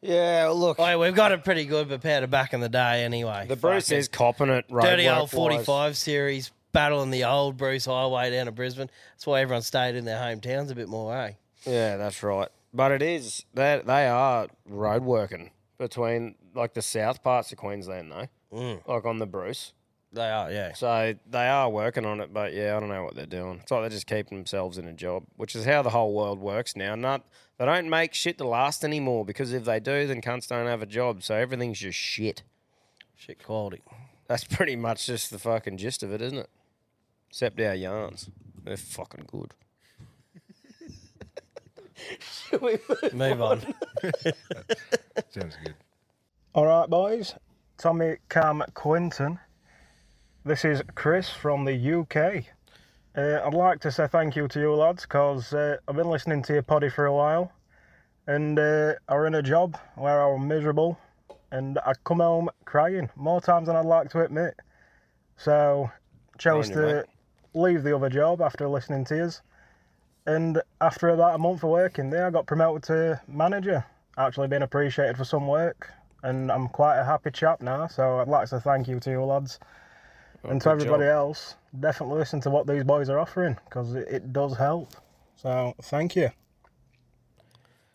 Yeah, 0.00 0.52
look. 0.54 0.78
Oh, 0.78 0.98
we've 0.98 1.14
got 1.14 1.32
it 1.32 1.44
pretty 1.44 1.64
good 1.64 1.88
prepared 1.88 2.22
to 2.22 2.28
back 2.28 2.52
in 2.54 2.60
the 2.60 2.68
day 2.68 3.04
anyway. 3.04 3.46
The 3.48 3.56
Bruce 3.56 3.90
is 3.90 4.08
copping 4.08 4.48
it. 4.48 4.66
Dirty 4.68 5.04
roadwork 5.04 5.16
old 5.16 5.32
wise. 5.32 5.66
45 5.66 5.96
series, 5.96 6.52
battling 6.72 7.10
the 7.10 7.24
old 7.24 7.56
Bruce 7.56 7.86
Highway 7.86 8.30
down 8.30 8.46
to 8.46 8.52
Brisbane. 8.52 8.90
That's 9.14 9.26
why 9.26 9.40
everyone 9.40 9.62
stayed 9.62 9.96
in 9.96 10.04
their 10.04 10.18
hometowns 10.18 10.70
a 10.70 10.74
bit 10.76 10.88
more, 10.88 11.16
eh? 11.16 11.32
Yeah, 11.66 11.96
that's 11.96 12.22
right. 12.22 12.48
But 12.72 12.92
it 12.92 13.02
is 13.02 13.44
that 13.54 13.86
they 13.86 14.06
are 14.06 14.46
road 14.66 15.02
working 15.02 15.50
between 15.78 16.36
like 16.54 16.74
the 16.74 16.82
south 16.82 17.22
parts 17.22 17.50
of 17.50 17.58
Queensland 17.58 18.12
though. 18.12 18.28
Mm. 18.52 18.86
Like 18.86 19.04
on 19.04 19.18
the 19.18 19.26
Bruce. 19.26 19.72
They 20.12 20.28
are, 20.30 20.50
yeah. 20.50 20.72
So 20.72 21.14
they 21.28 21.48
are 21.48 21.68
working 21.68 22.06
on 22.06 22.20
it, 22.20 22.32
but 22.32 22.54
yeah, 22.54 22.76
I 22.76 22.80
don't 22.80 22.88
know 22.88 23.04
what 23.04 23.14
they're 23.14 23.26
doing. 23.26 23.60
It's 23.62 23.70
like 23.70 23.82
they're 23.82 23.90
just 23.90 24.06
keeping 24.06 24.38
themselves 24.38 24.78
in 24.78 24.86
a 24.86 24.92
job, 24.92 25.24
which 25.36 25.54
is 25.54 25.66
how 25.66 25.82
the 25.82 25.90
whole 25.90 26.14
world 26.14 26.38
works 26.38 26.74
now. 26.74 26.94
Not 26.94 27.26
they 27.58 27.66
don't 27.66 27.90
make 27.90 28.14
shit 28.14 28.38
to 28.38 28.46
last 28.46 28.84
anymore 28.84 29.24
because 29.26 29.52
if 29.52 29.64
they 29.64 29.80
do, 29.80 30.06
then 30.06 30.22
cunts 30.22 30.48
don't 30.48 30.66
have 30.66 30.80
a 30.80 30.86
job. 30.86 31.22
So 31.22 31.34
everything's 31.34 31.80
just 31.80 31.98
shit. 31.98 32.42
Shit 33.16 33.42
quality. 33.42 33.82
That's 34.28 34.44
pretty 34.44 34.76
much 34.76 35.06
just 35.06 35.30
the 35.30 35.38
fucking 35.38 35.76
gist 35.76 36.02
of 36.02 36.12
it, 36.12 36.22
isn't 36.22 36.38
it? 36.38 36.50
Except 37.28 37.60
our 37.60 37.74
yarns. 37.74 38.30
They're 38.64 38.76
fucking 38.76 39.24
good. 39.26 39.52
Should 42.20 42.62
we 42.62 42.78
Move 43.12 43.42
on. 43.42 43.60
Sounds 45.30 45.56
good. 45.64 45.74
All 46.54 46.66
right, 46.66 46.88
boys. 46.88 47.34
Tommy 47.76 48.16
Cam 48.28 48.62
Quinton. 48.74 49.38
This 50.48 50.64
is 50.64 50.82
Chris 50.94 51.28
from 51.28 51.66
the 51.66 51.92
UK. 51.92 52.46
Uh, 53.14 53.46
I'd 53.46 53.52
like 53.52 53.80
to 53.80 53.92
say 53.92 54.06
thank 54.06 54.34
you 54.34 54.48
to 54.48 54.58
you 54.58 54.74
lads 54.74 55.02
because 55.02 55.52
uh, 55.52 55.76
I've 55.86 55.94
been 55.94 56.08
listening 56.08 56.40
to 56.44 56.54
your 56.54 56.62
poddy 56.62 56.88
for 56.88 57.04
a 57.04 57.12
while 57.12 57.52
and 58.26 58.58
uh, 58.58 58.94
I 59.06 59.14
were 59.14 59.26
in 59.26 59.34
a 59.34 59.42
job 59.42 59.76
where 59.96 60.22
I 60.22 60.26
was 60.26 60.40
miserable 60.40 60.98
and 61.52 61.78
I 61.84 61.92
come 62.04 62.20
home 62.20 62.48
crying 62.64 63.10
more 63.14 63.42
times 63.42 63.66
than 63.66 63.76
I'd 63.76 63.84
like 63.84 64.08
to 64.12 64.22
admit. 64.22 64.54
So 65.36 65.90
chose 66.38 66.70
to 66.70 67.04
leave 67.52 67.82
the 67.82 67.94
other 67.94 68.08
job 68.08 68.40
after 68.40 68.66
listening 68.70 69.04
to 69.04 69.16
yous. 69.16 69.42
And 70.24 70.62
after 70.80 71.10
about 71.10 71.34
a 71.34 71.38
month 71.38 71.62
of 71.62 71.68
working 71.68 72.08
there, 72.08 72.26
I 72.26 72.30
got 72.30 72.46
promoted 72.46 72.84
to 72.84 73.20
manager. 73.28 73.84
Actually 74.16 74.48
been 74.48 74.62
appreciated 74.62 75.18
for 75.18 75.26
some 75.26 75.46
work, 75.46 75.92
and 76.22 76.50
I'm 76.50 76.68
quite 76.68 76.98
a 76.98 77.04
happy 77.04 77.32
chap 77.32 77.60
now. 77.60 77.86
So 77.86 78.18
I'd 78.20 78.28
like 78.28 78.48
to 78.48 78.60
thank 78.60 78.88
you 78.88 78.98
to 78.98 79.10
you 79.10 79.22
lads, 79.22 79.58
and 80.44 80.60
to 80.62 80.70
everybody 80.70 81.04
job. 81.04 81.12
else. 81.12 81.54
Definitely 81.78 82.18
listen 82.18 82.40
to 82.42 82.50
what 82.50 82.66
these 82.66 82.84
boys 82.84 83.08
are 83.08 83.18
offering 83.18 83.56
because 83.64 83.94
it, 83.94 84.08
it 84.08 84.32
does 84.32 84.56
help. 84.56 84.92
So 85.36 85.74
thank 85.82 86.16
you. 86.16 86.30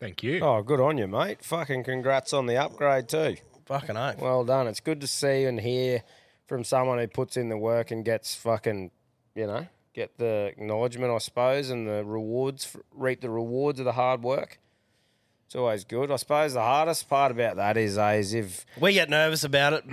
Thank 0.00 0.22
you. 0.22 0.40
Oh, 0.40 0.62
good 0.62 0.80
on 0.80 0.98
you, 0.98 1.06
mate. 1.06 1.42
Fucking 1.44 1.84
congrats 1.84 2.32
on 2.32 2.46
the 2.46 2.56
upgrade 2.56 3.08
too. 3.08 3.36
Fucking 3.66 3.96
oath. 3.96 4.18
Well 4.18 4.44
done. 4.44 4.66
It's 4.66 4.80
good 4.80 5.00
to 5.00 5.06
see 5.06 5.44
and 5.44 5.60
hear 5.60 6.02
from 6.46 6.64
someone 6.64 6.98
who 6.98 7.06
puts 7.06 7.36
in 7.36 7.48
the 7.48 7.56
work 7.56 7.90
and 7.90 8.04
gets 8.04 8.34
fucking, 8.34 8.90
you 9.34 9.46
know, 9.46 9.66
get 9.94 10.18
the 10.18 10.52
acknowledgement, 10.56 11.12
I 11.12 11.18
suppose, 11.18 11.70
and 11.70 11.86
the 11.86 12.04
rewards, 12.04 12.76
reap 12.92 13.22
the 13.22 13.30
rewards 13.30 13.78
of 13.78 13.86
the 13.86 13.92
hard 13.92 14.22
work. 14.22 14.58
It's 15.46 15.56
always 15.56 15.84
good. 15.84 16.10
I 16.10 16.16
suppose 16.16 16.54
the 16.54 16.60
hardest 16.60 17.08
part 17.08 17.30
about 17.30 17.56
that 17.56 17.76
is, 17.76 17.96
uh, 17.96 18.14
is 18.16 18.34
if 18.34 18.66
We 18.78 18.92
get 18.92 19.08
nervous 19.08 19.44
about 19.44 19.72
it, 19.72 19.84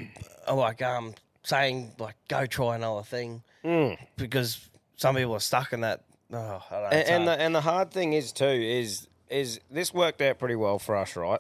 uh, 0.47 0.55
like 0.55 0.81
um, 0.81 1.13
saying 1.43 1.91
like 1.99 2.15
go 2.27 2.45
try 2.45 2.75
another 2.75 3.03
thing, 3.03 3.43
Mm. 3.63 3.97
because 4.17 4.59
some 4.95 5.15
people 5.15 5.33
are 5.35 5.39
stuck 5.39 5.73
in 5.73 5.81
that. 5.81 6.01
Oh, 6.33 6.37
I 6.37 6.73
don't 6.73 6.81
know, 6.83 6.87
and, 6.97 7.07
and 7.09 7.27
the 7.27 7.31
and 7.41 7.55
the 7.55 7.61
hard 7.61 7.91
thing 7.91 8.13
is 8.13 8.31
too 8.31 8.45
is 8.45 9.07
is 9.29 9.59
this 9.69 9.93
worked 9.93 10.21
out 10.21 10.39
pretty 10.39 10.55
well 10.55 10.79
for 10.79 10.95
us, 10.95 11.15
right? 11.15 11.39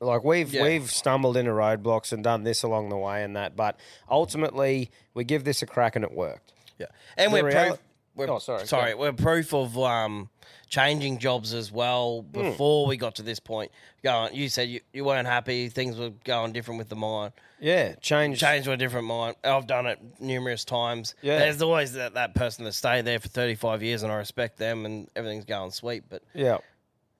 Like 0.00 0.24
we've 0.24 0.52
Yeah. 0.52 0.62
we've 0.62 0.90
stumbled 0.90 1.36
into 1.36 1.50
roadblocks 1.52 2.12
and 2.12 2.24
done 2.24 2.42
this 2.44 2.62
along 2.62 2.88
the 2.88 2.96
way 2.96 3.22
and 3.22 3.36
that, 3.36 3.56
but 3.56 3.78
ultimately 4.10 4.90
we 5.14 5.24
give 5.24 5.44
this 5.44 5.62
a 5.62 5.66
crack 5.66 5.96
and 5.96 6.04
it 6.04 6.12
worked. 6.12 6.52
Yeah, 6.78 6.86
and 7.16 7.32
The 7.32 7.42
we're, 7.42 7.50
reali- 7.50 7.66
proof, 7.68 7.78
we're 8.14 8.30
Oh, 8.30 8.38
sorry, 8.38 8.66
sorry, 8.66 8.94
we're 8.94 9.12
proof 9.12 9.52
of 9.54 9.78
um, 9.78 10.30
changing 10.68 11.18
jobs 11.18 11.52
as 11.54 11.70
well. 11.70 12.22
Hmm. 12.22 12.32
Before 12.42 12.86
we 12.86 12.96
got 12.96 13.16
to 13.16 13.22
this 13.22 13.40
point, 13.40 13.70
going, 14.02 14.34
you 14.34 14.48
said 14.48 14.68
you, 14.68 14.80
you 14.92 15.04
weren't 15.04 15.26
happy, 15.28 15.68
things 15.68 15.98
were 15.98 16.10
going 16.24 16.52
different 16.52 16.78
with 16.78 16.88
the 16.88 16.96
mine. 16.96 17.32
Yeah, 17.60 17.94
change 17.96 18.40
change 18.40 18.64
to 18.64 18.72
a 18.72 18.76
different 18.76 19.06
mind. 19.06 19.36
I've 19.44 19.66
done 19.66 19.86
it 19.86 19.98
numerous 20.18 20.64
times. 20.64 21.14
Yeah. 21.22 21.38
there's 21.38 21.60
always 21.62 21.92
that, 21.92 22.14
that 22.14 22.34
person 22.34 22.64
that 22.64 22.72
stayed 22.72 23.04
there 23.04 23.18
for 23.20 23.28
35 23.28 23.82
years, 23.82 24.02
and 24.02 24.10
I 24.10 24.16
respect 24.16 24.58
them, 24.58 24.86
and 24.86 25.08
everything's 25.14 25.44
going 25.44 25.70
sweet. 25.70 26.04
But 26.08 26.22
Yeah. 26.34 26.58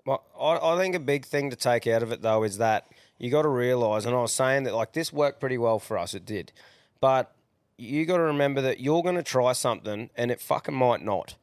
Well, 0.06 0.24
I, 0.40 0.74
I 0.74 0.78
think 0.78 0.94
a 0.94 1.00
big 1.00 1.26
thing 1.26 1.50
to 1.50 1.56
take 1.56 1.86
out 1.86 2.02
of 2.02 2.10
it 2.10 2.22
though 2.22 2.42
is 2.42 2.58
that 2.58 2.86
you 3.18 3.30
got 3.30 3.42
to 3.42 3.48
realise, 3.48 4.06
and 4.06 4.14
I 4.16 4.20
was 4.22 4.32
saying 4.32 4.64
that 4.64 4.74
like 4.74 4.92
this 4.92 5.12
worked 5.12 5.40
pretty 5.40 5.58
well 5.58 5.78
for 5.78 5.98
us, 5.98 6.14
it 6.14 6.24
did, 6.24 6.52
but 7.00 7.32
you 7.76 8.04
got 8.06 8.16
to 8.16 8.22
remember 8.22 8.60
that 8.60 8.80
you're 8.80 9.02
going 9.02 9.16
to 9.16 9.22
try 9.22 9.52
something 9.52 10.10
and 10.14 10.30
it 10.30 10.40
fucking 10.40 10.74
might 10.74 11.02
not, 11.02 11.34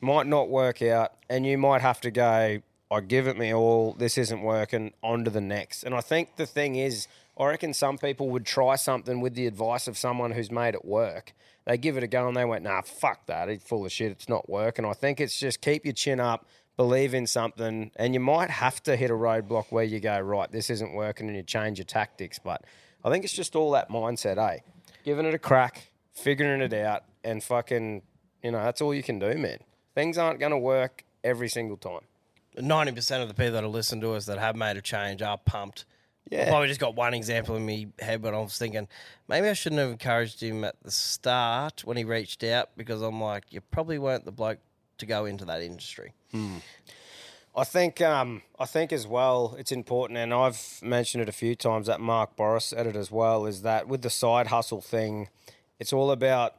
might 0.00 0.26
not 0.26 0.48
work 0.48 0.82
out, 0.82 1.12
and 1.28 1.46
you 1.46 1.58
might 1.58 1.82
have 1.82 2.00
to 2.02 2.10
go. 2.10 2.60
I 2.90 3.00
give 3.00 3.26
it 3.26 3.36
me 3.36 3.52
all. 3.52 3.92
This 3.92 4.16
isn't 4.16 4.40
working. 4.40 4.94
On 5.02 5.22
to 5.24 5.30
the 5.30 5.42
next. 5.42 5.82
And 5.82 5.94
I 5.94 6.00
think 6.00 6.36
the 6.36 6.46
thing 6.46 6.76
is, 6.76 7.06
I 7.38 7.46
reckon 7.46 7.72
some 7.72 7.98
people 7.98 8.28
would 8.30 8.44
try 8.44 8.76
something 8.76 9.20
with 9.20 9.34
the 9.34 9.46
advice 9.46 9.86
of 9.86 9.96
someone 9.96 10.32
who's 10.32 10.50
made 10.50 10.74
it 10.74 10.84
work. 10.84 11.34
They 11.66 11.78
give 11.78 11.96
it 11.96 12.02
a 12.02 12.08
go 12.08 12.26
and 12.26 12.36
they 12.36 12.44
went, 12.44 12.64
nah, 12.64 12.80
fuck 12.82 13.26
that. 13.26 13.48
It's 13.48 13.64
full 13.64 13.86
of 13.86 13.92
shit. 13.92 14.10
It's 14.10 14.28
not 14.28 14.48
working. 14.48 14.84
I 14.84 14.92
think 14.92 15.20
it's 15.20 15.38
just 15.38 15.60
keep 15.60 15.84
your 15.84 15.92
chin 15.92 16.18
up, 16.18 16.46
believe 16.76 17.14
in 17.14 17.26
something, 17.26 17.92
and 17.96 18.14
you 18.14 18.20
might 18.20 18.50
have 18.50 18.82
to 18.84 18.96
hit 18.96 19.10
a 19.10 19.14
roadblock 19.14 19.66
where 19.70 19.84
you 19.84 20.00
go, 20.00 20.18
right, 20.18 20.50
this 20.50 20.68
isn't 20.70 20.94
working 20.94 21.28
and 21.28 21.36
you 21.36 21.42
change 21.42 21.78
your 21.78 21.84
tactics. 21.84 22.40
But 22.40 22.64
I 23.04 23.10
think 23.10 23.24
it's 23.24 23.34
just 23.34 23.54
all 23.54 23.70
that 23.72 23.88
mindset, 23.88 24.38
eh? 24.38 24.60
Giving 25.04 25.26
it 25.26 25.34
a 25.34 25.38
crack, 25.38 25.90
figuring 26.12 26.60
it 26.60 26.72
out, 26.72 27.04
and 27.22 27.42
fucking, 27.42 28.02
you 28.42 28.50
know, 28.50 28.64
that's 28.64 28.80
all 28.80 28.92
you 28.92 29.02
can 29.02 29.18
do, 29.20 29.34
man. 29.34 29.58
Things 29.94 30.18
aren't 30.18 30.40
going 30.40 30.52
to 30.52 30.58
work 30.58 31.04
every 31.22 31.48
single 31.48 31.76
time. 31.76 32.00
90% 32.56 33.22
of 33.22 33.28
the 33.28 33.34
people 33.34 33.52
that 33.52 33.62
have 33.62 33.72
listened 33.72 34.02
to 34.02 34.14
us 34.14 34.26
that 34.26 34.38
have 34.38 34.56
made 34.56 34.76
a 34.76 34.82
change 34.82 35.22
are 35.22 35.38
pumped. 35.38 35.84
Yeah. 36.30 36.42
I've 36.42 36.48
probably 36.48 36.68
just 36.68 36.80
got 36.80 36.94
one 36.94 37.14
example 37.14 37.56
in 37.56 37.66
my 37.66 37.86
head, 37.98 38.22
but 38.22 38.34
I 38.34 38.38
was 38.38 38.58
thinking 38.58 38.88
maybe 39.28 39.48
I 39.48 39.52
shouldn't 39.54 39.80
have 39.80 39.90
encouraged 39.90 40.42
him 40.42 40.64
at 40.64 40.76
the 40.82 40.90
start 40.90 41.82
when 41.84 41.96
he 41.96 42.04
reached 42.04 42.44
out 42.44 42.70
because 42.76 43.02
I'm 43.02 43.20
like, 43.20 43.44
you 43.50 43.60
probably 43.60 43.98
weren't 43.98 44.24
the 44.24 44.32
bloke 44.32 44.58
to 44.98 45.06
go 45.06 45.24
into 45.24 45.44
that 45.46 45.62
industry. 45.62 46.12
I 47.56 47.64
think 47.64 48.00
um, 48.00 48.42
I 48.58 48.66
think 48.66 48.92
as 48.92 49.06
well 49.06 49.56
it's 49.58 49.72
important, 49.72 50.18
and 50.18 50.32
I've 50.32 50.80
mentioned 50.82 51.22
it 51.22 51.28
a 51.28 51.32
few 51.32 51.54
times 51.56 51.86
that 51.88 52.00
Mark 52.00 52.36
Bouris 52.36 52.62
said 52.62 52.86
it 52.86 52.94
as 52.94 53.10
well. 53.10 53.46
Is 53.46 53.62
that 53.62 53.88
with 53.88 54.02
the 54.02 54.10
side 54.10 54.48
hustle 54.48 54.80
thing, 54.80 55.28
it's 55.80 55.92
all 55.92 56.10
about 56.12 56.54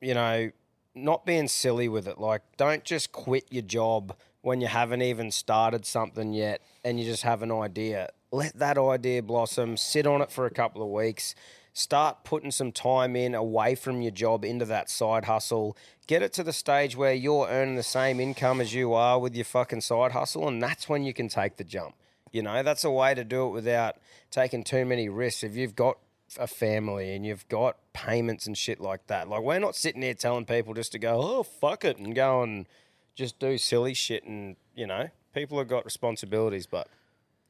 you 0.00 0.14
know 0.14 0.50
not 0.94 1.26
being 1.26 1.48
silly 1.48 1.88
with 1.88 2.08
it. 2.08 2.18
Like, 2.18 2.42
don't 2.56 2.82
just 2.84 3.12
quit 3.12 3.44
your 3.50 3.62
job 3.62 4.16
when 4.40 4.60
you 4.60 4.68
haven't 4.68 5.02
even 5.02 5.30
started 5.30 5.84
something 5.84 6.32
yet, 6.32 6.62
and 6.84 6.98
you 6.98 7.04
just 7.04 7.24
have 7.24 7.42
an 7.42 7.52
idea. 7.52 8.10
Let 8.30 8.58
that 8.58 8.76
idea 8.76 9.22
blossom. 9.22 9.76
Sit 9.76 10.06
on 10.06 10.20
it 10.20 10.30
for 10.30 10.44
a 10.44 10.50
couple 10.50 10.82
of 10.82 10.88
weeks. 10.88 11.34
Start 11.72 12.24
putting 12.24 12.50
some 12.50 12.72
time 12.72 13.14
in 13.16 13.34
away 13.34 13.74
from 13.74 14.02
your 14.02 14.10
job 14.10 14.44
into 14.44 14.64
that 14.64 14.90
side 14.90 15.26
hustle. 15.26 15.76
Get 16.06 16.22
it 16.22 16.32
to 16.34 16.42
the 16.42 16.52
stage 16.52 16.96
where 16.96 17.14
you're 17.14 17.48
earning 17.48 17.76
the 17.76 17.82
same 17.82 18.20
income 18.20 18.60
as 18.60 18.74
you 18.74 18.92
are 18.94 19.18
with 19.18 19.34
your 19.34 19.44
fucking 19.44 19.82
side 19.82 20.12
hustle, 20.12 20.48
and 20.48 20.62
that's 20.62 20.88
when 20.88 21.04
you 21.04 21.14
can 21.14 21.28
take 21.28 21.56
the 21.56 21.64
jump. 21.64 21.94
You 22.32 22.42
know, 22.42 22.62
that's 22.62 22.84
a 22.84 22.90
way 22.90 23.14
to 23.14 23.24
do 23.24 23.46
it 23.46 23.50
without 23.50 23.96
taking 24.30 24.64
too 24.64 24.84
many 24.84 25.08
risks. 25.08 25.44
If 25.44 25.56
you've 25.56 25.76
got 25.76 25.98
a 26.38 26.46
family 26.46 27.14
and 27.14 27.24
you've 27.24 27.48
got 27.48 27.76
payments 27.92 28.46
and 28.46 28.58
shit 28.58 28.80
like 28.80 29.06
that, 29.06 29.28
like 29.28 29.42
we're 29.42 29.58
not 29.58 29.76
sitting 29.76 30.02
here 30.02 30.14
telling 30.14 30.44
people 30.44 30.74
just 30.74 30.92
to 30.92 30.98
go, 30.98 31.20
oh, 31.22 31.42
fuck 31.44 31.84
it, 31.84 31.96
and 31.96 32.14
go 32.14 32.42
and 32.42 32.66
just 33.14 33.38
do 33.38 33.56
silly 33.56 33.94
shit. 33.94 34.24
And, 34.24 34.56
you 34.74 34.86
know, 34.86 35.08
people 35.32 35.58
have 35.58 35.68
got 35.68 35.84
responsibilities, 35.84 36.66
but 36.66 36.88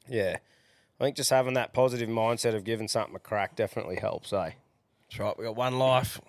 yeah. 0.07 0.37
I 0.99 1.05
think 1.05 1.15
just 1.15 1.29
having 1.29 1.53
that 1.53 1.73
positive 1.73 2.09
mindset 2.09 2.55
of 2.55 2.63
giving 2.63 2.87
something 2.87 3.15
a 3.15 3.19
crack 3.19 3.55
definitely 3.55 3.95
helps, 3.95 4.33
eh? 4.33 4.51
That's 5.09 5.19
right. 5.19 5.37
We 5.37 5.45
got 5.45 5.55
one 5.55 5.79
life. 5.79 6.19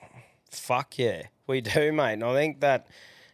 Fuck 0.51 0.99
yeah, 0.99 1.25
we 1.47 1.61
do, 1.61 1.93
mate. 1.93 2.15
And 2.15 2.25
I 2.25 2.35
think 2.35 2.61
that 2.61 2.87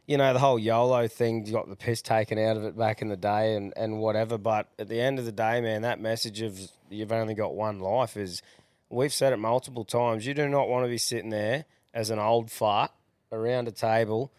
you 0.07 0.17
know 0.17 0.33
the 0.33 0.39
whole 0.39 0.59
YOLO 0.59 1.09
thing 1.09 1.45
got 1.45 1.69
the 1.69 1.77
piss 1.77 2.01
taken 2.01 2.39
out 2.39 2.57
of 2.57 2.65
it 2.65 2.77
back 2.77 3.03
in 3.03 3.09
the 3.09 3.17
day, 3.17 3.55
and 3.55 3.73
and 3.77 3.99
whatever. 3.99 4.39
But 4.39 4.69
at 4.79 4.89
the 4.89 5.01
end 5.01 5.19
of 5.19 5.25
the 5.25 5.33
day, 5.33 5.61
man, 5.61 5.83
that 5.83 6.01
message 6.01 6.41
of 6.41 6.59
you've 6.89 7.13
only 7.13 7.35
got 7.35 7.55
one 7.55 7.81
life 7.81 8.17
is 8.17 8.43
we've 8.89 9.13
said 9.13 9.33
it 9.33 9.39
multiple 9.39 9.85
times. 9.85 10.27
You 10.27 10.35
do 10.35 10.49
not 10.49 10.69
want 10.69 10.85
to 10.85 10.89
be 10.89 10.99
sitting 10.99 11.31
there 11.31 11.65
as 11.93 12.11
an 12.11 12.19
old 12.19 12.51
fart 12.51 12.93
around 13.33 13.69
a 13.69 13.73
table 13.73 14.33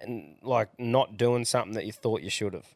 and 0.00 0.36
like 0.42 0.68
not 0.78 1.16
doing 1.16 1.44
something 1.44 1.74
that 1.74 1.86
you 1.86 1.92
thought 1.92 2.22
you 2.22 2.30
should 2.30 2.54
have, 2.54 2.74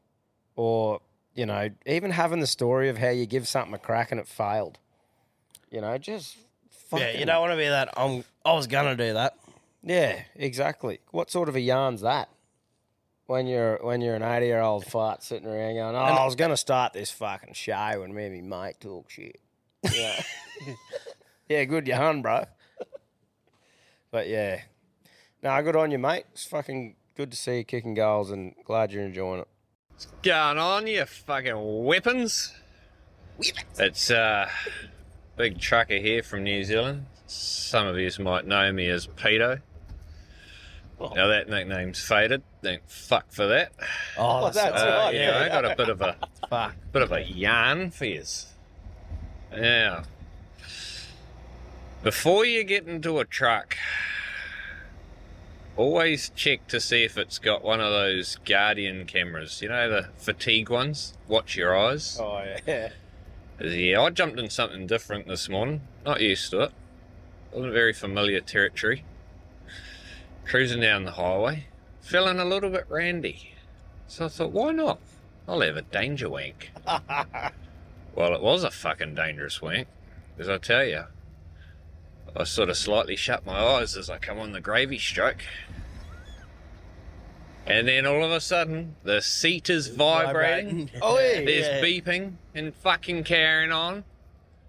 or 0.54 1.00
you 1.36 1.46
know, 1.46 1.68
even 1.84 2.10
having 2.10 2.40
the 2.40 2.46
story 2.46 2.88
of 2.88 2.98
how 2.98 3.10
you 3.10 3.26
give 3.26 3.46
something 3.46 3.74
a 3.74 3.78
crack 3.78 4.10
and 4.10 4.18
it 4.18 4.26
failed. 4.26 4.78
You 5.70 5.82
know, 5.82 5.96
just 5.98 6.36
Yeah, 6.92 7.10
you 7.10 7.26
don't 7.26 7.40
want 7.40 7.52
to 7.52 7.56
be 7.56 7.68
that. 7.68 7.90
I'm, 7.96 8.24
I 8.44 8.54
was 8.54 8.66
going 8.66 8.96
to 8.96 9.06
do 9.06 9.12
that. 9.12 9.36
Yeah, 9.82 10.22
exactly. 10.34 11.00
What 11.10 11.30
sort 11.30 11.48
of 11.48 11.54
a 11.54 11.60
yarn's 11.60 12.00
that? 12.00 12.30
When 13.26 13.46
you're 13.48 13.78
when 13.82 14.00
you're 14.00 14.14
an 14.14 14.22
eighty 14.22 14.46
year 14.46 14.60
old 14.60 14.86
fart 14.86 15.22
sitting 15.22 15.48
around 15.48 15.74
going, 15.74 15.96
"Oh, 15.96 15.98
I 15.98 16.24
was 16.24 16.36
going 16.36 16.52
to 16.52 16.56
start 16.56 16.92
this 16.92 17.10
fucking 17.10 17.54
show 17.54 17.74
and 17.74 18.14
me 18.14 18.26
and 18.26 18.48
my 18.48 18.66
mate 18.66 18.76
talk 18.80 19.10
shit." 19.10 19.40
Yeah, 19.92 20.22
yeah, 21.48 21.64
good 21.64 21.88
you 21.88 21.96
hun, 21.96 22.22
bro. 22.22 22.44
But 24.12 24.28
yeah, 24.28 24.60
no, 25.42 25.60
good 25.62 25.74
on 25.74 25.90
you, 25.90 25.98
mate. 25.98 26.24
It's 26.32 26.46
fucking 26.46 26.94
good 27.16 27.32
to 27.32 27.36
see 27.36 27.58
you 27.58 27.64
kicking 27.64 27.94
goals 27.94 28.30
and 28.30 28.54
glad 28.64 28.92
you're 28.92 29.02
enjoying 29.02 29.40
it. 29.40 29.48
Going 30.22 30.58
on, 30.58 30.86
you 30.86 31.04
fucking 31.04 31.84
weapons? 31.84 32.52
Weapons. 33.38 33.64
It's 33.78 34.10
uh, 34.10 34.48
big 35.36 35.58
trucker 35.58 35.96
here 35.96 36.22
from 36.22 36.44
New 36.44 36.64
Zealand. 36.64 37.06
Some 37.26 37.86
of 37.86 37.98
you 37.98 38.10
might 38.20 38.46
know 38.46 38.72
me 38.72 38.88
as 38.88 39.06
Peto. 39.06 39.58
Now 40.98 41.26
that 41.26 41.48
nickname's 41.50 42.00
faded. 42.02 42.42
Thank 42.62 42.88
fuck 42.88 43.30
for 43.30 43.46
that. 43.48 43.72
Oh, 44.16 44.50
that's 44.50 44.56
Uh, 44.82 45.02
right. 45.04 45.14
Yeah, 45.14 45.42
I 45.44 45.48
got 45.48 45.64
a 45.70 45.76
bit 45.76 45.90
of 45.90 46.00
a 46.00 46.16
Fuck. 46.48 46.74
bit 46.92 47.02
of 47.02 47.12
a 47.12 47.20
yarn 47.22 47.90
for 47.90 48.06
you. 48.06 48.22
Now, 49.54 50.04
before 52.02 52.46
you 52.46 52.64
get 52.64 52.86
into 52.86 53.18
a 53.18 53.24
truck, 53.26 53.76
always 55.76 56.30
check 56.34 56.66
to 56.68 56.80
see 56.80 57.04
if 57.04 57.16
it's 57.16 57.38
got 57.38 57.62
one 57.62 57.80
of 57.80 57.90
those 57.90 58.36
Guardian 58.44 59.04
cameras. 59.06 59.60
You 59.62 59.68
know 59.68 59.88
the 59.88 60.08
fatigue 60.16 60.70
ones. 60.70 61.14
Watch 61.28 61.56
your 61.56 61.76
eyes. 61.76 62.18
Oh 62.20 62.44
yeah. 62.66 62.90
Yeah, 63.60 64.02
I 64.02 64.10
jumped 64.10 64.38
in 64.38 64.50
something 64.50 64.86
different 64.86 65.28
this 65.28 65.48
morning. 65.48 65.82
Not 66.04 66.20
used 66.20 66.50
to 66.50 66.60
it. 66.62 66.72
Wasn't 67.52 67.72
very 67.72 67.92
familiar 67.92 68.40
territory. 68.40 69.04
Cruising 70.44 70.80
down 70.80 71.04
the 71.04 71.12
highway, 71.12 71.66
feeling 72.00 72.38
a 72.38 72.44
little 72.44 72.70
bit 72.70 72.84
randy. 72.88 73.54
So 74.06 74.26
I 74.26 74.28
thought, 74.28 74.52
why 74.52 74.72
not? 74.72 75.00
I'll 75.48 75.60
have 75.60 75.76
a 75.76 75.82
danger 75.82 76.28
wank. 76.28 76.70
well, 76.86 78.34
it 78.34 78.42
was 78.42 78.62
a 78.62 78.70
fucking 78.70 79.14
dangerous 79.14 79.62
wank, 79.62 79.88
as 80.38 80.48
I 80.48 80.58
tell 80.58 80.84
you. 80.84 81.04
I 82.36 82.44
sort 82.44 82.68
of 82.68 82.76
slightly 82.76 83.16
shut 83.16 83.46
my 83.46 83.58
eyes 83.58 83.96
as 83.96 84.10
I 84.10 84.18
come 84.18 84.38
on 84.38 84.52
the 84.52 84.60
gravy 84.60 84.98
stroke. 84.98 85.42
And 87.66 87.88
then 87.88 88.06
all 88.06 88.22
of 88.24 88.30
a 88.30 88.40
sudden, 88.40 88.94
the 89.02 89.20
seat 89.20 89.70
is 89.70 89.88
vibrating. 89.88 90.86
Vibrating. 90.86 90.90
Oh, 91.02 91.18
yeah. 91.18 91.44
There's 91.44 91.66
Yeah. 91.66 91.80
beeping 91.82 92.32
and 92.54 92.74
fucking 92.74 93.24
carrying 93.24 93.72
on. 93.72 94.04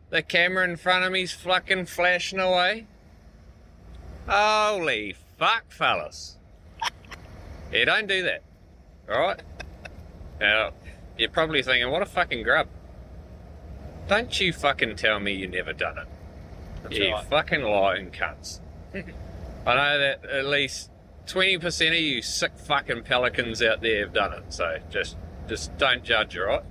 The 0.09 0.21
camera 0.21 0.63
in 0.63 0.77
front 0.77 1.03
of 1.03 1.11
me's 1.11 1.33
fucking 1.33 1.85
flashing 1.87 2.39
away. 2.39 2.87
Holy 4.27 5.15
fuck, 5.37 5.69
fellas. 5.69 6.37
Yeah, 7.71 7.85
don't 7.85 8.07
do 8.07 8.23
that. 8.23 8.41
Alright? 9.09 9.41
Now, 10.39 10.71
you're 11.17 11.29
probably 11.29 11.61
thinking, 11.61 11.91
what 11.91 12.01
a 12.01 12.05
fucking 12.05 12.43
grub. 12.43 12.67
Don't 14.07 14.39
you 14.39 14.53
fucking 14.53 14.95
tell 14.95 15.19
me 15.19 15.33
you 15.33 15.47
never 15.47 15.73
done 15.73 15.97
it. 15.97 16.07
You 16.91 17.11
right. 17.11 17.25
fucking 17.25 17.61
lying 17.61 18.11
cunts. 18.11 18.59
I 18.93 19.75
know 19.75 19.99
that 19.99 20.25
at 20.25 20.45
least 20.45 20.89
20% 21.27 21.87
of 21.89 21.93
you 21.93 22.21
sick 22.21 22.57
fucking 22.57 23.03
pelicans 23.03 23.61
out 23.61 23.81
there 23.81 24.05
have 24.05 24.13
done 24.13 24.33
it, 24.33 24.53
so 24.53 24.77
just 24.89 25.17
just 25.47 25.77
don't 25.77 26.03
judge, 26.03 26.37
alright? 26.37 26.63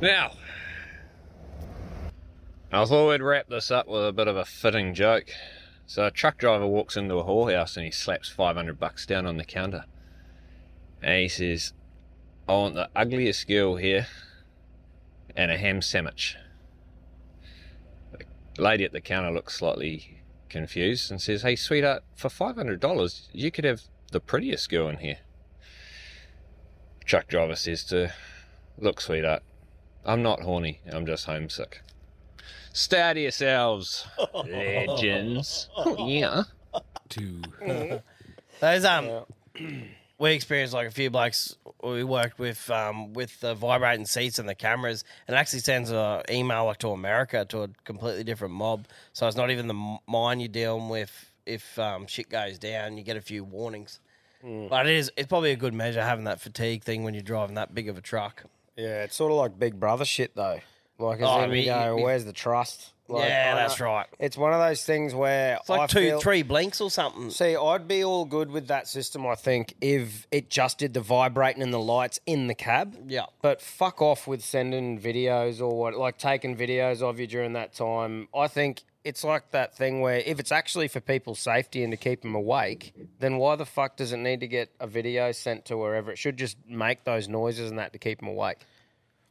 Now, 0.00 0.32
I 2.70 2.84
thought 2.84 3.10
we'd 3.10 3.22
wrap 3.22 3.48
this 3.48 3.70
up 3.70 3.88
with 3.88 4.06
a 4.06 4.12
bit 4.12 4.28
of 4.28 4.36
a 4.36 4.44
fitting 4.44 4.94
joke. 4.94 5.30
So 5.86 6.04
a 6.04 6.10
truck 6.10 6.36
driver 6.38 6.66
walks 6.66 6.96
into 6.96 7.16
a 7.16 7.24
whorehouse 7.24 7.76
and 7.76 7.84
he 7.84 7.90
slaps 7.90 8.28
500 8.28 8.78
bucks 8.78 9.06
down 9.06 9.26
on 9.26 9.38
the 9.38 9.44
counter. 9.44 9.86
And 11.02 11.22
he 11.22 11.28
says, 11.28 11.72
I 12.48 12.52
want 12.52 12.74
the 12.74 12.90
ugliest 12.94 13.48
girl 13.48 13.76
here 13.76 14.06
and 15.34 15.50
a 15.50 15.56
ham 15.56 15.80
sandwich. 15.80 16.36
The 18.58 18.64
lady 18.64 18.84
at 18.84 18.90
the 18.90 19.00
counter 19.00 19.30
looks 19.30 19.54
slightly 19.54 20.18
confused 20.48 21.12
and 21.12 21.22
says, 21.22 21.42
Hey, 21.42 21.54
sweetheart, 21.54 22.02
for 22.16 22.28
$500, 22.28 23.28
you 23.32 23.52
could 23.52 23.64
have 23.64 23.82
the 24.10 24.18
prettiest 24.18 24.68
girl 24.68 24.88
in 24.88 24.96
here. 24.96 25.18
Truck 27.04 27.28
driver 27.28 27.54
says 27.54 27.84
to 27.84 28.12
Look, 28.76 29.00
sweetheart, 29.00 29.44
I'm 30.04 30.24
not 30.24 30.40
horny, 30.40 30.80
I'm 30.90 31.06
just 31.06 31.26
homesick. 31.26 31.82
Stay 32.72 33.00
out 33.00 33.16
of 33.16 33.22
yourselves, 33.22 34.08
legends. 34.34 35.68
yeah. 36.00 36.42
Two. 37.08 37.42
Those 38.58 38.84
um, 38.84 39.24
we 40.18 40.32
experienced 40.32 40.74
like 40.74 40.88
a 40.88 40.90
few 40.90 41.10
blokes 41.10 41.56
we 41.82 42.02
worked 42.04 42.38
with 42.38 42.68
um 42.70 43.12
with 43.12 43.38
the 43.40 43.54
vibrating 43.54 44.06
seats 44.06 44.38
and 44.38 44.48
the 44.48 44.54
cameras, 44.54 45.04
and 45.26 45.36
it 45.36 45.38
actually 45.38 45.60
sends 45.60 45.90
an 45.90 46.22
email 46.30 46.64
like 46.66 46.78
to 46.78 46.90
America 46.90 47.44
to 47.46 47.62
a 47.62 47.68
completely 47.84 48.24
different 48.24 48.54
mob. 48.54 48.86
So 49.12 49.26
it's 49.26 49.36
not 49.36 49.50
even 49.50 49.68
the 49.68 49.98
mine 50.06 50.40
you're 50.40 50.48
dealing 50.48 50.88
with. 50.88 51.32
If 51.46 51.78
um, 51.78 52.06
shit 52.06 52.28
goes 52.28 52.58
down, 52.58 52.98
you 52.98 53.04
get 53.04 53.16
a 53.16 53.22
few 53.22 53.42
warnings. 53.42 54.00
But 54.42 54.86
it 54.86 54.94
is 54.94 55.10
it's 55.16 55.28
probably 55.28 55.50
a 55.52 55.56
good 55.56 55.74
measure 55.74 56.02
having 56.02 56.24
that 56.24 56.40
fatigue 56.40 56.84
thing 56.84 57.02
when 57.04 57.14
you're 57.14 57.22
driving 57.22 57.54
that 57.56 57.74
big 57.74 57.88
of 57.88 57.96
a 57.98 58.00
truck. 58.00 58.44
Yeah, 58.76 59.02
it's 59.02 59.16
sort 59.16 59.32
of 59.32 59.38
like 59.38 59.58
Big 59.58 59.80
Brother 59.80 60.04
shit 60.04 60.36
though. 60.36 60.60
Like, 61.00 61.20
as 61.20 61.26
Oh, 61.28 61.42
in 61.42 61.50
you 61.52 61.64
but 61.70 61.84
go, 61.90 61.96
you- 61.96 62.04
where's 62.04 62.24
the 62.24 62.32
trust? 62.32 62.92
Like, 63.08 63.28
Yeah, 63.28 63.54
that's 63.54 63.80
right. 63.80 64.06
It's 64.18 64.36
one 64.36 64.52
of 64.52 64.58
those 64.60 64.84
things 64.84 65.14
where 65.14 65.56
It's 65.60 65.68
like 65.68 65.80
I 65.80 65.86
two, 65.86 66.00
feel- 66.00 66.20
three 66.20 66.42
blinks 66.42 66.80
or 66.80 66.90
something. 66.90 67.30
See, 67.30 67.56
I'd 67.56 67.88
be 67.88 68.04
all 68.04 68.24
good 68.26 68.50
with 68.50 68.68
that 68.68 68.86
system. 68.86 69.26
I 69.26 69.34
think 69.34 69.74
if 69.80 70.26
it 70.30 70.50
just 70.50 70.78
did 70.78 70.92
the 70.94 71.00
vibrating 71.00 71.62
and 71.62 71.72
the 71.72 71.80
lights 71.80 72.20
in 72.26 72.46
the 72.48 72.54
cab. 72.54 72.96
Yeah. 73.06 73.26
But 73.40 73.62
fuck 73.62 74.02
off 74.02 74.26
with 74.26 74.44
sending 74.44 75.00
videos 75.00 75.60
or 75.60 75.76
what, 75.78 75.94
like 75.94 76.18
taking 76.18 76.56
videos 76.56 77.00
of 77.02 77.18
you 77.18 77.26
during 77.26 77.54
that 77.54 77.72
time. 77.72 78.28
I 78.34 78.46
think 78.48 78.82
it's 79.04 79.24
like 79.24 79.52
that 79.52 79.74
thing 79.74 80.00
where 80.02 80.16
if 80.18 80.38
it's 80.38 80.52
actually 80.52 80.88
for 80.88 81.00
people's 81.00 81.38
safety 81.40 81.82
and 81.82 81.90
to 81.92 81.96
keep 81.96 82.20
them 82.20 82.34
awake, 82.34 82.92
then 83.20 83.38
why 83.38 83.56
the 83.56 83.64
fuck 83.64 83.96
does 83.96 84.12
it 84.12 84.18
need 84.18 84.40
to 84.40 84.48
get 84.48 84.70
a 84.80 84.86
video 84.86 85.32
sent 85.32 85.64
to 85.66 85.78
wherever? 85.78 86.10
It 86.10 86.18
should 86.18 86.36
just 86.36 86.58
make 86.68 87.04
those 87.04 87.26
noises 87.26 87.70
and 87.70 87.78
that 87.78 87.92
to 87.94 87.98
keep 87.98 88.18
them 88.18 88.28
awake. 88.28 88.58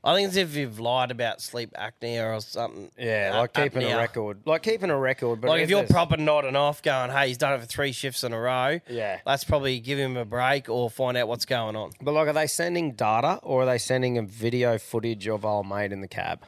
I 0.03 0.15
think 0.15 0.27
it's 0.27 0.37
if 0.37 0.55
you've 0.55 0.79
lied 0.79 1.11
about 1.11 1.41
sleep 1.41 1.73
apnea 1.73 2.33
or 2.37 2.39
something. 2.39 2.91
Yeah, 2.97 3.31
Uh, 3.33 3.39
like 3.39 3.53
keeping 3.53 3.81
apnea. 3.81 3.95
a 3.95 3.97
record. 3.97 4.37
Like 4.45 4.63
keeping 4.63 4.89
a 4.89 4.97
record. 4.97 5.41
But 5.41 5.49
like 5.49 5.61
if 5.63 5.69
you're 5.69 5.79
there's- 5.79 5.91
proper 5.91 6.15
nodding 6.15 6.55
off, 6.55 6.81
going, 6.81 7.11
"Hey, 7.11 7.27
he's 7.29 7.37
done 7.37 7.53
it 7.53 7.59
for 7.59 7.65
three 7.65 7.91
shifts 7.91 8.23
in 8.23 8.31
a 8.31 8.39
row." 8.39 8.79
Yeah. 8.87 9.19
that's 9.25 9.43
probably 9.43 9.79
give 9.79 9.97
him 9.99 10.15
a 10.15 10.23
break 10.23 10.69
or 10.69 10.89
find 10.89 11.17
out 11.17 11.27
what's 11.27 11.45
going 11.45 11.75
on. 11.75 11.91
But 12.01 12.13
like, 12.13 12.27
are 12.27 12.33
they 12.33 12.47
sending 12.47 12.91
data 12.93 13.39
or 13.43 13.63
are 13.63 13.65
they 13.65 13.79
sending 13.79 14.17
a 14.17 14.21
video 14.21 14.77
footage 14.77 15.27
of 15.27 15.43
old 15.43 15.67
mate 15.67 15.91
in 15.91 15.99
the 16.01 16.07
cab? 16.07 16.45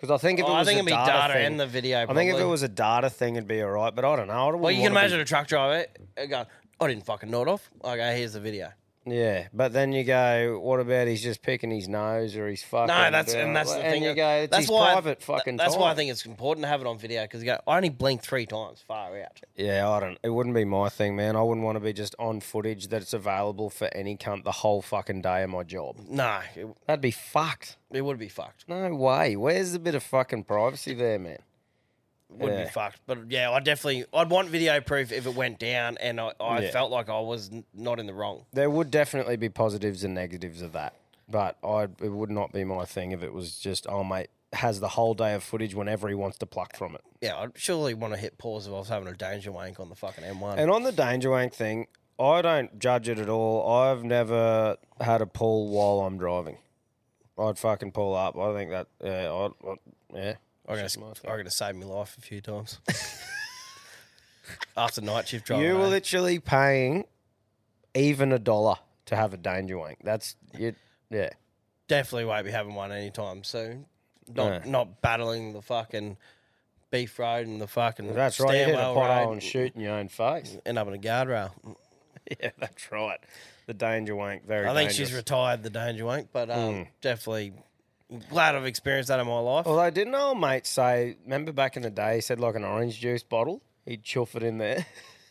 Because 0.00 0.10
I 0.10 0.18
think 0.18 0.40
if 0.40 0.46
Oh, 0.46 0.48
it 0.50 0.54
I 0.54 0.58
was 0.60 0.68
think 0.68 0.76
a 0.76 0.80
it'd 0.80 0.86
be 0.86 0.92
data, 0.92 1.32
thing, 1.34 1.46
and 1.46 1.60
the 1.60 1.66
video, 1.66 2.02
I 2.08 2.12
think 2.14 2.32
if 2.34 2.38
it 2.40 2.44
was 2.44 2.62
a 2.62 2.68
data 2.68 3.08
thing, 3.08 3.36
it'd 3.36 3.48
be 3.48 3.62
all 3.62 3.70
right. 3.70 3.94
But 3.94 4.04
I 4.04 4.16
don't 4.16 4.26
know. 4.26 4.48
I 4.50 4.54
Well, 4.54 4.70
you 4.72 4.82
can 4.82 4.92
imagine 4.92 5.18
be- 5.18 5.22
a 5.22 5.24
truck 5.24 5.46
driver 5.46 5.86
uh, 6.18 6.26
going, 6.26 6.46
"I 6.80 6.86
didn't 6.88 7.06
fucking 7.06 7.30
nod 7.30 7.48
off." 7.48 7.70
Okay, 7.84 8.18
here's 8.18 8.32
the 8.34 8.40
video. 8.40 8.72
Yeah, 9.06 9.46
but 9.54 9.72
then 9.72 9.92
you 9.92 10.02
go, 10.02 10.58
what 10.60 10.80
about 10.80 11.06
he's 11.06 11.22
just 11.22 11.40
picking 11.40 11.70
his 11.70 11.88
nose 11.88 12.34
or 12.36 12.48
he's 12.48 12.64
fucking? 12.64 12.88
No, 12.88 13.10
that's 13.12 13.34
and 13.34 13.54
that's 13.54 13.72
the 13.72 13.80
and 13.80 13.92
thing. 13.92 14.02
you 14.02 14.14
go, 14.14 14.28
it's 14.28 14.50
that's 14.50 14.68
why 14.68 14.92
private 14.92 15.22
fucking. 15.22 15.56
That's 15.56 15.76
why 15.76 15.92
I 15.92 15.94
think 15.94 16.10
it's 16.10 16.26
important 16.26 16.64
to 16.64 16.68
have 16.68 16.80
it 16.80 16.88
on 16.88 16.98
video 16.98 17.22
because 17.22 17.40
you 17.40 17.46
go, 17.46 17.58
"I 17.68 17.76
only 17.76 17.88
blinked 17.88 18.26
three 18.26 18.46
times, 18.46 18.82
far 18.86 19.16
out." 19.20 19.40
Yeah, 19.54 19.88
I 19.88 20.00
don't. 20.00 20.18
It 20.24 20.30
wouldn't 20.30 20.56
be 20.56 20.64
my 20.64 20.88
thing, 20.88 21.14
man. 21.14 21.36
I 21.36 21.42
wouldn't 21.42 21.64
want 21.64 21.76
to 21.76 21.80
be 21.80 21.92
just 21.92 22.16
on 22.18 22.40
footage 22.40 22.88
that's 22.88 23.12
available 23.12 23.70
for 23.70 23.88
any 23.94 24.16
cunt 24.16 24.42
the 24.42 24.50
whole 24.52 24.82
fucking 24.82 25.22
day 25.22 25.44
of 25.44 25.50
my 25.50 25.62
job. 25.62 25.98
No, 26.08 26.40
it, 26.56 26.66
That'd 26.86 27.00
be 27.00 27.12
fucked. 27.12 27.76
it 27.92 28.02
would 28.02 28.18
be 28.18 28.28
fucked. 28.28 28.68
No 28.68 28.92
way. 28.92 29.36
Where's 29.36 29.70
the 29.72 29.78
bit 29.78 29.94
of 29.94 30.02
fucking 30.02 30.44
privacy 30.44 30.94
there, 30.94 31.18
man? 31.20 31.38
Would 32.30 32.52
Yeah. 32.52 32.64
be 32.64 32.70
fucked. 32.70 33.00
But 33.06 33.30
yeah, 33.30 33.50
I 33.50 33.60
definitely, 33.60 34.04
I'd 34.12 34.30
want 34.30 34.48
video 34.48 34.80
proof 34.80 35.12
if 35.12 35.26
it 35.26 35.34
went 35.34 35.58
down 35.58 35.96
and 35.98 36.20
I, 36.20 36.32
I 36.40 36.60
Yeah. 36.62 36.70
felt 36.72 36.90
like 36.90 37.08
I 37.08 37.20
was 37.20 37.50
n- 37.52 37.64
not 37.72 38.00
in 38.00 38.06
the 38.06 38.14
wrong. 38.14 38.44
There 38.52 38.68
would 38.68 38.90
definitely 38.90 39.36
be 39.36 39.48
positives 39.48 40.02
and 40.04 40.14
negatives 40.14 40.60
of 40.60 40.72
that, 40.72 40.94
but 41.28 41.56
I 41.64 41.84
it 42.02 42.10
would 42.10 42.30
not 42.30 42.52
be 42.52 42.64
my 42.64 42.84
thing 42.84 43.12
if 43.12 43.22
it 43.22 43.32
was 43.32 43.58
just 43.58 43.86
oh 43.88 44.02
mate 44.04 44.28
has 44.52 44.80
the 44.80 44.88
whole 44.88 45.12
day 45.14 45.34
of 45.34 45.42
footage 45.42 45.74
whenever 45.74 46.08
he 46.08 46.14
wants 46.14 46.38
to 46.38 46.46
pluck 46.46 46.76
from 46.76 46.94
it. 46.94 47.00
Yeah, 47.20 47.36
I'd 47.38 47.52
surely 47.56 47.94
want 47.94 48.14
to 48.14 48.18
hit 48.18 48.38
pause 48.38 48.66
if 48.66 48.72
I 48.72 48.76
was 48.76 48.88
having 48.88 49.08
a 49.08 49.14
danger 49.14 49.52
wank 49.52 49.78
on 49.80 49.88
the 49.88 49.96
fucking 49.96 50.24
M1. 50.24 50.58
And 50.58 50.70
on 50.70 50.82
the 50.82 50.92
danger 50.92 51.30
wank 51.30 51.52
thing, 51.52 51.86
I 52.18 52.42
don't 52.42 52.78
judge 52.78 53.08
it 53.08 53.18
at 53.18 53.28
all. 53.28 53.68
I've 53.70 54.02
never 54.04 54.76
had 55.00 55.20
a 55.20 55.26
pull 55.26 55.68
while 55.68 56.06
I'm 56.06 56.16
driving. 56.16 56.58
I'd 57.38 57.58
fucking 57.58 57.92
pull 57.92 58.14
up. 58.14 58.36
I 58.38 58.52
think 58.54 58.70
that 58.70 58.86
yeah, 59.02 59.30
I, 59.30 59.46
I, 59.68 59.74
yeah. 60.14 60.34
I'm 60.68 60.74
gonna, 60.76 60.82
my 60.82 61.12
thing. 61.14 61.30
I'm 61.30 61.36
gonna 61.36 61.50
save 61.50 61.74
my 61.76 61.86
life 61.86 62.16
a 62.18 62.20
few 62.20 62.40
times. 62.40 62.78
After 64.76 65.00
night 65.00 65.28
shift 65.28 65.46
driving. 65.46 65.66
You 65.66 65.74
were 65.74 65.80
home. 65.82 65.90
literally 65.90 66.38
paying 66.38 67.04
even 67.94 68.32
a 68.32 68.38
dollar 68.38 68.76
to 69.06 69.16
have 69.16 69.34
a 69.34 69.36
danger 69.36 69.78
wank. 69.78 69.98
That's 70.04 70.36
you. 70.56 70.74
Yeah. 71.10 71.30
definitely 71.88 72.26
won't 72.26 72.44
be 72.44 72.50
having 72.50 72.74
one 72.74 72.92
anytime 72.92 73.42
soon. 73.44 73.86
Not 74.32 74.64
No. 74.66 74.70
not 74.70 75.02
battling 75.02 75.52
the 75.52 75.62
fucking 75.62 76.16
beef 76.90 77.18
road 77.18 77.46
and 77.46 77.60
the 77.60 77.66
fucking 77.66 78.12
That's 78.14 78.38
right. 78.40 78.58
You 78.58 78.64
hit 78.66 78.74
a 78.74 78.78
pothole 78.78 79.24
road 79.26 79.32
and 79.32 79.42
shoot 79.42 79.74
in 79.74 79.80
your 79.80 79.94
own 79.94 80.08
face. 80.08 80.56
End 80.66 80.78
up 80.78 80.86
in 80.88 80.94
a 80.94 80.98
guardrail. 80.98 81.52
Yeah, 82.42 82.50
that's 82.58 82.90
right. 82.90 83.20
The 83.66 83.74
danger 83.74 84.16
wank. 84.16 84.48
Very. 84.48 84.66
I 84.66 84.74
think 84.74 84.90
dangerous. 84.90 85.10
she's 85.10 85.16
retired 85.16 85.62
the 85.62 85.70
danger 85.70 86.04
wank, 86.04 86.30
but 86.32 86.50
um, 86.50 86.58
Mm. 86.58 86.88
definitely 87.00 87.52
glad 88.30 88.54
I've 88.54 88.66
experienced 88.66 89.08
that 89.08 89.20
in 89.20 89.26
my 89.26 89.38
life. 89.38 89.66
Although, 89.66 89.90
didn't 89.90 90.14
old 90.14 90.40
mate 90.40 90.66
say? 90.66 91.16
Remember 91.24 91.52
back 91.52 91.76
in 91.76 91.82
the 91.82 91.90
day, 91.90 92.16
he 92.16 92.20
said 92.20 92.40
like 92.40 92.54
an 92.54 92.64
orange 92.64 93.00
juice 93.00 93.22
bottle. 93.22 93.62
He'd 93.84 94.02
chuff 94.02 94.34
it 94.36 94.42
in 94.42 94.58
there. 94.58 94.84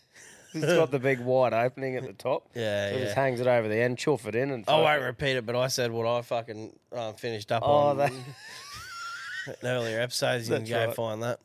it's 0.53 0.65
got 0.65 0.91
the 0.91 0.99
big 0.99 1.19
wide 1.19 1.53
opening 1.53 1.95
at 1.97 2.03
the 2.03 2.13
top. 2.13 2.47
Yeah, 2.55 2.89
so 2.91 2.97
yeah. 2.97 3.03
just 3.03 3.15
hangs 3.15 3.39
it 3.41 3.47
over 3.47 3.67
the 3.67 3.77
end, 3.77 3.97
chuff 3.97 4.25
it 4.27 4.35
in, 4.35 4.51
and 4.51 4.63
I 4.67 4.73
won't 4.75 4.87
fucking- 4.87 5.03
repeat 5.05 5.35
it, 5.37 5.45
but 5.45 5.55
I 5.55 5.67
said 5.67 5.91
what 5.91 6.07
I 6.07 6.21
fucking 6.21 6.73
uh, 6.95 7.11
finished 7.13 7.51
up 7.51 7.63
Oh, 7.65 7.71
on. 7.89 7.97
that- 7.97 8.11
in 8.11 9.53
earlier 9.67 9.99
episodes. 10.01 10.49
You 10.49 10.55
can 10.55 10.65
go 10.65 10.85
right. 10.87 10.95
find 10.95 11.23
that. 11.23 11.39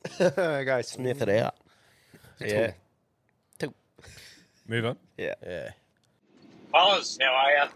go 0.65 0.83
sniff 0.83 1.21
it 1.23 1.29
out. 1.29 1.55
Yeah. 2.41 2.73
Move 4.69 4.85
on. 4.87 4.97
Yeah. 5.19 5.35
Yeah. 5.45 5.71
Fellas, 6.71 7.19
how 7.21 7.33
are 7.35 7.51
you? 7.51 7.71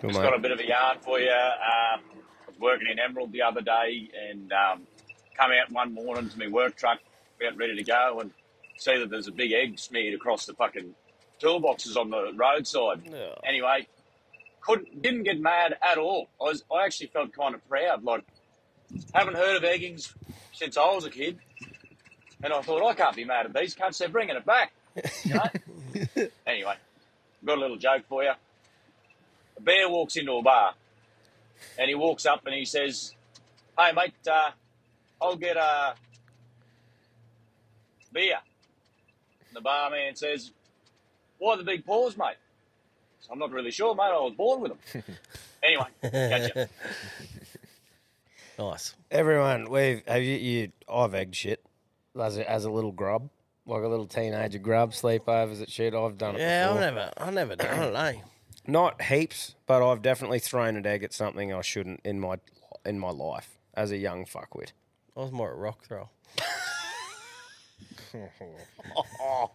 Good, 0.00 0.08
Just 0.10 0.18
mate. 0.20 0.24
got 0.28 0.34
a 0.36 0.40
bit 0.40 0.50
of 0.50 0.58
a 0.58 0.66
yarn 0.66 0.98
for 1.00 1.20
you. 1.20 1.30
Um, 1.30 1.30
I 1.30 2.00
was 2.16 2.21
working 2.62 2.86
in 2.90 2.98
Emerald 2.98 3.32
the 3.32 3.42
other 3.42 3.60
day 3.60 4.08
and 4.30 4.52
um, 4.52 4.86
come 5.36 5.50
out 5.50 5.70
one 5.70 5.92
morning 5.92 6.28
to 6.30 6.38
my 6.38 6.48
work 6.48 6.76
truck, 6.76 7.00
about 7.40 7.58
ready 7.58 7.76
to 7.76 7.82
go, 7.84 8.20
and 8.20 8.30
see 8.78 8.96
that 8.98 9.10
there's 9.10 9.28
a 9.28 9.32
big 9.32 9.52
egg 9.52 9.78
smeared 9.78 10.14
across 10.14 10.46
the 10.46 10.54
fucking 10.54 10.94
toolboxes 11.40 11.96
on 11.96 12.10
the 12.10 12.32
roadside. 12.34 13.02
Anyway, 13.44 13.86
couldn't 14.60 15.02
didn't 15.02 15.24
get 15.24 15.40
mad 15.40 15.76
at 15.82 15.98
all. 15.98 16.28
I 16.40 16.44
was 16.44 16.64
I 16.72 16.84
actually 16.84 17.08
felt 17.08 17.32
kind 17.32 17.54
of 17.54 17.68
proud. 17.68 18.04
Like 18.04 18.24
haven't 19.12 19.36
heard 19.36 19.56
of 19.56 19.62
eggings 19.62 20.14
since 20.52 20.76
I 20.76 20.86
was 20.94 21.04
a 21.04 21.10
kid, 21.10 21.38
and 22.42 22.52
I 22.52 22.62
thought 22.62 22.86
I 22.88 22.94
can't 22.94 23.16
be 23.16 23.24
mad 23.24 23.46
at 23.46 23.54
these 23.54 23.74
cunts. 23.74 23.98
They're 23.98 24.08
bringing 24.08 24.36
it 24.36 24.46
back. 24.46 24.72
You 25.24 25.34
know? 25.34 26.28
anyway, 26.46 26.74
got 27.44 27.56
a 27.56 27.60
little 27.60 27.78
joke 27.78 28.02
for 28.08 28.22
you. 28.22 28.32
A 29.56 29.60
bear 29.60 29.88
walks 29.88 30.16
into 30.16 30.32
a 30.32 30.42
bar, 30.42 30.74
and 31.78 31.88
he 31.88 31.94
walks 31.94 32.26
up 32.26 32.46
and 32.46 32.54
he 32.54 32.64
says, 32.64 33.14
"Hey 33.78 33.92
mate, 33.92 34.14
uh, 34.30 34.50
I'll 35.20 35.36
get 35.36 35.56
a 35.56 35.94
beer." 38.12 38.38
And 39.48 39.56
the 39.56 39.60
barman 39.60 40.16
says, 40.16 40.52
"Why 41.38 41.56
the 41.56 41.64
big 41.64 41.84
paws, 41.84 42.16
mate?" 42.16 42.36
I'm 43.30 43.38
not 43.38 43.52
really 43.52 43.70
sure, 43.70 43.94
mate. 43.94 44.04
I 44.04 44.18
was 44.18 44.34
born 44.36 44.60
with 44.60 44.72
them. 44.72 45.02
anyway, 45.62 45.86
catch 46.02 46.56
ya. 46.56 46.64
Nice. 48.58 48.94
Everyone, 49.10 49.70
we've 49.70 50.02
have 50.06 50.22
you, 50.22 50.36
you 50.36 50.72
I've 50.88 51.14
egged 51.14 51.34
shit 51.34 51.64
as 52.20 52.36
a, 52.36 52.50
as 52.50 52.64
a 52.64 52.70
little 52.70 52.92
grub, 52.92 53.30
like 53.66 53.82
a 53.82 53.88
little 53.88 54.06
teenager 54.06 54.58
grub, 54.58 54.92
sleepovers 54.92 55.62
at 55.62 55.70
shit. 55.70 55.94
I've 55.94 56.18
done 56.18 56.36
it. 56.36 56.40
Yeah, 56.40 56.70
I've 56.70 56.80
never, 56.80 57.10
I've 57.16 57.34
never 57.34 57.56
done 57.56 57.94
it. 57.94 57.96
Eh? 57.96 58.20
Not 58.66 59.02
heaps, 59.02 59.54
but 59.66 59.82
I've 59.82 60.02
definitely 60.02 60.38
thrown 60.38 60.76
an 60.76 60.86
egg 60.86 61.02
at 61.02 61.12
something 61.12 61.52
I 61.52 61.62
shouldn't 61.62 62.00
in 62.04 62.20
my 62.20 62.36
in 62.84 62.98
my 62.98 63.10
life 63.10 63.58
as 63.74 63.90
a 63.90 63.96
young 63.96 64.24
fuckwit. 64.24 64.72
I 65.16 65.20
was 65.20 65.32
more 65.32 65.52
a 65.52 65.56
rock 65.56 65.84
throw. 65.84 66.08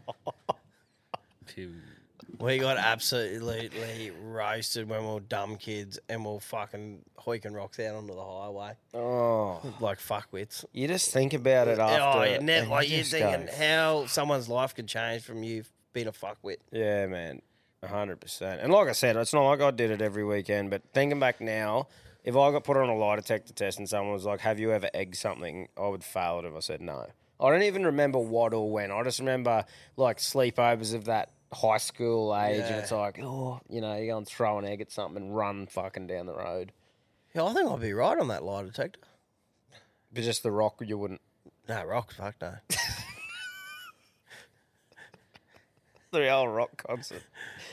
We 2.39 2.59
got 2.59 2.77
absolutely 2.77 4.11
roasted 4.21 4.87
when 4.87 5.01
we 5.01 5.13
were 5.13 5.19
dumb 5.19 5.55
kids 5.55 5.97
and 6.07 6.23
we 6.23 6.31
were 6.31 6.39
fucking 6.39 6.99
hoiking 7.17 7.53
rocks 7.53 7.79
out 7.79 7.95
onto 7.95 8.13
the 8.13 8.23
highway. 8.23 8.73
Oh, 8.93 9.61
like 9.79 9.99
fuckwits. 9.99 10.63
You 10.71 10.87
just 10.87 11.11
think 11.11 11.33
about 11.33 11.67
it 11.67 11.79
oh, 11.79 11.83
after. 11.83 12.19
Oh, 12.19 12.23
you 12.23 12.39
never, 12.39 12.61
and 12.61 12.69
like 12.69 12.89
you're 12.89 12.99
just 12.99 13.11
thinking 13.11 13.47
go, 13.47 13.51
how 13.53 14.05
someone's 14.05 14.49
life 14.49 14.75
could 14.75 14.87
change 14.87 15.23
from 15.23 15.41
you 15.43 15.63
being 15.93 16.07
a 16.07 16.11
fuckwit. 16.11 16.57
Yeah, 16.71 17.07
man, 17.07 17.41
hundred 17.85 18.19
percent. 18.19 18.61
And 18.61 18.71
like 18.71 18.87
I 18.87 18.93
said, 18.93 19.15
it's 19.15 19.33
not 19.33 19.47
like 19.47 19.61
I 19.61 19.71
did 19.71 19.91
it 19.91 20.01
every 20.01 20.23
weekend. 20.23 20.69
But 20.69 20.81
thinking 20.93 21.19
back 21.19 21.41
now, 21.41 21.87
if 22.23 22.35
I 22.35 22.51
got 22.51 22.63
put 22.63 22.77
on 22.77 22.89
a 22.89 22.95
lie 22.95 23.15
detector 23.17 23.53
test 23.53 23.79
and 23.79 23.87
someone 23.87 24.13
was 24.13 24.25
like, 24.25 24.41
"Have 24.41 24.59
you 24.59 24.71
ever 24.71 24.89
egged 24.93 25.15
something?" 25.15 25.67
I 25.77 25.87
would 25.87 26.03
fail 26.03 26.39
it 26.39 26.45
if 26.45 26.55
I 26.55 26.59
said 26.59 26.81
no. 26.81 27.07
I 27.39 27.51
don't 27.51 27.63
even 27.63 27.85
remember 27.85 28.19
what 28.19 28.53
or 28.53 28.69
when. 28.71 28.91
I 28.91 29.03
just 29.03 29.19
remember 29.19 29.65
like 29.95 30.17
sleepovers 30.17 30.93
of 30.93 31.05
that 31.05 31.31
high 31.53 31.77
school 31.77 32.35
age, 32.35 32.61
and 32.61 32.75
it's 32.75 32.91
like, 32.91 33.19
oh, 33.21 33.61
you 33.69 33.79
know, 33.81 33.95
you 33.95 34.07
go 34.07 34.17
and 34.17 34.27
throw 34.27 34.57
an 34.57 34.65
egg 34.65 34.81
at 34.81 34.91
something 34.91 35.21
and 35.23 35.35
run 35.35 35.67
fucking 35.67 36.07
down 36.07 36.25
the 36.25 36.33
road. 36.33 36.71
Yeah, 37.35 37.45
I 37.45 37.53
think 37.53 37.69
I'd 37.69 37.79
be 37.79 37.93
right 37.93 38.17
on 38.17 38.29
that 38.29 38.43
lie 38.43 38.63
detector. 38.63 38.99
But 40.11 40.23
just 40.23 40.41
the 40.43 40.51
rock, 40.51 40.81
you 40.83 40.97
wouldn't. 40.97 41.21
No, 41.69 41.83
rock, 41.85 42.13
fuck 42.13 42.35
no. 42.41 42.55
the 46.11 46.29
old 46.29 46.55
rock 46.55 46.83
concert. 46.87 47.21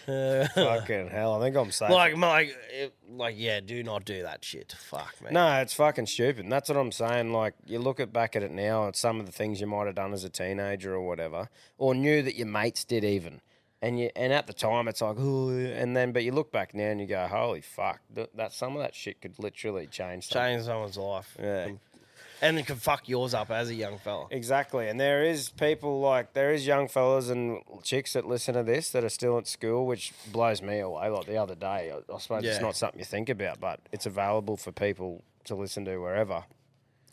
fucking 0.55 1.09
hell, 1.09 1.35
I 1.35 1.41
think 1.41 1.57
I'm 1.57 1.71
safe. 1.71 1.91
Like, 1.91 2.17
my, 2.17 2.53
it- 2.73 2.95
like, 3.11 3.35
yeah, 3.39 3.61
do 3.61 3.83
not 3.83 4.05
do 4.05 4.23
that 4.23 4.45
shit. 4.45 4.75
Fuck, 4.79 5.15
me. 5.23 5.31
No, 5.31 5.61
it's 5.61 5.75
fucking 5.75 6.07
stupid. 6.07 6.45
And 6.45 6.53
that's 6.53 6.69
what 6.69 6.79
I'm 6.79 6.93
saying. 6.93 7.33
Like, 7.33 7.55
you 7.67 7.79
look 7.79 8.01
at 8.01 8.13
back 8.13 8.35
at 8.37 8.43
it 8.43 8.51
now, 8.51 8.87
and 8.87 8.97
some 8.97 9.21
of 9.21 9.27
the 9.27 9.33
things 9.33 9.61
you 9.61 9.67
might 9.67 9.87
have 9.87 9.95
done 9.95 10.13
as 10.13 10.25
a 10.25 10.31
teenager 10.31 10.95
or 10.95 11.07
whatever, 11.07 11.49
or 11.79 11.95
knew 11.95 12.23
that 12.23 12.37
your 12.37 12.47
mates 12.47 12.85
did 12.85 13.05
even. 13.05 13.41
And 13.83 14.01
you, 14.01 14.11
and 14.17 14.33
at 14.33 14.47
the 14.47 14.55
time, 14.55 14.89
it's 14.89 15.03
like, 15.03 15.17
oh, 15.19 15.51
and 15.51 15.95
then, 15.95 16.13
but 16.13 16.25
you 16.25 16.33
look 16.33 16.51
back 16.51 16.75
now 16.75 16.85
and 16.85 17.01
you 17.01 17.07
go, 17.07 17.27
holy 17.27 17.61
fuck, 17.61 18.01
th- 18.15 18.31
that 18.35 18.53
some 18.55 18.75
of 18.77 18.83
that 18.83 18.95
shit 18.95 19.21
could 19.21 19.39
literally 19.39 19.87
change. 19.87 20.29
Something. 20.29 20.55
Change 20.57 20.65
someone's 20.65 20.97
life. 20.97 21.37
Yeah. 21.39 21.69
And 22.45 22.59
it 22.59 22.67
can 22.67 22.77
fuck 22.77 23.09
yours 23.09 23.33
up 23.35 23.51
as 23.51 23.71
a 23.71 23.75
young 23.75 23.99
fella. 23.99 24.27
Exactly, 24.31 24.89
and 24.89 25.01
there 25.01 25.25
is 25.25 25.49
people 25.49 26.01
like 26.01 26.35
there 26.35 26.53
is 26.53 26.67
young 26.67 26.89
fellas 26.89 27.29
and 27.31 27.61
chicks 27.83 28.13
that 28.13 28.27
listen 28.27 28.55
to 28.55 28.63
this 28.63 28.91
that 28.91 29.03
are 29.03 29.09
still 29.09 29.39
at 29.39 29.47
school, 29.49 29.87
which 29.87 30.13
blows 30.31 30.61
me 30.63 30.79
away. 30.81 31.09
Like 31.09 31.27
the 31.27 31.39
other 31.39 31.55
day, 31.55 31.91
I, 31.91 32.15
I 32.15 32.19
suppose 32.19 32.45
it's 32.45 32.57
Yeah. 32.57 32.63
not 32.63 32.77
something 32.77 32.99
you 32.99 33.05
think 33.05 33.29
about, 33.31 33.61
but 33.61 33.81
it's 33.93 34.07
available 34.07 34.57
for 34.57 34.71
people 34.73 35.25
to 35.45 35.55
listen 35.55 35.85
to 35.87 35.97
wherever. 35.99 36.45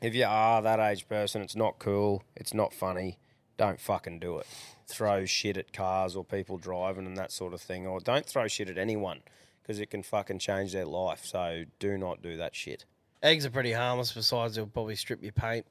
If 0.01 0.13
you 0.15 0.25
are 0.25 0.61
that 0.61 0.79
age 0.79 1.07
person, 1.07 1.41
it's 1.41 1.55
not 1.55 1.79
cool, 1.79 2.23
it's 2.35 2.53
not 2.53 2.73
funny. 2.73 3.17
Don't 3.57 3.79
fucking 3.79 4.19
do 4.19 4.37
it. 4.39 4.47
Throw 4.87 5.25
shit 5.25 5.55
at 5.55 5.71
cars 5.71 6.15
or 6.15 6.25
people 6.25 6.57
driving 6.57 7.05
and 7.05 7.15
that 7.17 7.31
sort 7.31 7.53
of 7.53 7.61
thing, 7.61 7.87
or 7.87 7.99
don't 7.99 8.25
throw 8.25 8.47
shit 8.47 8.69
at 8.69 8.77
anyone 8.77 9.21
because 9.61 9.79
it 9.79 9.91
can 9.91 10.03
fucking 10.03 10.39
change 10.39 10.73
their 10.73 10.85
life. 10.85 11.23
So 11.23 11.63
do 11.79 11.97
not 11.97 12.21
do 12.21 12.35
that 12.37 12.55
shit. 12.55 12.83
Eggs 13.23 13.45
are 13.45 13.51
pretty 13.51 13.71
harmless. 13.71 14.11
Besides, 14.11 14.55
they'll 14.55 14.65
probably 14.65 14.95
strip 14.95 15.21
your 15.21 15.31
paint. 15.31 15.65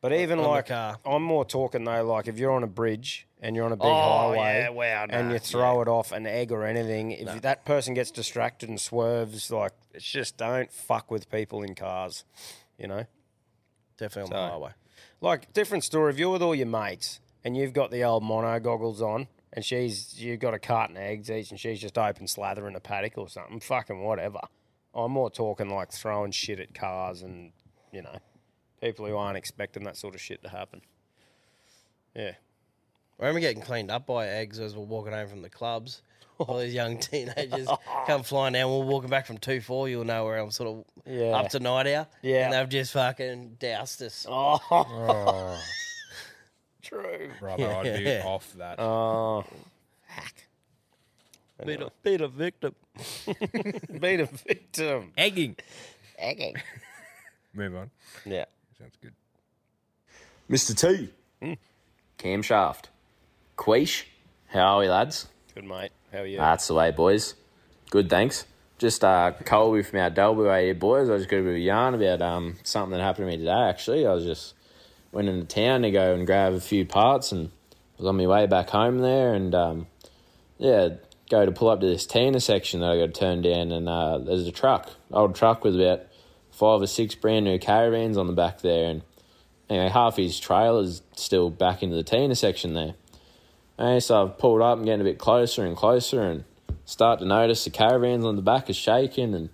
But 0.00 0.12
even 0.12 0.38
on 0.38 0.44
the 0.44 0.50
like, 0.50 0.66
car. 0.66 0.98
I'm 1.04 1.22
more 1.24 1.44
talking 1.44 1.82
though, 1.84 2.04
like 2.04 2.28
if 2.28 2.38
you're 2.38 2.52
on 2.52 2.62
a 2.62 2.68
bridge 2.68 3.26
and 3.40 3.56
you're 3.56 3.64
on 3.64 3.72
a 3.72 3.76
big 3.76 3.86
Oh, 3.86 4.32
highway 4.32 4.60
yeah, 4.60 4.68
wow, 4.68 5.06
and 5.10 5.28
nah, 5.28 5.32
you 5.34 5.40
throw 5.40 5.82
it 5.82 5.88
off 5.88 6.12
an 6.12 6.24
egg 6.24 6.52
or 6.52 6.64
anything, 6.64 7.10
if 7.10 7.42
that 7.42 7.64
person 7.64 7.94
gets 7.94 8.12
distracted 8.12 8.68
and 8.68 8.80
swerves, 8.80 9.50
like 9.50 9.72
it's 9.92 10.04
just 10.04 10.36
don't 10.36 10.72
fuck 10.72 11.10
with 11.10 11.28
people 11.28 11.64
in 11.64 11.74
cars, 11.74 12.24
you 12.78 12.86
know. 12.86 13.06
Definitely 13.96 14.34
on 14.34 14.42
the 14.42 14.50
highway. 14.52 14.70
Like 15.20 15.52
different 15.52 15.82
story. 15.82 16.12
If 16.12 16.18
you're 16.20 16.30
with 16.30 16.42
all 16.42 16.54
your 16.54 16.68
mates 16.68 17.18
and 17.42 17.56
you've 17.56 17.72
got 17.72 17.90
the 17.90 18.04
old 18.04 18.22
mono 18.22 18.60
goggles 18.60 19.02
on. 19.02 19.26
And 19.50 19.64
she's 19.64 20.20
you've 20.22 20.40
got 20.40 20.52
a 20.52 20.58
carton 20.58 20.98
of 20.98 21.02
eggs 21.02 21.30
each, 21.30 21.50
and 21.50 21.58
she's 21.58 21.80
just 21.80 21.96
open 21.96 22.28
slather 22.28 22.68
in 22.68 22.76
a 22.76 22.80
paddock 22.80 23.16
or 23.16 23.30
something. 23.30 23.60
Fucking 23.60 24.04
whatever. 24.04 24.40
I'm 24.94 25.12
more 25.12 25.30
talking 25.30 25.68
like 25.70 25.92
throwing 25.92 26.30
shit 26.32 26.60
at 26.60 26.74
cars 26.74 27.22
and 27.22 27.52
you 27.92 28.02
know 28.02 28.16
people 28.80 29.06
who 29.06 29.16
aren't 29.16 29.36
expecting 29.36 29.84
that 29.84 29.96
sort 29.96 30.14
of 30.14 30.20
shit 30.20 30.42
to 30.42 30.48
happen. 30.48 30.80
Yeah. 32.14 32.32
I 33.20 33.22
remember 33.22 33.40
getting 33.40 33.62
cleaned 33.62 33.90
up 33.90 34.06
by 34.06 34.28
eggs 34.28 34.60
as 34.60 34.76
we're 34.76 34.84
walking 34.84 35.12
home 35.12 35.28
from 35.28 35.42
the 35.42 35.50
clubs. 35.50 36.02
All 36.38 36.58
these 36.58 36.72
young 36.72 36.98
teenagers 36.98 37.68
come 38.06 38.22
flying 38.22 38.52
down. 38.52 38.70
We're 38.70 38.84
walking 38.84 39.10
back 39.10 39.26
from 39.26 39.38
2 39.38 39.60
4. 39.60 39.88
You'll 39.88 40.04
know 40.04 40.24
where 40.24 40.38
I'm 40.38 40.52
sort 40.52 40.68
of 40.68 40.84
Yeah. 41.12 41.30
up 41.36 41.48
to 41.50 41.58
night 41.58 41.88
out. 41.88 42.08
Yeah. 42.22 42.44
And 42.44 42.52
they've 42.52 42.68
just 42.68 42.92
fucking 42.92 43.56
doused 43.58 44.02
us. 44.02 44.24
Oh. 44.30 44.60
oh. 44.70 45.60
True. 46.80 47.30
Brother, 47.40 47.68
I'd 47.70 48.04
be 48.04 48.18
off 48.20 48.52
that. 48.54 48.78
Oh. 48.78 49.44
Beat 51.64 51.80
a, 52.20 52.28
victim. 52.28 52.74
Beat 54.00 54.20
a 54.20 54.26
victim. 54.26 55.12
Egging. 55.16 55.56
Egging. 56.16 56.56
Move 57.54 57.74
on. 57.74 57.90
Yeah. 58.24 58.44
Sounds 58.78 58.96
good. 59.02 59.12
Mr. 60.48 60.78
T. 60.78 61.56
Camshaft. 62.18 62.84
Queish. 63.56 64.04
How 64.48 64.60
are 64.60 64.80
we, 64.80 64.88
lads? 64.88 65.26
Good, 65.54 65.64
mate. 65.64 65.90
How 66.12 66.20
are 66.20 66.26
you? 66.26 66.38
That's 66.38 66.68
the 66.68 66.74
way, 66.74 66.92
boys. 66.92 67.34
Good, 67.90 68.08
thanks. 68.08 68.46
Just 68.78 69.02
uh, 69.02 69.32
Colby 69.44 69.82
from 69.82 69.98
our 69.98 70.10
Dalby 70.10 70.44
here, 70.44 70.74
boys. 70.74 71.10
I 71.10 71.16
just 71.16 71.28
got 71.28 71.38
a 71.38 71.42
bit 71.42 71.48
of 71.50 71.54
a 71.56 71.58
yarn 71.58 71.94
about 71.94 72.22
um, 72.22 72.56
something 72.62 72.96
that 72.96 73.02
happened 73.02 73.28
to 73.28 73.36
me 73.36 73.38
today, 73.38 73.50
actually. 73.50 74.06
I 74.06 74.14
was 74.14 74.24
just 74.24 74.54
went 75.10 75.28
into 75.28 75.44
town 75.44 75.82
to 75.82 75.90
go 75.90 76.14
and 76.14 76.24
grab 76.24 76.52
a 76.52 76.60
few 76.60 76.86
parts 76.86 77.32
and 77.32 77.50
was 77.96 78.06
on 78.06 78.16
my 78.16 78.26
way 78.26 78.46
back 78.46 78.70
home 78.70 78.98
there 78.98 79.34
and, 79.34 79.54
um, 79.54 79.86
yeah, 80.58 80.90
go 81.28 81.44
to 81.44 81.52
pull 81.52 81.68
up 81.68 81.80
to 81.80 81.86
this 81.86 82.06
Tina 82.06 82.40
section 82.40 82.80
that 82.80 82.90
I 82.90 82.98
got 82.98 83.14
to 83.14 83.20
turn 83.20 83.42
down 83.42 83.72
and 83.72 83.88
uh, 83.88 84.18
there's 84.18 84.46
a 84.46 84.52
truck, 84.52 84.90
old 85.10 85.34
truck 85.34 85.64
with 85.64 85.80
about 85.80 86.02
five 86.50 86.82
or 86.82 86.86
six 86.86 87.14
brand 87.14 87.44
new 87.44 87.58
caravans 87.58 88.16
on 88.16 88.26
the 88.26 88.32
back 88.32 88.60
there 88.60 88.90
and 88.90 89.02
anyway, 89.68 89.88
half 89.88 90.16
his 90.16 90.38
trailer's 90.40 91.02
still 91.16 91.50
back 91.50 91.82
into 91.82 91.96
the 91.96 92.02
Tina 92.02 92.34
section 92.34 92.74
there. 92.74 92.94
And 93.78 94.02
so 94.02 94.24
I've 94.24 94.38
pulled 94.38 94.60
up 94.60 94.78
and 94.78 94.86
getting 94.86 95.02
a 95.02 95.04
bit 95.04 95.18
closer 95.18 95.64
and 95.64 95.76
closer 95.76 96.22
and 96.22 96.44
start 96.84 97.20
to 97.20 97.26
notice 97.26 97.64
the 97.64 97.70
caravans 97.70 98.24
on 98.24 98.36
the 98.36 98.42
back 98.42 98.68
are 98.68 98.74
shaking 98.74 99.34
and 99.34 99.50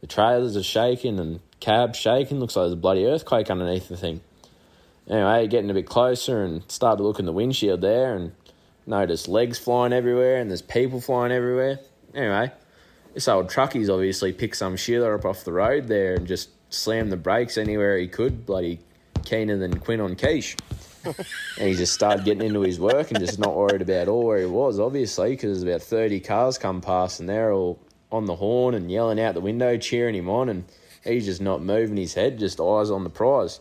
the 0.00 0.06
trailers 0.06 0.56
are 0.56 0.62
shaking 0.62 1.18
and 1.18 1.40
cabs 1.60 1.98
shaking. 1.98 2.40
Looks 2.40 2.56
like 2.56 2.64
there's 2.64 2.72
a 2.72 2.76
bloody 2.76 3.04
earthquake 3.04 3.50
underneath 3.50 3.88
the 3.88 3.96
thing. 3.96 4.20
Anyway, 5.08 5.46
getting 5.48 5.70
a 5.70 5.74
bit 5.74 5.86
closer 5.86 6.42
and 6.42 6.62
start 6.70 6.98
to 6.98 7.04
look 7.04 7.18
in 7.18 7.26
the 7.26 7.32
windshield 7.32 7.80
there 7.80 8.14
and 8.14 8.32
notice 8.88 9.28
legs 9.28 9.58
flying 9.58 9.92
everywhere 9.92 10.38
and 10.38 10.50
there's 10.50 10.62
people 10.62 11.00
flying 11.00 11.32
everywhere. 11.32 11.78
Anyway, 12.14 12.50
this 13.14 13.28
old 13.28 13.48
truckie's 13.48 13.90
obviously 13.90 14.32
picked 14.32 14.56
some 14.56 14.76
shit 14.76 15.02
up 15.02 15.24
off 15.24 15.44
the 15.44 15.52
road 15.52 15.88
there 15.88 16.14
and 16.14 16.26
just 16.26 16.50
slammed 16.70 17.12
the 17.12 17.16
brakes 17.16 17.58
anywhere 17.58 17.98
he 17.98 18.08
could, 18.08 18.46
bloody 18.46 18.80
keener 19.24 19.56
than 19.56 19.78
Quinn 19.78 20.00
on 20.00 20.16
quiche. 20.16 20.56
and 21.04 21.68
he 21.68 21.74
just 21.74 21.94
started 21.94 22.24
getting 22.24 22.46
into 22.46 22.62
his 22.62 22.80
work 22.80 23.10
and 23.10 23.20
just 23.20 23.38
not 23.38 23.54
worried 23.54 23.82
about 23.82 24.08
all 24.08 24.26
where 24.26 24.38
he 24.38 24.46
was, 24.46 24.80
obviously, 24.80 25.30
because 25.30 25.62
there's 25.62 25.62
about 25.62 25.86
30 25.86 26.20
cars 26.20 26.58
come 26.58 26.80
past 26.80 27.20
and 27.20 27.28
they're 27.28 27.52
all 27.52 27.78
on 28.10 28.24
the 28.24 28.36
horn 28.36 28.74
and 28.74 28.90
yelling 28.90 29.20
out 29.20 29.34
the 29.34 29.40
window, 29.40 29.76
cheering 29.76 30.14
him 30.14 30.28
on, 30.28 30.48
and 30.48 30.64
he's 31.04 31.26
just 31.26 31.40
not 31.40 31.62
moving 31.62 31.96
his 31.96 32.14
head, 32.14 32.38
just 32.38 32.60
eyes 32.60 32.90
on 32.90 33.04
the 33.04 33.10
prize. 33.10 33.60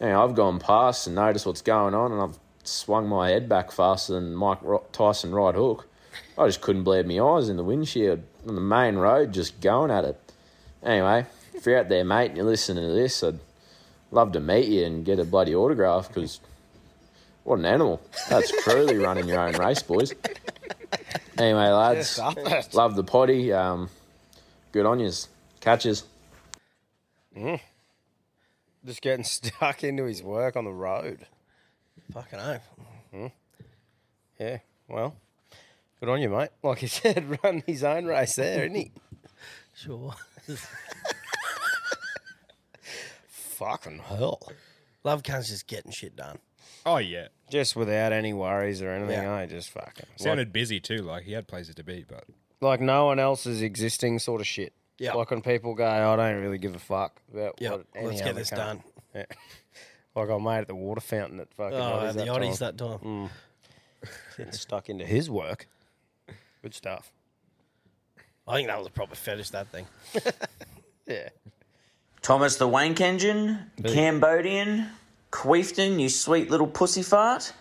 Anyway, 0.00 0.16
I've 0.16 0.34
gone 0.34 0.58
past 0.58 1.06
and 1.06 1.16
noticed 1.16 1.46
what's 1.46 1.62
going 1.62 1.94
on, 1.94 2.12
and 2.12 2.20
I've 2.20 2.38
swung 2.64 3.08
my 3.08 3.30
head 3.30 3.48
back 3.48 3.72
faster 3.72 4.14
than 4.14 4.34
Mike 4.34 4.58
Tyson 4.92 5.34
right 5.34 5.54
hook. 5.54 5.88
I 6.36 6.46
just 6.46 6.60
couldn't 6.60 6.84
believe 6.84 7.06
my 7.06 7.18
eyes 7.20 7.48
in 7.48 7.56
the 7.56 7.64
windshield 7.64 8.22
on 8.46 8.54
the 8.54 8.60
main 8.60 8.96
road, 8.96 9.32
just 9.32 9.60
going 9.60 9.90
at 9.90 10.04
it. 10.04 10.18
Anyway, 10.82 11.26
if 11.54 11.66
you're 11.66 11.78
out 11.78 11.88
there, 11.88 12.04
mate, 12.04 12.28
and 12.28 12.36
you're 12.36 12.46
listening 12.46 12.86
to 12.86 12.92
this, 12.92 13.22
I'd 13.22 13.38
love 14.10 14.32
to 14.32 14.40
meet 14.40 14.68
you 14.68 14.84
and 14.84 15.04
get 15.04 15.18
a 15.18 15.24
bloody 15.24 15.54
autograph 15.54 16.08
because 16.08 16.40
what 17.44 17.58
an 17.58 17.66
animal. 17.66 18.00
That's 18.28 18.52
truly 18.62 18.98
running 18.98 19.28
your 19.28 19.40
own 19.40 19.54
race, 19.54 19.82
boys. 19.82 20.14
Anyway, 21.38 21.68
lads, 21.68 22.20
Yes, 22.36 22.74
love 22.74 22.94
the 22.94 23.04
potty. 23.04 23.52
Um, 23.52 23.88
good 24.70 24.86
on 24.86 25.00
yous. 25.00 25.28
Catches. 25.60 26.04
Mm. 27.36 27.60
Just 28.84 29.02
getting 29.02 29.24
stuck 29.24 29.82
into 29.82 30.04
his 30.04 30.22
work 30.22 30.56
on 30.56 30.64
the 30.64 30.72
road. 30.72 31.26
Fucking 32.12 32.38
hell. 32.38 32.60
Mm. 33.14 33.32
Yeah, 34.38 34.58
well, 34.88 35.16
good 36.00 36.08
on 36.08 36.20
you, 36.20 36.28
mate. 36.28 36.50
Like 36.62 36.78
he 36.78 36.86
said, 36.88 37.38
run 37.42 37.62
his 37.66 37.84
own 37.84 38.06
race 38.06 38.36
there, 38.36 38.64
isn't 38.64 38.74
he? 38.74 38.92
Sure. 39.74 40.14
Fucking 43.26 43.98
hell. 44.00 44.40
Love 45.04 45.22
cunts 45.22 45.48
just 45.48 45.66
getting 45.66 45.92
shit 45.92 46.16
done. 46.16 46.38
Oh 46.84 46.96
yeah. 46.98 47.28
Just 47.50 47.76
without 47.76 48.12
any 48.12 48.32
worries 48.32 48.82
or 48.82 48.90
anything, 48.90 49.22
Yeah. 49.22 49.34
I 49.34 49.46
just 49.46 49.70
fucking 49.70 50.06
Sounded 50.16 50.52
busy 50.52 50.80
too, 50.80 50.98
like 50.98 51.24
he 51.24 51.32
had 51.32 51.46
places 51.46 51.74
to 51.76 51.84
be, 51.84 52.04
but 52.08 52.24
like 52.60 52.80
no 52.80 53.06
one 53.06 53.18
else's 53.18 53.62
existing 53.62 54.18
sort 54.18 54.40
of 54.40 54.46
shit. 54.46 54.72
Yeah. 54.98 55.14
Like 55.14 55.30
when 55.30 55.42
people 55.42 55.74
go, 55.74 55.86
I 55.86 56.16
don't 56.16 56.40
really 56.42 56.58
give 56.58 56.74
a 56.74 56.78
fuck 56.78 57.20
about 57.32 57.54
Yep, 57.60 57.70
what 57.72 57.86
any 57.94 58.06
let's 58.08 58.20
get 58.20 58.30
other 58.30 58.38
this 58.40 58.50
cunt." 58.50 58.56
done. 58.56 58.82
Yeah. 59.14 59.24
Like 60.14 60.30
I 60.30 60.38
made 60.38 60.58
at 60.60 60.68
the 60.68 60.74
water 60.74 61.00
fountain 61.00 61.40
at 61.40 61.52
fucking 61.54 61.78
Oh, 61.78 61.80
Oddies 61.80 62.12
the 62.14 62.18
that 62.20 62.28
Oddies 62.28 62.58
time. 62.58 62.76
that 62.76 62.78
time. 62.78 62.98
Mm. 62.98 63.30
Getting 64.36 64.52
stuck 64.52 64.88
into 64.88 65.04
his 65.06 65.30
work. 65.30 65.68
Good 66.62 66.74
stuff. 66.74 67.12
I 68.46 68.56
think 68.56 68.68
that 68.68 68.78
was 68.78 68.86
a 68.88 68.90
proper 68.90 69.14
fetish, 69.14 69.50
that 69.50 69.68
thing. 69.68 69.86
yeah. 71.06 71.28
Thomas 72.22 72.56
the 72.56 72.68
Wank 72.68 73.00
Engine, 73.00 73.70
Cambodian, 73.84 74.88
Queefton, 75.30 75.98
you 76.00 76.08
sweet 76.08 76.50
little 76.50 76.66
pussy 76.66 77.02
fart. 77.02 77.52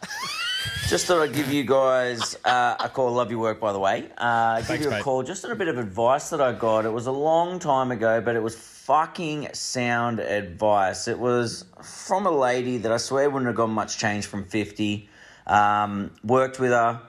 just 0.87 1.05
thought 1.07 1.21
I'd 1.21 1.33
give 1.33 1.51
you 1.51 1.63
guys 1.63 2.35
uh, 2.45 2.75
a 2.79 2.89
call. 2.89 3.11
Love 3.11 3.31
your 3.31 3.39
work, 3.39 3.59
by 3.59 3.73
the 3.73 3.79
way. 3.79 4.07
Uh, 4.17 4.57
give 4.57 4.65
Thanks, 4.67 4.83
you 4.83 4.89
a 4.91 4.93
mate. 4.95 5.03
call 5.03 5.23
just 5.23 5.45
on 5.45 5.51
a 5.51 5.55
bit 5.55 5.67
of 5.67 5.77
advice 5.77 6.29
that 6.31 6.41
I 6.41 6.51
got. 6.51 6.85
It 6.85 6.91
was 6.91 7.07
a 7.07 7.11
long 7.11 7.57
time 7.59 7.91
ago, 7.91 8.21
but 8.21 8.35
it 8.35 8.41
was 8.43 8.55
fucking 8.91 9.47
sound 9.53 10.19
advice. 10.19 11.07
It 11.07 11.17
was 11.17 11.63
from 11.81 12.25
a 12.25 12.29
lady 12.29 12.79
that 12.79 12.91
I 12.91 12.97
swear 12.97 13.29
wouldn't 13.29 13.47
have 13.47 13.55
got 13.55 13.67
much 13.67 13.97
change 13.97 14.25
from 14.25 14.43
50. 14.43 15.07
Um, 15.47 16.11
worked 16.25 16.59
with 16.59 16.71
her 16.71 17.01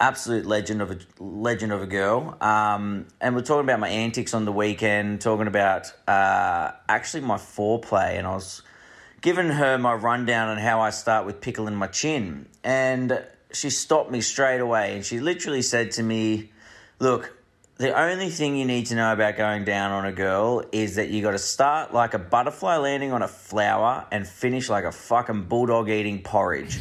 absolute 0.00 0.46
legend 0.46 0.82
of 0.82 0.90
a 0.90 0.98
legend 1.20 1.70
of 1.70 1.80
a 1.80 1.86
girl. 1.86 2.36
Um, 2.40 3.06
and 3.20 3.36
we're 3.36 3.42
talking 3.42 3.62
about 3.62 3.78
my 3.78 3.88
antics 3.88 4.34
on 4.34 4.46
the 4.46 4.50
weekend, 4.50 5.20
talking 5.20 5.46
about 5.46 5.92
uh, 6.08 6.72
actually 6.88 7.20
my 7.20 7.36
foreplay, 7.36 8.18
and 8.18 8.26
I 8.26 8.34
was 8.34 8.62
giving 9.20 9.48
her 9.48 9.78
my 9.78 9.94
rundown 9.94 10.48
on 10.48 10.58
how 10.58 10.80
I 10.80 10.90
start 10.90 11.24
with 11.24 11.40
pickling 11.40 11.76
my 11.76 11.86
chin, 11.86 12.48
and 12.64 13.24
she 13.52 13.70
stopped 13.70 14.10
me 14.10 14.22
straight 14.22 14.60
away, 14.60 14.96
and 14.96 15.04
she 15.04 15.20
literally 15.20 15.62
said 15.62 15.92
to 15.92 16.02
me, 16.02 16.50
"Look." 16.98 17.41
The 17.78 17.98
only 17.98 18.28
thing 18.28 18.54
you 18.56 18.66
need 18.66 18.86
to 18.86 18.94
know 18.94 19.12
about 19.14 19.38
going 19.38 19.64
down 19.64 19.92
on 19.92 20.04
a 20.04 20.12
girl 20.12 20.62
is 20.72 20.96
that 20.96 21.08
you 21.08 21.22
got 21.22 21.30
to 21.30 21.38
start 21.38 21.94
like 21.94 22.12
a 22.12 22.18
butterfly 22.18 22.76
landing 22.76 23.12
on 23.12 23.22
a 23.22 23.28
flower 23.28 24.06
and 24.12 24.28
finish 24.28 24.68
like 24.68 24.84
a 24.84 24.92
fucking 24.92 25.44
bulldog 25.44 25.88
eating 25.88 26.22
porridge. 26.22 26.78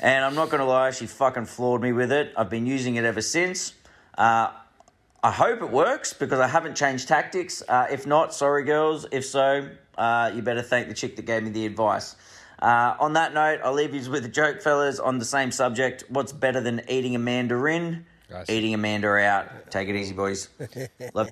And 0.00 0.24
I'm 0.24 0.34
not 0.34 0.48
going 0.48 0.60
to 0.60 0.66
lie, 0.66 0.92
she 0.92 1.06
fucking 1.06 1.44
floored 1.44 1.82
me 1.82 1.92
with 1.92 2.10
it. 2.10 2.32
I've 2.38 2.48
been 2.48 2.66
using 2.66 2.96
it 2.96 3.04
ever 3.04 3.20
since. 3.20 3.74
Uh, 4.16 4.50
I 5.22 5.30
hope 5.30 5.60
it 5.60 5.70
works 5.70 6.14
because 6.14 6.40
I 6.40 6.46
haven't 6.46 6.74
changed 6.74 7.06
tactics. 7.06 7.62
Uh, 7.68 7.88
if 7.90 8.06
not, 8.06 8.32
sorry, 8.32 8.64
girls. 8.64 9.04
If 9.12 9.26
so, 9.26 9.68
uh, 9.98 10.32
you 10.34 10.40
better 10.40 10.62
thank 10.62 10.88
the 10.88 10.94
chick 10.94 11.16
that 11.16 11.26
gave 11.26 11.42
me 11.42 11.50
the 11.50 11.66
advice. 11.66 12.16
Uh, 12.58 12.94
on 12.98 13.12
that 13.12 13.34
note, 13.34 13.60
I'll 13.62 13.74
leave 13.74 13.94
you 13.94 14.10
with 14.10 14.24
a 14.24 14.28
joke, 14.28 14.62
fellas, 14.62 14.98
on 14.98 15.18
the 15.18 15.24
same 15.26 15.52
subject. 15.52 16.04
What's 16.08 16.32
better 16.32 16.62
than 16.62 16.80
eating 16.88 17.14
a 17.14 17.18
mandarin? 17.18 18.06
Eating 18.48 18.74
Amanda 18.74 19.08
out. 19.08 19.70
Take 19.70 19.88
it 19.88 19.96
easy, 19.96 20.14
boys. 20.14 20.48
Love. 21.14 21.30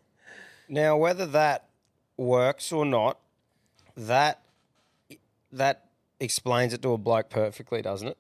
Now, 0.69 0.97
whether 0.97 1.27
that 1.27 1.69
works 2.17 2.73
or 2.73 2.85
not, 2.85 3.19
that 3.97 4.43
that 5.53 5.85
explains 6.21 6.73
it 6.75 6.83
to 6.83 6.93
a 6.93 6.99
bloke 6.99 7.31
perfectly, 7.31 7.81
doesn't 7.83 8.09
it? 8.09 8.19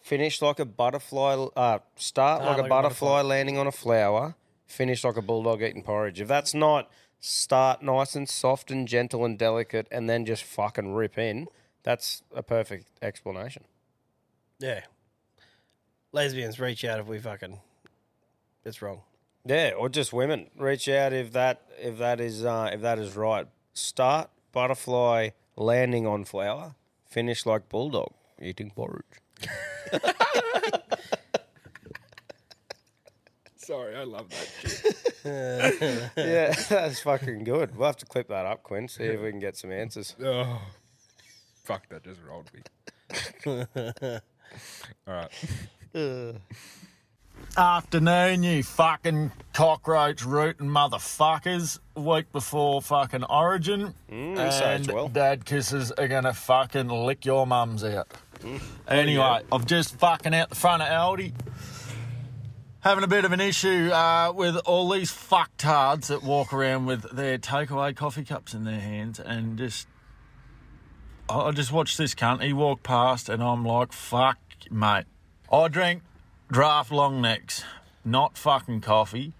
Finish 0.00 0.40
like 0.42 0.58
a 0.58 0.64
butterfly. 0.64 1.34
Uh, 1.56 1.78
start 1.96 2.42
Ah, 2.42 2.46
like, 2.48 2.56
like 2.56 2.62
a 2.62 2.66
a 2.66 2.68
butterfly, 2.68 3.08
butterfly. 3.08 3.22
landing 3.22 3.58
on 3.58 3.66
a 3.66 3.72
flower. 3.72 4.34
Finish 4.66 5.04
like 5.04 5.16
a 5.16 5.22
bulldog 5.22 5.62
eating 5.62 5.82
porridge. 5.82 6.20
If 6.20 6.28
that's 6.28 6.54
not 6.54 6.90
start 7.20 7.82
nice 7.82 8.14
and 8.16 8.28
soft 8.28 8.70
and 8.70 8.86
gentle 8.88 9.24
and 9.24 9.38
delicate, 9.38 9.86
and 9.90 10.08
then 10.10 10.24
just 10.26 10.42
fucking 10.44 10.92
rip 10.94 11.16
in, 11.18 11.46
that's 11.82 12.22
a 12.34 12.42
perfect 12.42 12.86
explanation. 13.00 13.64
Yeah. 14.58 14.80
Lesbians, 16.12 16.58
reach 16.58 16.84
out 16.84 16.98
if 17.00 17.06
we 17.06 17.18
fucking. 17.18 17.60
It's 18.66 18.82
wrong. 18.82 19.02
Yeah, 19.44 19.74
or 19.78 19.88
just 19.88 20.12
women. 20.12 20.50
Reach 20.58 20.88
out 20.88 21.12
if 21.12 21.32
that 21.32 21.62
if 21.80 21.98
that 21.98 22.20
is 22.20 22.44
uh, 22.44 22.68
if 22.72 22.80
that 22.80 22.98
is 22.98 23.14
right. 23.14 23.46
Start 23.74 24.28
butterfly 24.50 25.30
landing 25.54 26.04
on 26.04 26.24
flower. 26.24 26.74
Finish 27.08 27.46
like 27.46 27.68
bulldog 27.68 28.12
eating 28.42 28.72
porridge. 28.72 29.04
Sorry, 33.56 33.94
I 33.94 34.02
love 34.02 34.30
that 34.30 34.48
shit. 34.60 34.96
yeah, 36.16 36.52
that's 36.68 37.00
fucking 37.00 37.44
good. 37.44 37.76
We'll 37.76 37.86
have 37.86 37.96
to 37.98 38.06
clip 38.06 38.26
that 38.28 38.46
up, 38.46 38.64
Quinn. 38.64 38.88
See 38.88 39.04
if 39.04 39.20
we 39.20 39.30
can 39.30 39.38
get 39.38 39.56
some 39.56 39.70
answers. 39.70 40.16
Oh, 40.24 40.60
fuck, 41.64 41.88
that 41.88 42.02
just 42.02 42.20
rolled 42.28 42.50
me. 42.52 42.62
All 45.06 45.14
right. 45.14 45.30
Afternoon, 47.56 48.42
you 48.42 48.62
fucking 48.62 49.32
cockroach 49.54 50.22
rooting 50.24 50.68
motherfuckers. 50.68 51.78
Week 51.94 52.30
before 52.30 52.82
fucking 52.82 53.24
Origin. 53.24 53.94
Mm, 54.10 54.38
and 54.38 54.86
well. 54.88 55.08
dad 55.08 55.46
kisses 55.46 55.90
are 55.92 56.08
gonna 56.08 56.34
fucking 56.34 56.88
lick 56.88 57.24
your 57.24 57.46
mums 57.46 57.82
out. 57.82 58.08
Mm. 58.40 58.60
Anyway, 58.86 59.22
yeah. 59.22 59.40
I've 59.50 59.64
just 59.64 59.98
fucking 59.98 60.34
out 60.34 60.50
the 60.50 60.54
front 60.54 60.82
of 60.82 60.88
Aldi. 60.88 61.32
Having 62.80 63.04
a 63.04 63.08
bit 63.08 63.24
of 63.24 63.32
an 63.32 63.40
issue 63.40 63.90
uh, 63.90 64.32
with 64.34 64.56
all 64.66 64.90
these 64.90 65.10
fucktards 65.10 66.08
that 66.08 66.22
walk 66.22 66.52
around 66.52 66.84
with 66.84 67.10
their 67.16 67.38
takeaway 67.38 67.96
coffee 67.96 68.24
cups 68.24 68.52
in 68.52 68.64
their 68.64 68.80
hands 68.80 69.18
and 69.18 69.56
just. 69.56 69.88
I 71.28 71.38
I 71.38 71.50
just 71.52 71.72
watched 71.72 71.96
this 71.96 72.14
cunt. 72.14 72.42
He 72.42 72.52
walked 72.52 72.82
past 72.82 73.30
and 73.30 73.42
I'm 73.42 73.64
like, 73.64 73.92
fuck, 73.92 74.38
mate. 74.70 75.06
I 75.50 75.68
drink 75.68 76.02
draft 76.50 76.92
long 76.92 77.20
necks, 77.20 77.64
not 78.04 78.36
fucking 78.38 78.80
coffee. 78.80 79.32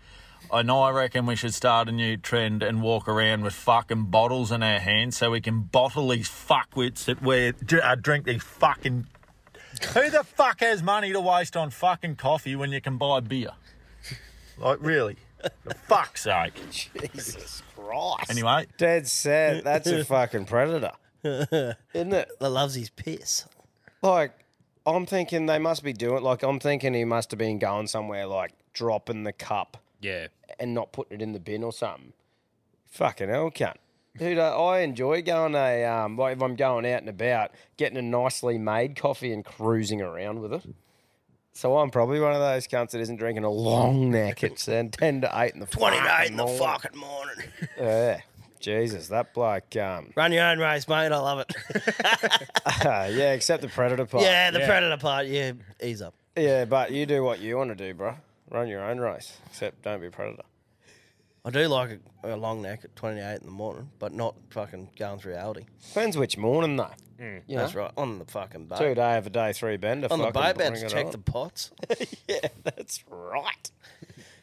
And 0.53 0.71
I 0.71 0.91
reckon 0.91 1.27
we 1.27 1.35
should 1.35 1.55
start 1.55 1.89
a 1.89 1.93
new 1.93 2.17
trend 2.17 2.63
and 2.63 2.81
walk 2.81 3.09
around 3.09 3.43
with 3.43 3.55
fucking 3.55 4.07
bottles 4.07 4.53
in 4.53 4.63
our 4.63 4.79
hands 4.79 5.17
so 5.17 5.33
we 5.33 5.41
can 5.41 5.63
bottle 5.63 6.09
these 6.09 6.29
fuckwits 6.29 7.05
that 7.07 7.21
we 7.21 7.53
uh, 7.81 7.95
drink 7.97 8.27
these 8.27 8.43
fucking. 8.43 9.07
Who 9.93 10.09
the 10.09 10.23
fuck 10.23 10.61
has 10.61 10.83
money 10.83 11.13
to 11.13 11.21
waste 11.21 11.57
on 11.57 11.71
fucking 11.71 12.17
coffee 12.17 12.55
when 12.55 12.71
you 12.71 12.81
can 12.81 12.97
buy 12.97 13.21
beer? 13.21 13.51
Like, 14.59 14.79
really? 14.81 15.17
For 15.65 15.75
fuck's 15.89 16.23
sake. 16.23 16.55
Jesus 16.71 17.63
Christ. 17.75 18.31
Anyway. 18.31 18.67
Dead 18.79 19.07
set. 19.07 19.65
That's 19.65 19.89
a 19.89 20.05
fucking 20.05 20.47
predator. 20.47 20.93
Isn't 21.25 22.13
it? 22.13 22.31
That 22.41 22.51
loves 22.51 22.75
his 22.75 22.91
piss. 22.91 23.47
Like, 24.01 24.46
I'm 24.87 25.05
thinking 25.07 25.47
they 25.47 25.59
must 25.59 25.83
be 25.83 25.93
doing 25.93 26.23
like 26.23 26.43
I'm 26.43 26.61
thinking 26.61 26.95
he 26.95 27.05
must 27.05 27.31
have 27.33 27.39
been 27.39 27.59
going 27.59 27.87
somewhere 27.89 28.27
like 28.27 28.53
dropping 28.73 29.25
the 29.25 29.33
cup. 29.33 29.79
Yeah. 30.01 30.29
And 30.61 30.75
not 30.75 30.93
putting 30.93 31.21
it 31.21 31.23
in 31.23 31.33
the 31.33 31.41
bin 31.41 31.65
or 31.65 31.73
something. 31.73 32.13
Fucking 32.87 33.29
hell, 33.29 33.51
cunt. 33.51 33.75
Dude, 34.17 34.39
I 34.39 34.49
I 34.51 34.79
enjoy 34.81 35.23
going 35.23 35.55
a 35.55 35.85
um 35.85 36.17
like 36.17 36.37
if 36.37 36.43
I'm 36.43 36.57
going 36.57 36.87
out 36.87 37.01
and 37.01 37.09
about, 37.09 37.51
getting 37.77 37.99
a 37.99 38.03
nicely 38.03 38.57
made 38.59 38.97
coffee 38.97 39.33
and 39.33 39.45
cruising 39.45 40.01
around 40.01 40.41
with 40.41 40.53
it. 40.53 40.63
So 41.53 41.79
I'm 41.79 41.91
probably 41.91 42.21
one 42.21 42.33
of 42.35 42.41
those 42.41 42.67
cunts 42.69 42.91
that 42.91 43.01
isn't 43.01 43.17
drinking 43.17 43.45
a 43.45 43.51
long 43.51 44.11
neck 44.11 44.43
It's 44.45 44.69
uh, 44.69 44.85
ten 44.93 45.23
to 45.23 45.31
eight 45.41 45.55
in 45.55 45.61
the 45.61 45.67
20 45.67 45.97
to 45.97 46.03
8 46.03 46.07
fucking 46.07 46.31
in 46.33 46.37
the 46.37 46.43
morning. 46.45 46.59
fucking 46.59 46.99
morning. 47.01 47.37
Yeah. 47.79 48.21
Jesus, 48.61 49.09
that 49.09 49.35
bloke. 49.35 49.77
Um, 49.77 50.13
Run 50.17 50.33
your 50.33 50.45
own 50.45 50.59
race, 50.59 50.89
mate. 50.89 51.13
I 51.13 51.17
love 51.19 51.41
it. 51.41 51.55
yeah, 52.85 53.33
except 53.33 53.63
the 53.63 53.69
predator 53.69 54.07
part. 54.07 54.25
yeah, 54.25 54.51
the 54.51 54.61
predator 54.61 54.97
part. 54.97 55.27
Yeah, 55.27 55.53
ease 55.83 56.03
up. 56.03 56.15
Yeah, 56.37 56.65
but 56.65 56.93
you 56.93 57.07
do 57.07 57.23
what 57.23 57.41
you 57.41 57.57
want 57.57 57.71
to 57.71 57.75
do, 57.77 57.95
bro. 57.95 58.15
Run 58.51 58.69
your 58.69 58.83
own 58.83 58.99
race, 58.99 59.39
except 59.47 59.83
don't 59.83 60.01
be 60.01 60.07
a 60.07 60.11
predator. 60.11 60.43
I 61.45 61.51
do 61.51 61.69
like 61.69 62.01
a, 62.25 62.35
a 62.35 62.37
long 62.37 62.61
neck 62.63 62.81
at 62.83 62.97
28 62.97 63.41
in 63.41 63.47
the 63.47 63.53
morning, 63.53 63.89
but 64.01 64.13
not 64.13 64.35
fucking 64.51 64.91
going 64.99 65.21
through 65.21 65.35
Aldi. 65.35 65.65
Depends 65.89 66.17
which 66.17 66.37
morning 66.37 66.77
though. 66.77 66.91
Mm. 67.21 67.43
You 67.47 67.57
That's 67.57 67.75
know? 67.75 67.83
right. 67.83 67.93
On 67.97 68.19
the 68.19 68.25
fucking 68.25 68.67
boat. 68.67 68.79
Two 68.79 68.95
day 68.95 69.17
of 69.17 69.27
a 69.27 69.31
day 69.31 69.53
three 69.53 69.77
bender. 69.77 70.09
On 70.11 70.19
the 70.19 70.27
fucking 70.27 70.43
boat 70.43 70.57
bring 70.57 70.73
bench, 70.73 70.83
it 70.83 70.89
check 70.91 71.07
on. 71.07 71.13
the 71.13 71.19
pots. 71.19 71.71
yeah, 72.29 72.49
that's 72.65 73.05
right. 73.09 73.71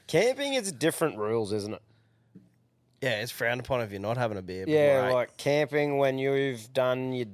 Camping 0.07 0.53
is 0.53 0.71
different 0.71 1.17
rules, 1.17 1.51
isn't 1.53 1.73
it? 1.73 1.81
Yeah, 3.03 3.21
it's 3.21 3.31
frowned 3.31 3.59
upon 3.59 3.81
if 3.81 3.91
you're 3.91 3.99
not 3.99 4.15
having 4.17 4.37
a 4.37 4.41
beer. 4.41 4.65
but 4.65 4.71
Yeah, 4.71 5.01
great. 5.01 5.13
like 5.13 5.37
camping 5.37 5.97
when 5.97 6.17
you've 6.17 6.71
done 6.73 7.11
your, 7.11 7.27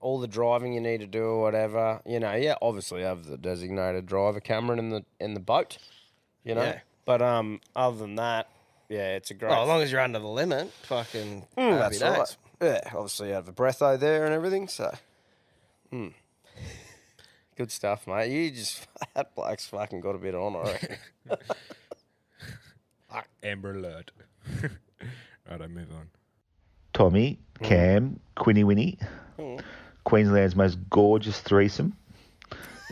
all 0.00 0.20
the 0.20 0.28
driving 0.28 0.72
you 0.74 0.80
need 0.80 1.00
to 1.00 1.06
do 1.08 1.24
or 1.24 1.40
whatever. 1.42 2.00
You 2.06 2.20
know, 2.20 2.34
yeah, 2.34 2.54
obviously 2.62 3.02
have 3.02 3.24
the 3.26 3.36
designated 3.36 4.06
driver, 4.06 4.38
Cameron, 4.40 4.78
in 4.78 4.90
the 4.90 5.04
in 5.18 5.34
the 5.34 5.40
boat. 5.40 5.78
You 6.44 6.54
know, 6.54 6.62
Yeah. 6.62 6.80
but 7.04 7.20
um, 7.20 7.60
other 7.74 7.96
than 7.96 8.14
that, 8.14 8.48
yeah, 8.88 9.16
it's 9.16 9.30
a 9.32 9.34
great. 9.34 9.50
Well, 9.50 9.62
as 9.62 9.68
long 9.68 9.82
as 9.82 9.90
you're 9.90 10.00
under 10.00 10.20
the 10.20 10.28
limit, 10.28 10.70
fucking 10.84 11.46
Mm, 11.56 11.78
happy 11.78 11.98
that's 11.98 11.98
days. 11.98 12.36
right. 12.60 12.82
Yeah, 12.84 12.90
obviously 12.94 13.28
you 13.28 13.34
have 13.34 13.48
a 13.48 13.52
breatho 13.52 13.96
there 13.96 14.24
and 14.24 14.32
everything, 14.32 14.68
so. 14.68 14.94
Hmm. 15.90 16.08
Good 17.56 17.72
stuff, 17.72 18.06
mate. 18.06 18.30
You 18.30 18.50
just 18.52 18.86
that 19.14 19.34
bloke's 19.34 19.66
fucking 19.66 20.00
got 20.00 20.14
a 20.14 20.18
bit 20.18 20.36
on, 20.36 20.54
I 20.54 20.62
reckon. 20.72 20.96
Amber 23.42 23.72
alert. 23.74 24.10
right, 25.50 25.62
I 25.62 25.66
move 25.66 25.88
on. 25.92 26.08
Tommy, 26.92 27.38
Cam, 27.62 28.18
Quinny 28.34 28.64
Winnie, 28.64 28.98
Mm. 29.38 29.60
Queensland's 30.04 30.56
most 30.56 30.78
gorgeous 30.90 31.38
threesome. 31.40 31.96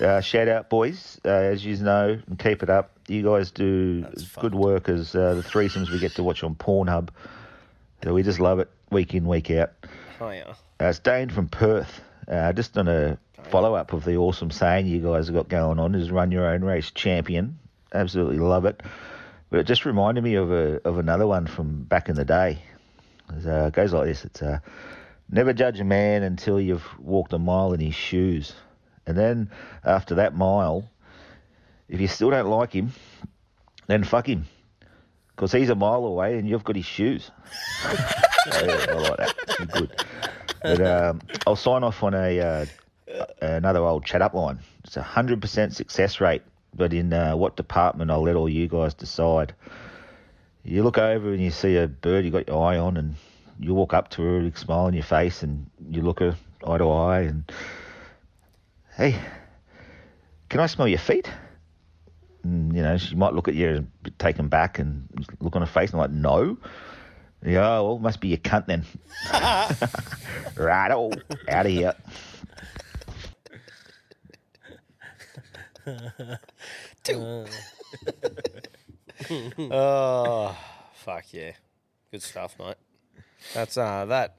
Uh, 0.00 0.20
shout 0.20 0.46
out, 0.48 0.68
boys. 0.68 1.18
Uh, 1.24 1.28
as 1.28 1.64
you 1.64 1.76
know, 1.78 2.20
and 2.26 2.38
keep 2.38 2.62
it 2.62 2.70
up. 2.70 2.92
You 3.08 3.22
guys 3.24 3.50
do 3.50 4.04
good 4.38 4.54
work 4.54 4.88
as 4.88 5.14
uh, 5.14 5.34
the 5.34 5.42
threesomes 5.42 5.90
we 5.90 5.98
get 5.98 6.12
to 6.16 6.22
watch 6.22 6.44
on 6.44 6.54
Pornhub. 6.54 7.08
So 8.04 8.12
we 8.12 8.22
just 8.22 8.38
love 8.38 8.58
it 8.60 8.70
week 8.90 9.14
in, 9.14 9.26
week 9.26 9.50
out. 9.50 9.72
Oh 10.20 10.30
yeah. 10.30 10.50
Uh, 10.80 10.84
it's 10.86 10.98
Dane 10.98 11.30
from 11.30 11.48
Perth. 11.48 12.00
Uh, 12.28 12.52
just 12.52 12.76
on 12.76 12.86
a 12.88 13.18
follow 13.50 13.74
up 13.74 13.92
of 13.92 14.04
the 14.04 14.16
awesome 14.16 14.50
saying 14.50 14.86
you 14.86 15.00
guys 15.00 15.26
have 15.28 15.34
got 15.34 15.48
going 15.48 15.78
on 15.78 15.94
is 15.94 16.10
run 16.10 16.30
your 16.30 16.46
own 16.46 16.62
race 16.62 16.90
champion. 16.90 17.58
Absolutely 17.94 18.38
love 18.38 18.66
it. 18.66 18.82
But 19.50 19.60
it 19.60 19.66
just 19.66 19.84
reminded 19.84 20.24
me 20.24 20.34
of 20.34 20.50
a 20.50 20.80
of 20.86 20.98
another 20.98 21.26
one 21.26 21.46
from 21.46 21.84
back 21.84 22.08
in 22.08 22.16
the 22.16 22.24
day. 22.24 22.58
It's, 23.34 23.46
uh, 23.46 23.66
it 23.68 23.74
goes 23.74 23.92
like 23.92 24.06
this: 24.06 24.24
It's 24.24 24.42
uh, 24.42 24.58
never 25.30 25.52
judge 25.52 25.80
a 25.80 25.84
man 25.84 26.22
until 26.22 26.60
you've 26.60 26.86
walked 26.98 27.32
a 27.32 27.38
mile 27.38 27.72
in 27.72 27.80
his 27.80 27.94
shoes, 27.94 28.54
and 29.06 29.16
then 29.16 29.50
after 29.84 30.16
that 30.16 30.34
mile, 30.34 30.88
if 31.88 32.00
you 32.00 32.08
still 32.08 32.30
don't 32.30 32.48
like 32.48 32.72
him, 32.72 32.92
then 33.86 34.02
fuck 34.02 34.28
him, 34.28 34.46
because 35.34 35.52
he's 35.52 35.70
a 35.70 35.74
mile 35.74 36.04
away 36.04 36.38
and 36.38 36.48
you've 36.48 36.64
got 36.64 36.76
his 36.76 36.86
shoes. 36.86 37.30
So, 38.48 38.64
yeah, 38.64 38.86
I 38.88 38.92
like 38.92 39.16
that. 39.16 39.68
Good. 39.72 40.04
But 40.62 40.80
um, 40.80 41.20
I'll 41.48 41.56
sign 41.56 41.82
off 41.82 42.04
on 42.04 42.14
a 42.14 42.38
uh, 42.38 42.66
another 43.40 43.80
old 43.80 44.04
chat 44.04 44.22
up 44.22 44.34
line. 44.34 44.60
It's 44.84 44.96
a 44.96 45.02
hundred 45.02 45.40
percent 45.40 45.74
success 45.74 46.20
rate, 46.20 46.42
but 46.76 46.92
in 46.92 47.12
uh, 47.12 47.36
what 47.36 47.56
department? 47.56 48.10
I'll 48.10 48.22
let 48.22 48.36
all 48.36 48.48
you 48.48 48.68
guys 48.68 48.94
decide. 48.94 49.54
You 50.62 50.82
look 50.82 50.98
over 50.98 51.32
and 51.32 51.42
you 51.42 51.50
see 51.50 51.76
a 51.76 51.86
bird 51.86 52.24
you 52.24 52.30
got 52.30 52.48
your 52.48 52.64
eye 52.64 52.78
on, 52.78 52.96
and 52.96 53.14
you 53.58 53.74
walk 53.74 53.94
up 53.94 54.10
to 54.10 54.22
her, 54.22 54.38
a 54.38 54.56
smile 54.56 54.86
on 54.86 54.94
your 54.94 55.04
face, 55.04 55.42
and 55.42 55.70
you 55.88 56.02
look 56.02 56.20
her 56.20 56.36
eye 56.66 56.78
to 56.78 56.90
eye, 56.90 57.20
and 57.20 57.50
hey, 58.96 59.18
can 60.48 60.60
I 60.60 60.66
smell 60.66 60.88
your 60.88 60.98
feet? 60.98 61.30
And, 62.42 62.74
you 62.74 62.82
know, 62.82 62.96
she 62.96 63.16
might 63.16 63.34
look 63.34 63.48
at 63.48 63.54
you 63.54 63.86
taken 64.18 64.48
back 64.48 64.78
and 64.78 65.08
look 65.40 65.56
on 65.56 65.62
her 65.62 65.66
face 65.66 65.90
and 65.90 65.98
like, 65.98 66.10
no. 66.10 66.56
Yeah, 67.44 67.80
well, 67.80 67.98
must 67.98 68.20
be 68.20 68.28
your 68.28 68.38
cunt 68.38 68.66
then. 68.66 68.84
right, 70.56 70.90
oh, 70.90 71.12
out 71.48 71.66
of 71.66 71.72
here. 71.72 71.94
Two. 77.04 77.46
oh, 79.70 80.56
fuck 80.94 81.24
yeah. 81.32 81.52
Good 82.10 82.22
stuff, 82.22 82.56
mate. 82.58 82.76
That's 83.54 83.76
uh 83.76 84.04
that 84.06 84.36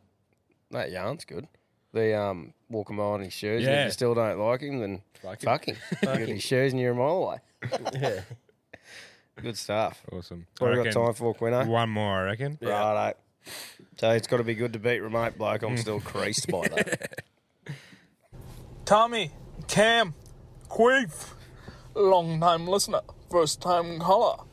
that 0.72 0.92
yarn's 0.92 1.26
good. 1.26 1.48
The 1.94 2.18
um 2.20 2.54
walk 2.70 2.90
a 2.90 2.94
mile 2.94 3.16
in 3.16 3.22
his 3.22 3.34
shoes. 3.34 3.64
and 3.64 3.74
If 3.74 3.78
Yeah. 3.80 3.86
you 3.86 3.92
still 3.92 4.14
don't 4.14 4.40
like 4.40 4.62
him, 4.62 4.80
then 4.80 5.02
Fuck 5.22 5.42
fuck 5.42 5.66
him. 5.68 5.76
him. 5.76 5.82
Fuck 6.04 6.18
Get 6.20 6.28
him. 6.30 6.36
his 6.36 6.44
shoes 6.44 6.74
and 6.74 6.82
you're 6.82 6.92
a 6.92 6.96
mile 6.96 7.16
away. 7.24 7.38
yeah. 7.94 8.22
Good 9.42 9.58
stuff. 9.58 10.04
Awesome. 10.12 10.48
What 10.60 10.68
I 10.74 10.76
have 10.76 10.86
we 10.86 10.92
got 10.92 11.06
time 11.06 11.14
for, 11.14 11.34
Quino? 11.36 11.66
One 11.68 11.90
more, 11.90 12.18
I 12.20 12.24
reckon. 12.24 12.58
Righto. 12.62 13.18
So 13.98 14.12
it's 14.12 14.28
got 14.28 14.38
to 14.38 14.44
be 14.44 14.56
good 14.56 14.74
to 14.74 14.80
beat 14.80 15.00
remote 15.00 15.38
bloke. 15.38 15.62
I'm 15.64 15.78
still 15.78 16.00
creased 16.02 16.48
by 16.52 16.68
that. 16.68 17.24
Tommy, 18.84 19.32
Cam, 19.68 20.14
Queef, 20.70 21.30
long 22.02 22.40
time 22.40 22.68
listener, 22.68 23.02
first 23.30 23.62
time 23.62 24.00
caller. 24.00 24.44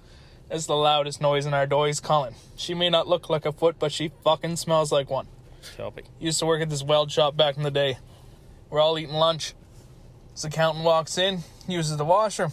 It's 0.51 0.67
the 0.67 0.75
loudest 0.75 1.21
noise 1.21 1.47
in 1.47 1.55
our 1.55 1.67
doors 1.67 2.01
calling. 2.01 2.35
She 2.57 2.75
may 2.75 2.91
not 2.91 3.09
look 3.09 3.31
like 3.31 3.47
a 3.47 3.53
foot, 3.53 3.77
but 3.79 3.93
she 3.93 4.13
fucking 4.23 4.57
smells 4.57 4.93
like 4.93 5.11
one. 5.11 5.27
Choppy. 5.77 6.05
Used 6.19 6.39
to 6.41 6.47
work 6.47 6.63
at 6.63 6.71
this 6.71 6.83
weld 6.83 7.11
shop 7.11 7.37
back 7.37 7.57
in 7.57 7.63
the 7.63 7.71
day. 7.71 7.99
We're 8.71 8.81
all 8.81 8.99
eating 8.99 9.15
lunch. 9.15 9.55
This 10.33 10.45
accountant 10.45 10.85
walks 10.85 11.17
in, 11.17 11.41
uses 11.67 11.97
the 11.97 12.05
washroom. 12.05 12.53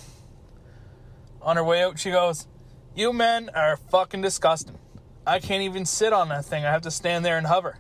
On 1.42 1.56
her 1.56 1.64
way 1.64 1.84
out, 1.84 2.00
she 2.00 2.12
goes, 2.12 2.48
You 2.96 3.12
men 3.12 3.50
are 3.54 3.78
fucking 3.78 4.22
disgusting. 4.22 4.78
I 5.26 5.40
can't 5.40 5.64
even 5.64 5.86
sit 5.86 6.14
on 6.14 6.30
that 6.30 6.46
thing. 6.46 6.66
I 6.66 6.72
have 6.72 6.84
to 6.84 6.92
stand 6.92 7.26
there 7.26 7.38
and 7.38 7.48
hover. 7.48 7.78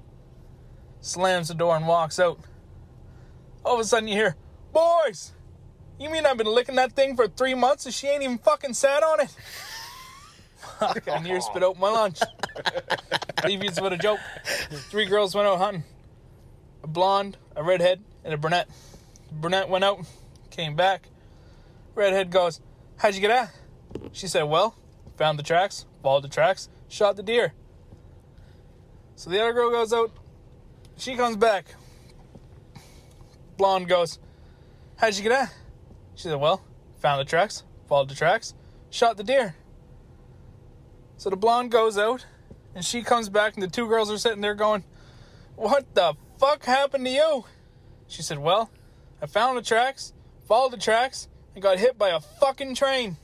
Slams 0.99 1.47
the 1.47 1.53
door 1.53 1.75
and 1.75 1.87
walks 1.87 2.19
out. 2.19 2.39
All 3.63 3.75
of 3.75 3.79
a 3.79 3.83
sudden, 3.83 4.07
you 4.07 4.15
hear, 4.15 4.35
Boys! 4.73 5.33
You 6.01 6.09
mean 6.09 6.25
I've 6.25 6.35
been 6.35 6.47
licking 6.47 6.77
that 6.77 6.93
thing 6.93 7.15
for 7.15 7.27
three 7.27 7.53
months 7.53 7.85
and 7.85 7.93
she 7.93 8.07
ain't 8.07 8.23
even 8.23 8.39
fucking 8.39 8.73
sat 8.73 9.03
on 9.03 9.19
it? 9.19 9.35
Fuck, 10.79 11.07
I 11.07 11.19
near 11.19 11.39
spit 11.41 11.63
out 11.63 11.77
my 11.79 11.91
lunch. 11.91 12.19
Leave 13.45 13.63
you 13.63 13.69
with 13.79 13.93
a 13.93 13.97
joke. 13.97 14.19
Three 14.89 15.05
girls 15.05 15.35
went 15.35 15.47
out 15.47 15.59
hunting 15.59 15.83
a 16.83 16.87
blonde, 16.87 17.37
a 17.55 17.61
redhead, 17.61 18.01
and 18.23 18.33
a 18.33 18.37
brunette. 18.37 18.67
The 19.27 19.35
brunette 19.35 19.69
went 19.69 19.83
out, 19.83 19.99
came 20.49 20.75
back. 20.75 21.07
Redhead 21.93 22.31
goes, 22.31 22.61
How'd 22.97 23.13
you 23.13 23.21
get 23.21 23.29
out? 23.29 23.49
She 24.11 24.25
said, 24.27 24.43
Well, 24.43 24.75
found 25.17 25.37
the 25.37 25.43
tracks, 25.43 25.85
followed 26.01 26.23
the 26.23 26.29
tracks, 26.29 26.67
shot 26.89 27.15
the 27.15 27.21
deer. 27.21 27.53
So 29.15 29.29
the 29.29 29.39
other 29.39 29.53
girl 29.53 29.69
goes 29.69 29.93
out, 29.93 30.09
she 30.97 31.15
comes 31.15 31.35
back. 31.35 31.75
Blonde 33.55 33.87
goes, 33.87 34.17
How'd 34.97 35.13
you 35.13 35.21
get 35.21 35.31
out? 35.31 35.49
She 36.21 36.27
said, 36.27 36.39
Well, 36.39 36.61
found 36.99 37.19
the 37.19 37.25
tracks, 37.25 37.63
followed 37.87 38.09
the 38.09 38.13
tracks, 38.13 38.53
shot 38.91 39.17
the 39.17 39.23
deer. 39.23 39.55
So 41.17 41.31
the 41.31 41.35
blonde 41.35 41.71
goes 41.71 41.97
out, 41.97 42.27
and 42.75 42.85
she 42.85 43.01
comes 43.01 43.27
back, 43.27 43.55
and 43.55 43.63
the 43.63 43.67
two 43.67 43.87
girls 43.87 44.11
are 44.11 44.19
sitting 44.19 44.41
there 44.41 44.53
going, 44.53 44.83
What 45.55 45.95
the 45.95 46.13
fuck 46.37 46.63
happened 46.63 47.05
to 47.05 47.11
you? 47.11 47.45
She 48.07 48.21
said, 48.21 48.37
Well, 48.37 48.69
I 49.19 49.25
found 49.25 49.57
the 49.57 49.63
tracks, 49.63 50.13
followed 50.47 50.73
the 50.73 50.77
tracks, 50.77 51.27
and 51.55 51.63
got 51.63 51.79
hit 51.79 51.97
by 51.97 52.09
a 52.09 52.19
fucking 52.19 52.75
train. 52.75 53.17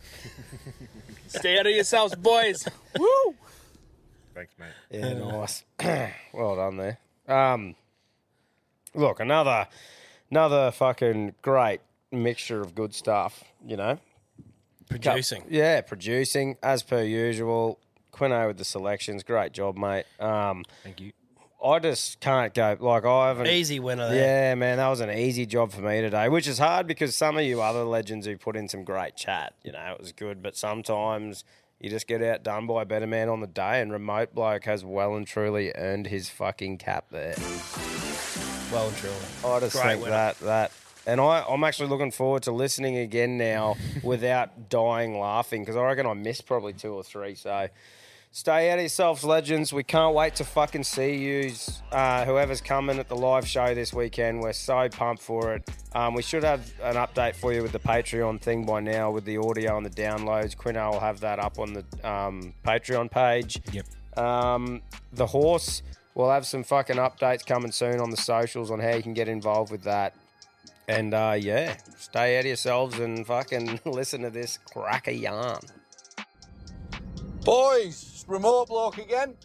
Stay 1.27 1.59
out 1.59 1.67
of 1.67 1.73
yourselves, 1.73 2.15
boys. 2.15 2.67
Woo! 2.97 3.35
Thanks, 4.33 4.55
mate. 4.57 4.69
Yeah, 4.89 5.13
nice. 5.13 5.63
well 6.33 6.55
done 6.55 6.77
there. 6.77 6.97
Um, 7.27 7.75
look, 8.95 9.19
another 9.19 9.67
another 10.31 10.71
fucking 10.71 11.35
great 11.43 11.81
mixture 12.11 12.61
of 12.61 12.75
good 12.75 12.93
stuff. 12.93 13.43
You 13.65 13.77
know, 13.77 13.99
Producing. 14.89 15.45
yeah, 15.49 15.81
producing 15.81 16.57
as 16.63 16.83
per 16.83 17.01
usual. 17.03 17.79
Quino 18.13 18.47
with 18.47 18.57
the 18.57 18.65
selections, 18.65 19.21
great 19.21 19.51
job, 19.51 19.77
mate. 19.77 20.05
Um, 20.19 20.63
Thank 20.83 20.99
you. 21.01 21.11
I 21.63 21.77
just 21.79 22.19
can't 22.19 22.51
go 22.53 22.75
like 22.79 23.05
I 23.05 23.27
haven't 23.27 23.47
Easy 23.47 23.79
winner 23.79 24.09
there. 24.09 24.49
Yeah, 24.49 24.55
man, 24.55 24.77
that 24.77 24.87
was 24.87 25.01
an 25.01 25.11
easy 25.11 25.45
job 25.45 25.71
for 25.71 25.81
me 25.81 26.01
today, 26.01 26.27
which 26.29 26.47
is 26.47 26.57
hard 26.57 26.87
because 26.87 27.15
some 27.15 27.37
of 27.37 27.43
you 27.43 27.61
other 27.61 27.83
legends 27.83 28.25
who 28.25 28.37
put 28.37 28.55
in 28.55 28.67
some 28.69 28.83
great 28.83 29.15
chat, 29.15 29.53
you 29.63 29.71
know, 29.71 29.91
it 29.93 29.99
was 29.99 30.11
good, 30.13 30.41
but 30.41 30.55
sometimes 30.55 31.43
you 31.79 31.89
just 31.91 32.07
get 32.07 32.23
outdone 32.23 32.65
by 32.65 32.83
a 32.83 32.85
better 32.85 33.05
man 33.07 33.29
on 33.29 33.39
the 33.41 33.47
day, 33.47 33.81
and 33.81 33.91
remote 33.91 34.33
bloke 34.33 34.63
has 34.65 34.83
well 34.85 35.15
and 35.15 35.27
truly 35.27 35.71
earned 35.75 36.07
his 36.07 36.29
fucking 36.29 36.77
cap 36.77 37.05
there. 37.11 37.35
Well 38.71 38.87
and 38.87 38.97
truly. 38.97 39.15
I 39.45 39.59
just 39.59 39.75
Great 39.75 39.83
think 39.91 40.01
winner. 40.03 40.11
that 40.11 40.39
that, 40.39 40.71
and 41.07 41.19
I 41.19 41.43
I'm 41.49 41.63
actually 41.63 41.89
looking 41.89 42.11
forward 42.11 42.43
to 42.43 42.51
listening 42.51 42.97
again 42.97 43.37
now 43.37 43.75
without 44.03 44.69
dying 44.69 45.19
laughing 45.19 45.63
because 45.63 45.75
I 45.75 45.83
reckon 45.83 46.05
I 46.05 46.13
missed 46.13 46.45
probably 46.45 46.73
two 46.73 46.93
or 46.93 47.03
three. 47.03 47.33
So 47.33 47.67
Stay 48.37 48.69
out 48.69 48.75
of 48.75 48.81
yourselves, 48.81 49.23
legends. 49.23 49.73
We 49.73 49.83
can't 49.83 50.13
wait 50.13 50.35
to 50.35 50.43
fucking 50.43 50.83
see 50.83 51.15
you. 51.15 51.51
Uh, 51.91 52.23
whoever's 52.23 52.61
coming 52.61 52.99
at 52.99 53.07
the 53.07 53.15
live 53.15 53.47
show 53.47 53.73
this 53.73 53.93
weekend, 53.93 54.41
we're 54.41 54.53
so 54.53 54.89
pumped 54.89 55.23
for 55.23 55.55
it. 55.55 55.67
Um, 55.95 56.13
we 56.13 56.21
should 56.21 56.43
have 56.43 56.71
an 56.83 56.97
update 56.97 57.35
for 57.35 57.51
you 57.51 57.63
with 57.63 57.71
the 57.71 57.79
Patreon 57.79 58.39
thing 58.39 58.63
by 58.63 58.79
now, 58.79 59.09
with 59.09 59.25
the 59.25 59.37
audio 59.37 59.77
and 59.77 59.85
the 59.85 59.89
downloads. 59.89 60.55
Quino 60.55 60.91
will 60.91 60.99
have 60.99 61.19
that 61.21 61.39
up 61.39 61.57
on 61.57 61.73
the 61.73 61.83
um, 62.07 62.53
Patreon 62.63 63.09
page. 63.09 63.59
Yep. 63.71 63.85
Um, 64.23 64.81
the 65.13 65.25
horse, 65.25 65.81
we'll 66.13 66.29
have 66.29 66.45
some 66.45 66.63
fucking 66.63 66.97
updates 66.97 67.43
coming 67.43 67.71
soon 67.71 67.99
on 67.99 68.11
the 68.11 68.17
socials 68.17 68.69
on 68.69 68.79
how 68.79 68.93
you 68.93 69.01
can 69.01 69.15
get 69.15 69.27
involved 69.27 69.71
with 69.71 69.81
that. 69.83 70.13
And 70.87 71.13
uh, 71.13 71.35
yeah, 71.37 71.77
stay 71.97 72.37
out 72.37 72.41
of 72.41 72.45
yourselves 72.45 72.99
and 72.99 73.27
fucking 73.27 73.81
listen 73.85 74.21
to 74.21 74.29
this 74.29 74.57
cracker 74.57 75.11
yarn. 75.11 75.59
Boys, 77.43 78.25
remote 78.27 78.67
bloke 78.67 78.97
again. 78.97 79.35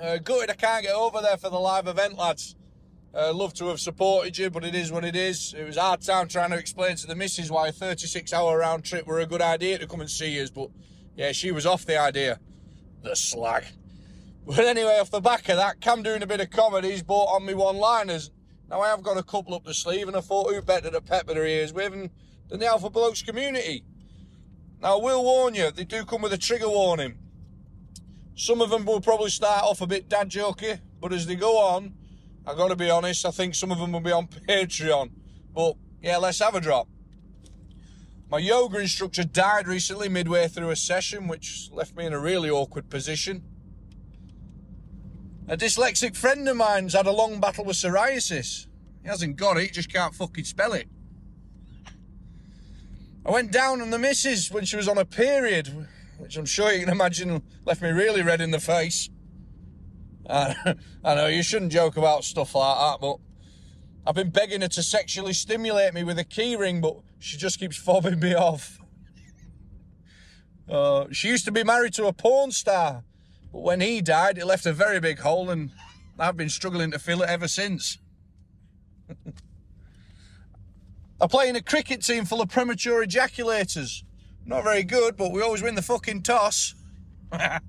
Uh, 0.00 0.18
gutted 0.18 0.50
I 0.50 0.54
can't 0.54 0.82
get 0.82 0.94
over 0.94 1.20
there 1.20 1.36
for 1.36 1.50
the 1.50 1.58
live 1.58 1.86
event, 1.86 2.16
lads. 2.16 2.56
Uh, 3.14 3.32
love 3.32 3.54
to 3.54 3.68
have 3.68 3.80
supported 3.80 4.36
you, 4.36 4.50
but 4.50 4.62
it 4.64 4.74
is 4.74 4.92
what 4.92 5.04
it 5.04 5.16
is. 5.16 5.54
It 5.56 5.64
was 5.64 5.76
hard 5.76 6.02
time 6.02 6.28
trying 6.28 6.50
to 6.50 6.58
explain 6.58 6.96
to 6.96 7.06
the 7.06 7.14
missus 7.14 7.50
why 7.50 7.68
a 7.68 7.72
36 7.72 8.32
hour 8.32 8.58
round 8.58 8.84
trip 8.84 9.06
were 9.06 9.20
a 9.20 9.26
good 9.26 9.40
idea 9.40 9.78
to 9.78 9.86
come 9.86 10.00
and 10.00 10.10
see 10.10 10.40
us, 10.42 10.50
but 10.50 10.68
yeah, 11.16 11.32
she 11.32 11.50
was 11.50 11.64
off 11.64 11.86
the 11.86 11.98
idea. 11.98 12.38
The 13.02 13.16
slag. 13.16 13.64
But 14.46 14.60
anyway, 14.60 14.98
off 15.00 15.10
the 15.10 15.20
back 15.20 15.48
of 15.48 15.56
that, 15.56 15.80
Cam 15.80 16.02
doing 16.02 16.22
a 16.22 16.26
bit 16.26 16.40
of 16.40 16.50
comedy, 16.50 16.90
he's 16.90 17.02
bought 17.02 17.34
on 17.34 17.46
me 17.46 17.54
one 17.54 17.76
liners. 17.76 18.30
Now 18.68 18.80
I 18.80 18.88
have 18.88 19.02
got 19.02 19.16
a 19.16 19.22
couple 19.22 19.54
up 19.54 19.64
the 19.64 19.74
sleeve, 19.74 20.08
and 20.08 20.16
I 20.16 20.20
thought 20.20 20.52
who 20.52 20.60
better 20.60 20.90
to 20.90 21.00
pepper 21.00 21.34
their 21.34 21.46
ears 21.46 21.72
with 21.72 21.92
than 22.48 22.60
the 22.60 22.66
Alpha 22.66 22.90
Blokes 22.90 23.22
community. 23.22 23.84
Now 24.80 24.98
I 24.98 25.02
will 25.02 25.24
warn 25.24 25.54
you, 25.54 25.70
they 25.70 25.84
do 25.84 26.04
come 26.04 26.22
with 26.22 26.32
a 26.32 26.38
trigger 26.38 26.68
warning. 26.68 27.18
Some 28.34 28.60
of 28.60 28.70
them 28.70 28.84
will 28.84 29.00
probably 29.00 29.30
start 29.30 29.64
off 29.64 29.80
a 29.80 29.86
bit 29.86 30.08
dad 30.08 30.30
jokey, 30.30 30.80
but 31.00 31.12
as 31.12 31.26
they 31.26 31.36
go 31.36 31.58
on, 31.58 31.94
I've 32.46 32.56
gotta 32.56 32.76
be 32.76 32.90
honest, 32.90 33.24
I 33.24 33.30
think 33.30 33.54
some 33.54 33.70
of 33.70 33.78
them 33.78 33.92
will 33.92 34.00
be 34.00 34.12
on 34.12 34.26
Patreon. 34.48 35.10
But 35.54 35.76
yeah, 36.02 36.18
let's 36.18 36.40
have 36.40 36.54
a 36.54 36.60
drop. 36.60 36.88
My 38.28 38.38
yoga 38.38 38.78
instructor 38.78 39.22
died 39.22 39.68
recently 39.68 40.08
midway 40.08 40.48
through 40.48 40.70
a 40.70 40.76
session, 40.76 41.28
which 41.28 41.70
left 41.72 41.96
me 41.96 42.06
in 42.06 42.12
a 42.12 42.18
really 42.18 42.50
awkward 42.50 42.90
position. 42.90 43.44
A 45.48 45.56
dyslexic 45.56 46.16
friend 46.16 46.48
of 46.48 46.56
mine's 46.56 46.94
had 46.94 47.06
a 47.06 47.12
long 47.12 47.38
battle 47.38 47.64
with 47.64 47.76
psoriasis. 47.76 48.66
He 49.02 49.08
hasn't 49.08 49.36
got 49.36 49.56
it, 49.56 49.72
just 49.72 49.92
can't 49.92 50.12
fucking 50.12 50.44
spell 50.44 50.72
it. 50.72 50.88
I 53.24 53.30
went 53.30 53.52
down 53.52 53.80
on 53.80 53.90
the 53.90 53.98
missus 53.98 54.50
when 54.50 54.64
she 54.64 54.76
was 54.76 54.88
on 54.88 54.98
a 54.98 55.04
period, 55.04 55.88
which 56.18 56.36
I'm 56.36 56.46
sure 56.46 56.72
you 56.72 56.84
can 56.84 56.92
imagine 56.92 57.42
left 57.64 57.80
me 57.80 57.90
really 57.90 58.22
red 58.22 58.40
in 58.40 58.50
the 58.50 58.58
face. 58.58 59.08
I, 60.28 60.74
I 61.04 61.14
know 61.14 61.28
you 61.28 61.44
shouldn't 61.44 61.70
joke 61.70 61.96
about 61.96 62.24
stuff 62.24 62.56
like 62.56 62.78
that, 62.78 63.00
but 63.00 63.18
I've 64.04 64.16
been 64.16 64.30
begging 64.30 64.62
her 64.62 64.68
to 64.68 64.82
sexually 64.82 65.32
stimulate 65.32 65.94
me 65.94 66.02
with 66.02 66.18
a 66.18 66.24
keyring, 66.24 66.80
but 66.80 66.96
she 67.20 67.36
just 67.36 67.60
keeps 67.60 67.80
fobbing 67.80 68.20
me 68.20 68.34
off. 68.34 68.80
Uh, 70.68 71.06
she 71.12 71.28
used 71.28 71.44
to 71.44 71.52
be 71.52 71.62
married 71.62 71.94
to 71.94 72.06
a 72.06 72.12
porn 72.12 72.50
star, 72.50 73.04
but 73.56 73.62
when 73.62 73.80
he 73.80 74.02
died, 74.02 74.36
it 74.36 74.44
left 74.44 74.66
a 74.66 74.72
very 74.74 75.00
big 75.00 75.20
hole, 75.20 75.48
and 75.48 75.70
I've 76.18 76.36
been 76.36 76.50
struggling 76.50 76.90
to 76.90 76.98
fill 76.98 77.22
it 77.22 77.30
ever 77.30 77.48
since. 77.48 77.96
I 81.22 81.26
play 81.26 81.48
in 81.48 81.56
a 81.56 81.62
cricket 81.62 82.04
team 82.04 82.26
full 82.26 82.42
of 82.42 82.50
premature 82.50 83.02
ejaculators. 83.02 84.02
Not 84.44 84.62
very 84.62 84.82
good, 84.82 85.16
but 85.16 85.32
we 85.32 85.40
always 85.40 85.62
win 85.62 85.74
the 85.74 85.80
fucking 85.80 86.22
toss. 86.22 86.74
There's 87.30 87.62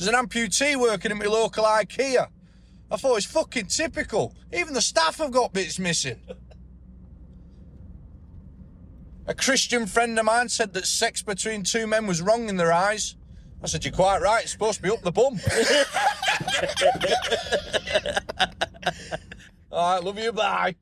an 0.00 0.14
amputee 0.14 0.76
working 0.76 1.10
at 1.10 1.18
my 1.18 1.26
local 1.26 1.64
IKEA. 1.64 2.28
I 2.90 2.96
thought 2.96 3.16
it's 3.16 3.26
fucking 3.26 3.66
typical. 3.66 4.34
Even 4.54 4.72
the 4.72 4.80
staff 4.80 5.18
have 5.18 5.32
got 5.32 5.52
bits 5.52 5.78
missing. 5.78 6.18
A 9.26 9.34
Christian 9.34 9.84
friend 9.86 10.18
of 10.18 10.24
mine 10.24 10.48
said 10.48 10.72
that 10.72 10.86
sex 10.86 11.20
between 11.20 11.62
two 11.62 11.86
men 11.86 12.06
was 12.06 12.22
wrong 12.22 12.48
in 12.48 12.56
their 12.56 12.72
eyes. 12.72 13.16
I 13.62 13.66
said, 13.66 13.84
You're 13.84 13.92
quite 13.92 14.20
right, 14.22 14.42
it's 14.42 14.52
supposed 14.52 14.76
to 14.78 14.82
be 14.82 14.90
up 14.90 15.02
the 15.02 15.12
bum. 15.12 15.38
Alright, 19.72 20.02
love 20.02 20.18
you, 20.18 20.32
bye. 20.32 20.74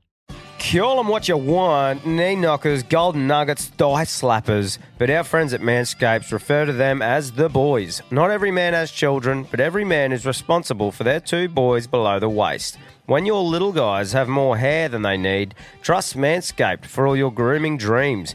Call 0.59 0.97
them 0.97 1.09
what 1.09 1.29
you 1.29 1.37
want, 1.37 2.05
knee 2.05 2.37
knockers, 2.37 2.83
golden 2.83 3.27
nuggets, 3.27 3.67
thigh 3.67 4.05
slappers. 4.05 4.79
But 4.99 5.09
our 5.09 5.25
friends 5.25 5.55
at 5.55 5.61
Manscapes 5.61 6.33
refer 6.33 6.67
to 6.67 6.73
them 6.73 7.01
as 7.01 7.33
the 7.33 7.49
boys. 7.49 8.03
Not 8.11 8.31
every 8.31 8.51
man 8.51 8.75
has 8.75 8.91
children, 8.91 9.47
but 9.51 9.61
every 9.61 9.85
man 9.85 10.13
is 10.13 10.27
responsible 10.27 10.93
for 10.93 11.05
their 11.05 11.21
two 11.21 11.49
boys 11.49 11.87
below 11.87 12.19
the 12.19 12.29
waist. 12.29 12.77
When 13.07 13.25
your 13.25 13.43
little 13.43 13.73
guys 13.73 14.13
have 14.13 14.29
more 14.29 14.59
hair 14.59 14.91
than 14.91 15.01
they 15.01 15.17
need, 15.17 15.55
trust 15.81 16.17
Manscaped 16.17 16.85
for 16.85 17.07
all 17.07 17.17
your 17.17 17.33
grooming 17.33 17.79
dreams. 17.79 18.35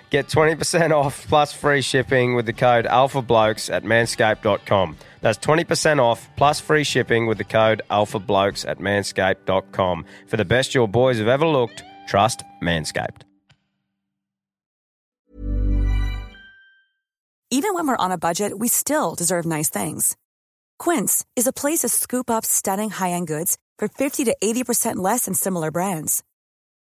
Get 0.11 0.27
20% 0.27 0.91
off 0.91 1.25
plus 1.29 1.53
free 1.53 1.81
shipping 1.81 2.35
with 2.35 2.45
the 2.45 2.51
code 2.51 2.85
ALPHABLOKES 2.85 3.73
at 3.73 3.83
manscaped.com. 3.83 4.97
That's 5.21 5.37
20% 5.39 5.99
off 5.99 6.27
plus 6.35 6.59
free 6.59 6.83
shipping 6.83 7.27
with 7.27 7.37
the 7.37 7.45
code 7.45 7.81
ALPHABLOKES 7.89 8.67
at 8.67 8.79
manscaped.com. 8.79 10.05
For 10.27 10.35
the 10.35 10.43
best 10.43 10.75
your 10.75 10.89
boys 10.89 11.17
have 11.19 11.29
ever 11.29 11.47
looked, 11.47 11.85
trust 12.07 12.43
Manscaped. 12.61 13.23
Even 17.49 17.73
when 17.73 17.87
we're 17.87 17.97
on 17.97 18.11
a 18.11 18.17
budget, 18.17 18.59
we 18.59 18.67
still 18.67 19.15
deserve 19.15 19.45
nice 19.45 19.69
things. 19.69 20.17
Quince 20.77 21.25
is 21.37 21.47
a 21.47 21.53
place 21.53 21.79
to 21.79 21.89
scoop 21.89 22.29
up 22.29 22.43
stunning 22.43 22.89
high 22.89 23.11
end 23.11 23.27
goods 23.27 23.57
for 23.77 23.87
50 23.87 24.25
to 24.25 24.35
80% 24.43 24.97
less 24.97 25.23
than 25.23 25.33
similar 25.33 25.71
brands. 25.71 26.21